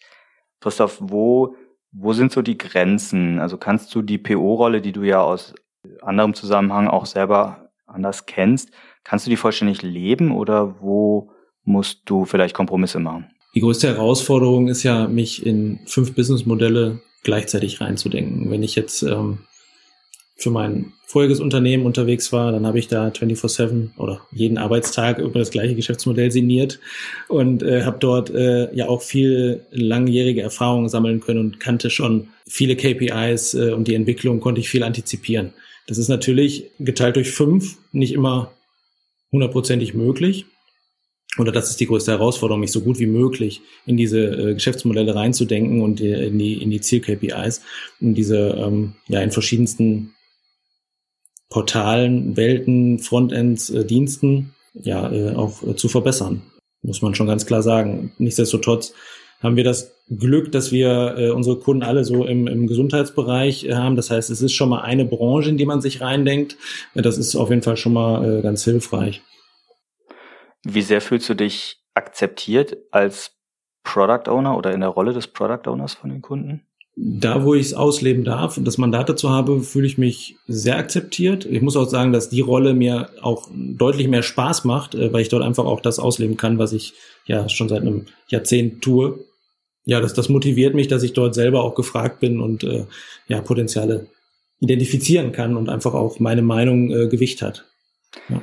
Christoph, 0.59 0.97
wo, 0.99 1.55
wo 1.93 2.11
sind 2.11 2.33
so 2.33 2.41
die 2.41 2.57
Grenzen? 2.57 3.39
Also 3.39 3.57
kannst 3.57 3.95
du 3.95 4.01
die 4.01 4.17
PO-Rolle, 4.17 4.81
die 4.81 4.91
du 4.91 5.03
ja 5.03 5.21
aus 5.21 5.53
anderem 6.01 6.33
Zusammenhang 6.33 6.87
auch 6.87 7.05
selber 7.05 7.69
anders 7.85 8.25
kennst, 8.25 8.71
kannst 9.03 9.25
du 9.25 9.29
die 9.29 9.37
vollständig 9.37 9.81
leben 9.81 10.31
oder 10.31 10.81
wo 10.81 11.31
musst 11.63 12.01
du 12.05 12.25
vielleicht 12.25 12.55
Kompromisse 12.55 12.99
machen? 12.99 13.31
Die 13.53 13.61
größte 13.61 13.87
Herausforderung 13.87 14.67
ist 14.67 14.83
ja, 14.83 15.07
mich 15.07 15.45
in 15.45 15.79
fünf 15.85 16.13
Businessmodelle 16.13 17.01
gleichzeitig 17.23 17.79
reinzudenken. 17.79 18.51
Wenn 18.51 18.63
ich 18.63 18.75
jetzt 18.75 19.01
ähm, 19.03 19.45
für 20.35 20.51
mein 20.51 20.93
voriges 21.05 21.39
Unternehmen 21.39 21.85
unterwegs 21.85 22.33
war, 22.33 22.51
dann 22.51 22.65
habe 22.65 22.79
ich 22.79 22.87
da 22.87 23.07
24/7 23.07 23.91
oder 23.97 24.21
jeden 24.31 24.57
Arbeitstag 24.57 25.19
über 25.19 25.39
das 25.39 25.51
gleiche 25.51 25.75
Geschäftsmodell 25.75 26.31
signiert 26.31 26.79
und 27.29 27.63
äh, 27.63 27.83
habe 27.83 27.97
dort 27.99 28.31
äh, 28.31 28.73
ja 28.75 28.89
auch 28.89 29.01
viel 29.01 29.61
langjährige 29.71 30.41
Erfahrungen 30.41 30.89
sammeln 30.89 31.21
können 31.21 31.39
und 31.39 31.59
kannte 31.59 31.89
schon 31.89 32.29
viele 32.47 32.75
KPIs 32.75 33.53
äh, 33.53 33.71
und 33.71 33.87
die 33.87 33.95
Entwicklung 33.95 34.39
konnte 34.41 34.59
ich 34.59 34.69
viel 34.69 34.83
antizipieren. 34.83 35.53
Das 35.87 35.97
ist 35.97 36.09
natürlich 36.09 36.71
geteilt 36.79 37.15
durch 37.15 37.31
fünf 37.31 37.77
nicht 37.91 38.13
immer 38.13 38.51
hundertprozentig 39.31 39.93
möglich. 39.93 40.45
Oder 41.37 41.51
das 41.51 41.69
ist 41.69 41.79
die 41.81 41.87
größte 41.87 42.11
Herausforderung, 42.11 42.61
mich 42.61 42.71
so 42.71 42.81
gut 42.81 42.97
wie 42.97 43.07
möglich 43.07 43.61
in 43.85 43.97
diese 43.97 44.19
äh, 44.19 44.53
Geschäftsmodelle 44.53 45.13
reinzudenken 45.13 45.81
und 45.81 45.99
äh, 46.01 46.27
in 46.27 46.39
die 46.39 46.61
in 46.61 46.71
die 46.71 46.81
Ziel-KPIs, 46.81 47.61
in 47.99 48.15
diese 48.15 48.57
ähm, 48.57 48.95
ja 49.07 49.21
in 49.21 49.31
verschiedensten 49.31 50.14
Portalen, 51.49 52.35
Welten, 52.37 52.99
Frontends, 52.99 53.69
äh, 53.69 53.85
Diensten 53.85 54.53
ja 54.73 55.11
äh, 55.11 55.35
auch 55.35 55.63
äh, 55.63 55.75
zu 55.75 55.87
verbessern. 55.87 56.41
muss 56.81 57.01
man 57.01 57.15
schon 57.15 57.27
ganz 57.27 57.45
klar 57.45 57.61
sagen. 57.61 58.11
Nichtsdestotrotz 58.17 58.93
haben 59.41 59.55
wir 59.55 59.63
das 59.63 59.95
Glück, 60.09 60.51
dass 60.51 60.71
wir 60.71 61.15
äh, 61.17 61.29
unsere 61.29 61.59
Kunden 61.59 61.83
alle 61.83 62.03
so 62.03 62.25
im, 62.25 62.47
im 62.47 62.67
Gesundheitsbereich 62.67 63.65
äh, 63.65 63.73
haben. 63.73 63.95
Das 63.95 64.11
heißt, 64.11 64.29
es 64.29 64.41
ist 64.41 64.53
schon 64.53 64.69
mal 64.69 64.81
eine 64.81 65.05
Branche, 65.05 65.49
in 65.49 65.57
die 65.57 65.65
man 65.65 65.81
sich 65.81 66.01
reindenkt. 66.01 66.57
Das 66.93 67.17
ist 67.17 67.35
auf 67.35 67.49
jeden 67.49 67.61
Fall 67.61 67.77
schon 67.77 67.93
mal 67.93 68.39
äh, 68.39 68.41
ganz 68.41 68.63
hilfreich. 68.63 69.21
Wie 70.63 70.81
sehr 70.81 71.01
fühlst 71.01 71.29
du 71.29 71.35
dich 71.35 71.77
akzeptiert 71.93 72.77
als 72.91 73.35
Product 73.83 74.29
Owner 74.29 74.57
oder 74.57 74.73
in 74.73 74.81
der 74.81 74.89
Rolle 74.89 75.13
des 75.13 75.27
Product 75.27 75.69
Owners 75.69 75.93
von 75.93 76.09
den 76.09 76.21
Kunden? 76.21 76.64
Da, 76.97 77.43
wo 77.43 77.53
ich 77.53 77.67
es 77.67 77.73
ausleben 77.73 78.23
darf 78.23 78.57
und 78.57 78.65
das 78.65 78.77
Mandat 78.77 79.09
dazu 79.09 79.29
habe, 79.29 79.61
fühle 79.61 79.85
ich 79.85 79.97
mich 79.97 80.37
sehr 80.47 80.77
akzeptiert. 80.77 81.45
Ich 81.45 81.61
muss 81.61 81.75
auch 81.75 81.89
sagen, 81.89 82.13
dass 82.13 82.29
die 82.29 82.39
Rolle 82.39 82.73
mir 82.73 83.09
auch 83.21 83.49
deutlich 83.53 84.07
mehr 84.07 84.23
Spaß 84.23 84.63
macht, 84.63 84.95
äh, 84.95 85.11
weil 85.11 85.21
ich 85.21 85.29
dort 85.29 85.43
einfach 85.43 85.65
auch 85.65 85.81
das 85.81 85.99
ausleben 85.99 86.37
kann, 86.37 86.57
was 86.57 86.71
ich 86.71 86.93
ja 87.25 87.49
schon 87.49 87.67
seit 87.67 87.81
einem 87.81 88.05
Jahrzehnt 88.29 88.81
tue. 88.81 89.19
Ja, 89.83 89.99
das, 89.99 90.13
das 90.13 90.29
motiviert 90.29 90.73
mich, 90.73 90.87
dass 90.87 91.03
ich 91.03 91.13
dort 91.13 91.35
selber 91.35 91.63
auch 91.63 91.75
gefragt 91.75 92.21
bin 92.21 92.39
und 92.39 92.63
äh, 92.63 92.85
ja, 93.27 93.41
Potenziale 93.41 94.07
identifizieren 94.59 95.31
kann 95.31 95.57
und 95.57 95.69
einfach 95.69 95.93
auch 95.93 96.19
meine 96.19 96.41
Meinung 96.41 96.91
äh, 96.91 97.07
Gewicht 97.07 97.41
hat. 97.41 97.65
Ja. 98.29 98.41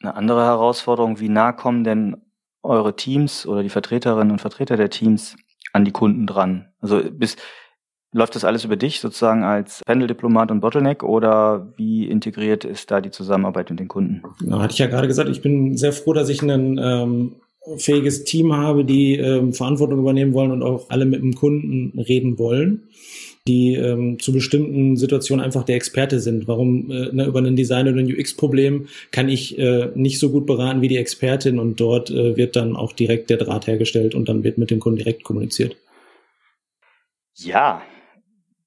Eine 0.00 0.14
andere 0.14 0.44
Herausforderung, 0.44 1.20
wie 1.20 1.28
nah 1.28 1.52
kommen 1.52 1.84
denn 1.84 2.16
eure 2.62 2.96
Teams 2.96 3.46
oder 3.46 3.62
die 3.62 3.68
Vertreterinnen 3.68 4.32
und 4.32 4.40
Vertreter 4.40 4.76
der 4.76 4.90
Teams 4.90 5.36
an 5.72 5.84
die 5.84 5.92
Kunden 5.92 6.26
dran? 6.26 6.68
Also 6.80 7.00
bis, 7.10 7.36
läuft 8.14 8.36
das 8.36 8.44
alles 8.44 8.64
über 8.64 8.76
dich 8.76 9.00
sozusagen 9.00 9.42
als 9.42 9.82
Pendeldiplomat 9.84 10.50
und 10.50 10.60
Bottleneck 10.60 11.02
oder 11.02 11.72
wie 11.76 12.06
integriert 12.06 12.64
ist 12.64 12.90
da 12.90 13.00
die 13.00 13.10
Zusammenarbeit 13.10 13.68
mit 13.70 13.80
den 13.80 13.88
Kunden? 13.88 14.22
Ja, 14.46 14.60
hatte 14.60 14.72
ich 14.72 14.78
ja 14.78 14.86
gerade 14.86 15.08
gesagt, 15.08 15.28
ich 15.28 15.42
bin 15.42 15.76
sehr 15.76 15.92
froh, 15.92 16.12
dass 16.12 16.28
ich 16.28 16.40
ein 16.40 16.78
ähm, 16.80 17.32
fähiges 17.76 18.24
Team 18.24 18.54
habe, 18.54 18.84
die 18.84 19.16
ähm, 19.16 19.52
Verantwortung 19.52 19.98
übernehmen 19.98 20.32
wollen 20.32 20.52
und 20.52 20.62
auch 20.62 20.90
alle 20.90 21.04
mit 21.04 21.22
dem 21.22 21.34
Kunden 21.34 21.98
reden 21.98 22.38
wollen 22.38 22.84
die 23.46 23.74
ähm, 23.74 24.18
zu 24.18 24.32
bestimmten 24.32 24.96
Situationen 24.96 25.44
einfach 25.44 25.64
der 25.64 25.76
Experte 25.76 26.18
sind. 26.18 26.48
Warum 26.48 26.90
äh, 26.90 27.12
ne, 27.12 27.26
über 27.26 27.40
ein 27.40 27.56
Design 27.56 27.86
oder 27.88 27.98
ein 27.98 28.10
UX-Problem 28.10 28.86
kann 29.10 29.28
ich 29.28 29.58
äh, 29.58 29.90
nicht 29.94 30.18
so 30.18 30.30
gut 30.30 30.46
beraten 30.46 30.80
wie 30.80 30.88
die 30.88 30.96
Expertin 30.96 31.58
und 31.58 31.78
dort 31.78 32.10
äh, 32.10 32.38
wird 32.38 32.56
dann 32.56 32.74
auch 32.74 32.92
direkt 32.92 33.28
der 33.28 33.36
Draht 33.36 33.66
hergestellt 33.66 34.14
und 34.14 34.30
dann 34.30 34.44
wird 34.44 34.56
mit 34.56 34.70
dem 34.70 34.80
Kunden 34.80 34.96
direkt 34.96 35.24
kommuniziert. 35.24 35.76
Ja, 37.36 37.82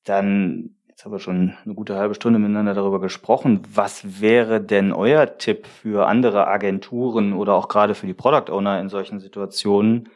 dann 0.10 0.78
jetzt 0.98 1.06
haben 1.06 1.12
wir 1.12 1.20
schon 1.20 1.56
eine 1.64 1.76
gute 1.76 1.96
halbe 1.96 2.16
Stunde 2.16 2.40
miteinander 2.40 2.74
darüber 2.74 3.00
gesprochen. 3.00 3.62
Was 3.72 4.20
wäre 4.20 4.60
denn 4.60 4.92
euer 4.92 5.38
Tipp 5.38 5.68
für 5.68 6.08
andere 6.08 6.48
Agenturen 6.48 7.34
oder 7.34 7.54
auch 7.54 7.68
gerade 7.68 7.94
für 7.94 8.08
die 8.08 8.16
Product 8.16 8.52
Owner 8.52 8.80
in 8.80 8.90
solchen 8.90 9.20
Situationen? 9.20 10.10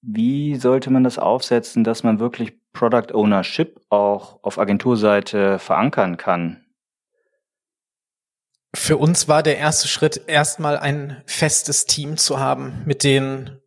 Wie 0.00 0.54
sollte 0.54 0.90
man 0.90 1.02
das 1.02 1.18
aufsetzen, 1.18 1.82
dass 1.82 2.04
man 2.04 2.20
wirklich 2.20 2.52
Product 2.72 3.12
Ownership 3.12 3.80
auch 3.88 4.38
auf 4.44 4.60
Agenturseite 4.60 5.58
verankern 5.58 6.16
kann? 6.16 6.64
Für 8.72 8.96
uns 8.96 9.26
war 9.26 9.42
der 9.42 9.58
erste 9.58 9.88
Schritt 9.88 10.22
erstmal 10.28 10.78
ein 10.78 11.20
festes 11.26 11.86
Team 11.86 12.16
zu 12.16 12.38
haben, 12.38 12.82
mit 12.86 13.02
denen 13.02 13.59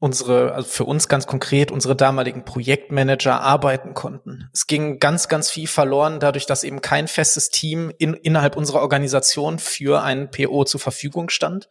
unsere, 0.00 0.54
also 0.54 0.68
für 0.68 0.84
uns 0.84 1.08
ganz 1.08 1.26
konkret, 1.26 1.70
unsere 1.70 1.96
damaligen 1.96 2.44
Projektmanager 2.44 3.40
arbeiten 3.40 3.94
konnten. 3.94 4.48
Es 4.52 4.66
ging 4.66 5.00
ganz, 5.00 5.28
ganz 5.28 5.50
viel 5.50 5.66
verloren, 5.66 6.20
dadurch, 6.20 6.46
dass 6.46 6.64
eben 6.64 6.80
kein 6.80 7.08
festes 7.08 7.50
Team 7.50 7.92
in, 7.98 8.14
innerhalb 8.14 8.56
unserer 8.56 8.80
Organisation 8.80 9.58
für 9.58 10.02
einen 10.02 10.30
PO 10.30 10.64
zur 10.64 10.80
Verfügung 10.80 11.30
stand. 11.30 11.68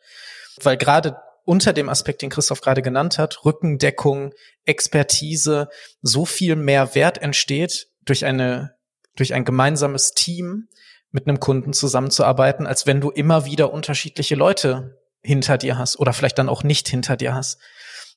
Weil 0.61 0.77
gerade 0.77 1.17
unter 1.45 1.71
dem 1.71 1.87
Aspekt, 1.87 2.21
den 2.21 2.29
Christoph 2.29 2.59
gerade 2.59 2.81
genannt 2.81 3.17
hat, 3.17 3.45
Rückendeckung, 3.45 4.33
Expertise, 4.65 5.69
so 6.01 6.25
viel 6.25 6.57
mehr 6.57 6.93
Wert 6.93 7.21
entsteht 7.21 7.87
durch 8.03 8.25
eine, 8.25 8.75
durch 9.15 9.33
ein 9.33 9.45
gemeinsames 9.45 10.11
Team 10.11 10.67
mit 11.11 11.27
einem 11.27 11.39
Kunden 11.39 11.71
zusammenzuarbeiten, 11.71 12.67
als 12.67 12.85
wenn 12.85 12.99
du 12.99 13.09
immer 13.09 13.45
wieder 13.45 13.71
unterschiedliche 13.71 14.35
Leute 14.35 14.97
hinter 15.21 15.57
dir 15.57 15.77
hast 15.77 15.97
oder 15.97 16.11
vielleicht 16.11 16.37
dann 16.37 16.49
auch 16.49 16.63
nicht 16.63 16.89
hinter 16.89 17.15
dir 17.15 17.33
hast. 17.33 17.59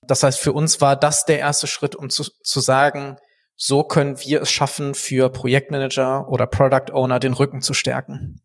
Das 0.07 0.23
heißt, 0.23 0.41
für 0.41 0.53
uns 0.53 0.81
war 0.81 0.97
das 0.97 1.25
der 1.25 1.39
erste 1.39 1.67
Schritt, 1.67 1.95
um 1.95 2.11
zu, 2.11 2.25
zu 2.43 2.61
sagen, 2.61 3.17
so 3.57 3.85
können 3.85 4.19
wir 4.21 4.43
es 4.43 4.51
schaffen, 4.51 4.95
für 4.95 5.29
Projektmanager 5.29 6.29
oder 6.29 6.47
Product 6.47 6.93
Owner 6.93 7.21
den 7.21 7.35
Rücken 7.35 7.61
zu 7.61 7.75
stärken. 7.75 8.41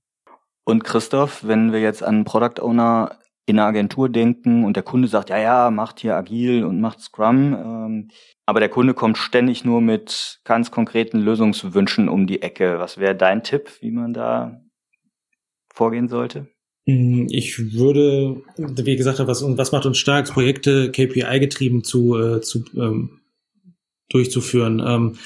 Und 0.66 0.84
Christoph, 0.84 1.48
wenn 1.48 1.72
wir 1.72 1.80
jetzt 1.80 2.04
an 2.04 2.26
Product 2.26 2.62
Owner 2.62 3.20
in 3.46 3.60
einer 3.60 3.68
Agentur 3.68 4.10
denken 4.10 4.66
und 4.66 4.76
der 4.76 4.84
Kunde 4.84 5.08
sagt, 5.08 5.30
ja, 5.30 5.38
ja, 5.38 5.72
macht 5.72 6.00
hier 6.00 6.16
agil 6.16 6.66
und 6.66 6.82
macht 6.82 7.00
Scrum, 7.00 7.54
ähm, 7.54 8.10
aber 8.46 8.60
der 8.60 8.70
Kunde 8.70 8.94
kommt 8.94 9.18
ständig 9.18 9.64
nur 9.64 9.82
mit 9.82 10.42
ganz 10.44 10.72
konkreten 10.72 11.20
Lösungswünschen 11.20 12.10
um 12.10 12.28
die 12.28 12.42
Ecke. 12.42 12.80
Was 12.80 12.98
wäre 12.98 13.16
dein 13.16 13.44
Tipp, 13.44 13.82
wie 13.82 13.92
man 13.92 14.14
da 14.14 14.62
vorgehen 15.74 16.08
sollte? 16.08 16.48
Mm, 16.86 17.28
ich 17.30 17.74
würde, 17.74 18.42
wie 18.58 18.96
gesagt, 18.96 19.20
was, 19.20 19.44
was 19.46 19.72
macht 19.72 19.86
uns 19.86 19.98
stark, 19.98 20.32
Projekte 20.32 20.92
KPI 20.92 21.40
getrieben 21.40 21.84
zu, 21.84 22.18
äh, 22.18 22.42
zu 22.42 22.64
ähm, 22.76 23.22
durchzuführen. 24.10 24.82
Ähm, 24.86 25.18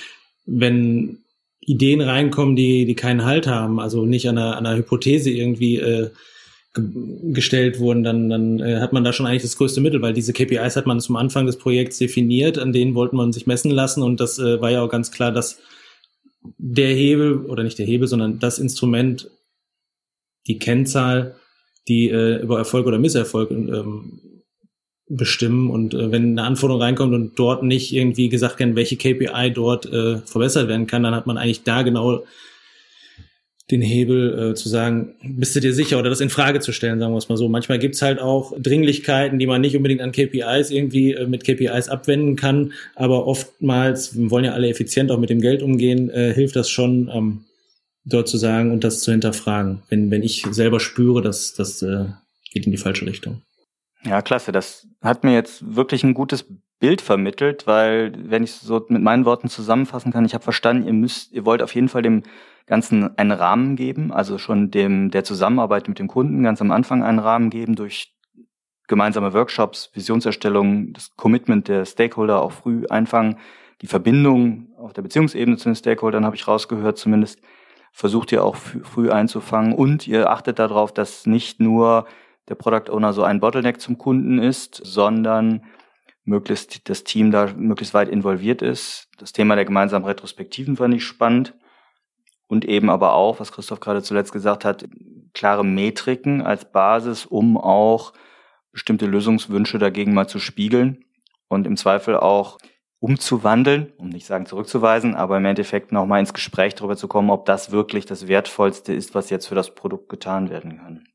wenn 0.45 1.19
Ideen 1.59 2.01
reinkommen, 2.01 2.55
die, 2.55 2.85
die 2.85 2.95
keinen 2.95 3.25
Halt 3.25 3.45
haben, 3.45 3.79
also 3.79 4.05
nicht 4.05 4.27
an 4.27 4.37
einer, 4.37 4.57
an 4.57 4.65
einer 4.65 4.77
Hypothese 4.77 5.29
irgendwie 5.29 5.77
äh, 5.77 6.09
gestellt 6.73 7.79
wurden, 7.79 8.03
dann, 8.03 8.29
dann 8.29 8.59
äh, 8.59 8.79
hat 8.79 8.93
man 8.93 9.03
da 9.03 9.11
schon 9.11 9.25
eigentlich 9.25 9.41
das 9.41 9.57
größte 9.57 9.81
Mittel, 9.81 10.01
weil 10.01 10.13
diese 10.13 10.33
KPIs 10.33 10.75
hat 10.75 10.85
man 10.85 10.99
zum 10.99 11.15
Anfang 11.15 11.45
des 11.45 11.57
Projekts 11.57 11.97
definiert, 11.97 12.57
an 12.57 12.73
denen 12.73 12.95
wollte 12.95 13.15
man 13.15 13.33
sich 13.33 13.47
messen 13.47 13.71
lassen 13.71 14.03
und 14.03 14.19
das 14.19 14.39
äh, 14.39 14.61
war 14.61 14.71
ja 14.71 14.81
auch 14.81 14.89
ganz 14.89 15.11
klar, 15.11 15.31
dass 15.31 15.59
der 16.57 16.93
Hebel 16.93 17.45
oder 17.45 17.63
nicht 17.63 17.79
der 17.79 17.85
Hebel, 17.85 18.07
sondern 18.07 18.39
das 18.39 18.59
Instrument, 18.59 19.29
die 20.47 20.59
Kennzahl, 20.59 21.35
die 21.89 22.09
äh, 22.09 22.41
über 22.41 22.57
Erfolg 22.57 22.87
oder 22.87 22.99
Misserfolg 22.99 23.51
ähm, 23.51 24.21
bestimmen 25.09 25.71
und 25.71 25.93
äh, 25.95 26.11
wenn 26.11 26.37
eine 26.37 26.43
Anforderung 26.43 26.81
reinkommt 26.81 27.13
und 27.13 27.37
dort 27.37 27.63
nicht 27.63 27.91
irgendwie 27.93 28.29
gesagt 28.29 28.59
werden, 28.59 28.75
welche 28.75 28.95
KPI 28.95 29.51
dort 29.53 29.91
äh, 29.91 30.17
verbessert 30.17 30.67
werden 30.67 30.87
kann, 30.87 31.03
dann 31.03 31.15
hat 31.15 31.25
man 31.25 31.37
eigentlich 31.37 31.63
da 31.63 31.81
genau 31.81 32.23
den 33.71 33.81
Hebel 33.81 34.51
äh, 34.51 34.55
zu 34.55 34.67
sagen, 34.69 35.15
bist 35.23 35.55
du 35.55 35.59
dir 35.59 35.73
sicher 35.73 35.99
oder 35.99 36.09
das 36.09 36.21
in 36.21 36.29
Frage 36.29 36.59
zu 36.59 36.71
stellen, 36.71 36.99
sagen 36.99 37.13
wir 37.13 37.17
es 37.17 37.29
mal 37.29 37.37
so. 37.37 37.49
Manchmal 37.49 37.77
gibt's 37.77 38.01
halt 38.01 38.19
auch 38.19 38.53
Dringlichkeiten, 38.57 39.37
die 39.37 39.45
man 39.45 39.61
nicht 39.61 39.75
unbedingt 39.75 40.01
an 40.01 40.11
KPIs 40.11 40.71
irgendwie 40.71 41.13
äh, 41.13 41.27
mit 41.27 41.43
KPIs 41.43 41.89
abwenden 41.89 42.35
kann, 42.35 42.73
aber 42.95 43.27
oftmals, 43.27 44.17
wir 44.17 44.31
wollen 44.31 44.45
ja 44.45 44.53
alle 44.53 44.69
effizient 44.69 45.11
auch 45.11 45.19
mit 45.19 45.29
dem 45.29 45.41
Geld 45.41 45.61
umgehen, 45.61 46.09
äh, 46.09 46.33
hilft 46.33 46.55
das 46.55 46.69
schon, 46.69 47.11
ähm, 47.13 47.41
dort 48.05 48.27
zu 48.27 48.37
sagen 48.37 48.71
und 48.71 48.83
das 48.83 49.01
zu 49.01 49.11
hinterfragen, 49.11 49.83
wenn, 49.89 50.11
wenn 50.11 50.23
ich 50.23 50.45
selber 50.51 50.79
spüre, 50.79 51.21
dass 51.21 51.53
das 51.53 51.81
äh, 51.81 52.05
geht 52.51 52.65
in 52.65 52.71
die 52.71 52.77
falsche 52.77 53.05
Richtung. 53.05 53.41
Ja, 54.03 54.21
klasse. 54.21 54.51
Das 54.51 54.87
hat 55.01 55.23
mir 55.23 55.33
jetzt 55.33 55.75
wirklich 55.75 56.03
ein 56.03 56.13
gutes 56.13 56.45
Bild 56.79 57.01
vermittelt, 57.01 57.67
weil, 57.67 58.13
wenn 58.17 58.43
ich 58.43 58.53
so 58.53 58.85
mit 58.87 59.01
meinen 59.01 59.25
Worten 59.25 59.49
zusammenfassen 59.49 60.13
kann, 60.13 60.25
ich 60.25 60.33
habe 60.33 60.43
verstanden, 60.43 60.87
ihr 60.87 60.93
müsst, 60.93 61.33
ihr 61.33 61.45
wollt 61.45 61.61
auf 61.61 61.75
jeden 61.75 61.89
Fall 61.89 62.01
dem 62.01 62.23
Ganzen 62.65 63.17
einen 63.17 63.31
Rahmen 63.31 63.75
geben, 63.75 64.13
also 64.13 64.37
schon 64.37 64.71
dem 64.71 65.11
der 65.11 65.23
Zusammenarbeit 65.23 65.89
mit 65.89 65.99
dem 65.99 66.07
Kunden 66.07 66.43
ganz 66.43 66.61
am 66.61 66.71
Anfang 66.71 67.03
einen 67.03 67.19
Rahmen 67.19 67.49
geben 67.49 67.75
durch 67.75 68.13
gemeinsame 68.87 69.33
Workshops, 69.33 69.89
Visionserstellung, 69.93 70.93
das 70.93 71.15
Commitment 71.15 71.67
der 71.67 71.85
Stakeholder 71.85 72.41
auch 72.41 72.51
früh 72.51 72.85
einfangen, 72.89 73.37
die 73.81 73.87
Verbindung 73.87 74.69
auf 74.77 74.93
der 74.93 75.01
Beziehungsebene 75.01 75.57
zu 75.57 75.69
den 75.69 75.75
Stakeholdern 75.75 76.25
habe 76.25 76.35
ich 76.35 76.47
rausgehört 76.47 76.97
zumindest, 76.97 77.39
versucht 77.91 78.31
ihr 78.31 78.43
auch 78.43 78.55
früh 78.55 79.09
einzufangen. 79.11 79.73
Und 79.73 80.07
ihr 80.07 80.29
achtet 80.29 80.59
darauf, 80.59 80.93
dass 80.93 81.25
nicht 81.25 81.59
nur 81.59 82.05
der 82.47 82.55
Product 82.55 82.91
Owner 82.91 83.13
so 83.13 83.23
ein 83.23 83.39
Bottleneck 83.39 83.79
zum 83.79 83.97
Kunden 83.97 84.39
ist, 84.39 84.81
sondern 84.83 85.63
möglichst 86.23 86.89
das 86.89 87.03
Team 87.03 87.31
da 87.31 87.51
möglichst 87.55 87.93
weit 87.93 88.09
involviert 88.09 88.61
ist. 88.61 89.07
Das 89.17 89.33
Thema 89.33 89.55
der 89.55 89.65
gemeinsamen 89.65 90.05
Retrospektiven 90.05 90.77
fand 90.77 90.93
ich 90.93 91.03
spannend. 91.03 91.55
Und 92.47 92.65
eben 92.65 92.89
aber 92.89 93.13
auch, 93.13 93.39
was 93.39 93.51
Christoph 93.51 93.79
gerade 93.79 94.01
zuletzt 94.01 94.31
gesagt 94.31 94.65
hat, 94.65 94.85
klare 95.33 95.63
Metriken 95.63 96.41
als 96.41 96.71
Basis, 96.71 97.27
um 97.27 97.57
auch 97.57 98.13
bestimmte 98.71 99.05
Lösungswünsche 99.05 99.77
dagegen 99.77 100.13
mal 100.13 100.27
zu 100.27 100.39
spiegeln. 100.39 101.05
Und 101.47 101.67
im 101.67 101.77
Zweifel 101.77 102.17
auch 102.17 102.57
umzuwandeln, 102.99 103.93
um 103.97 104.09
nicht 104.09 104.25
sagen 104.25 104.45
zurückzuweisen, 104.45 105.15
aber 105.15 105.37
im 105.37 105.45
Endeffekt 105.45 105.91
nochmal 105.91 106.19
ins 106.19 106.33
Gespräch 106.33 106.75
darüber 106.75 106.97
zu 106.97 107.07
kommen, 107.07 107.29
ob 107.29 107.45
das 107.45 107.71
wirklich 107.71 108.05
das 108.05 108.27
Wertvollste 108.27 108.93
ist, 108.93 109.15
was 109.15 109.29
jetzt 109.29 109.47
für 109.47 109.55
das 109.55 109.73
Produkt 109.73 110.09
getan 110.09 110.49
werden 110.49 110.77
kann. 110.77 111.07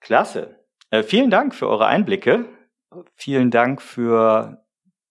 Klasse. 0.00 0.64
Äh, 0.90 1.02
vielen 1.02 1.30
Dank 1.30 1.54
für 1.54 1.68
eure 1.68 1.86
Einblicke. 1.86 2.46
Vielen 3.14 3.50
Dank 3.50 3.82
für 3.82 4.64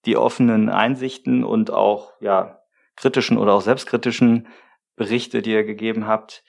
die 0.04 0.16
offenen 0.16 0.68
Einsichten 0.68 1.44
und 1.44 1.70
auch 1.70 2.14
ja 2.20 2.62
kritischen 2.96 3.38
oder 3.38 3.54
auch 3.54 3.62
selbstkritischen 3.62 4.48
Berichte, 4.96 5.42
die 5.42 5.52
ihr 5.52 5.64
gegeben 5.64 6.06
habt. 6.06 6.44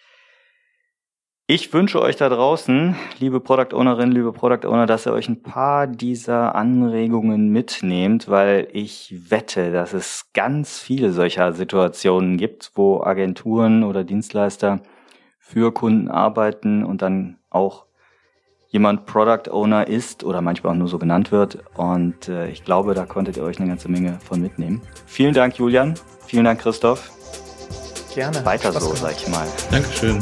Ich 1.54 1.74
wünsche 1.74 2.02
euch 2.02 2.16
da 2.16 2.30
draußen, 2.30 2.96
liebe 3.20 3.42
Product 3.42 3.76
Ownerin, 3.76 4.14
liebe 4.14 4.32
Product 4.32 4.66
Owner, 4.66 4.86
dass 4.86 5.06
ihr 5.06 5.12
euch 5.12 5.28
ein 5.28 5.44
paar 5.44 5.86
dieser 5.86 6.56
Anregungen 6.56 7.50
mitnehmt, 7.50 8.30
weil 8.30 8.70
ich 8.72 9.14
wette, 9.28 9.74
dass 9.74 9.92
es 9.92 10.28
ganz 10.34 10.80
viele 10.80 11.12
solcher 11.12 11.52
Situationen 11.52 12.38
gibt, 12.38 12.72
wo 12.76 13.04
Agenturen 13.04 13.84
oder 13.84 14.06
Dienstleister 14.06 14.80
für 15.40 15.74
Kunden 15.74 16.08
arbeiten 16.08 16.86
und 16.86 17.02
dann 17.02 17.36
auch 17.50 17.86
jemand 18.70 19.06
Product 19.06 19.52
Owner 19.52 19.90
ist 19.90 20.24
oder 20.24 20.40
manchmal 20.40 20.72
auch 20.72 20.78
nur 20.78 20.88
so 20.88 21.00
genannt 21.00 21.34
wird. 21.34 21.58
Und 21.76 22.30
äh, 22.30 22.50
ich 22.50 22.64
glaube, 22.64 22.94
da 22.94 23.06
konntet 23.06 23.36
ihr 23.36 23.44
euch 23.44 23.60
eine 23.60 23.68
ganze 23.68 23.92
Menge 23.92 24.20
von 24.24 24.42
mitnehmen. 24.42 24.82
Vielen 25.06 25.34
Dank, 25.34 25.58
Julian. 25.58 25.96
Vielen 26.26 26.46
Dank, 26.46 26.62
Christoph. 26.62 27.12
Gerne. 28.16 28.46
Weiter 28.46 28.72
so, 28.72 28.96
sag 28.96 29.18
ich 29.18 29.28
mal. 29.28 29.46
Dankeschön. 29.70 30.22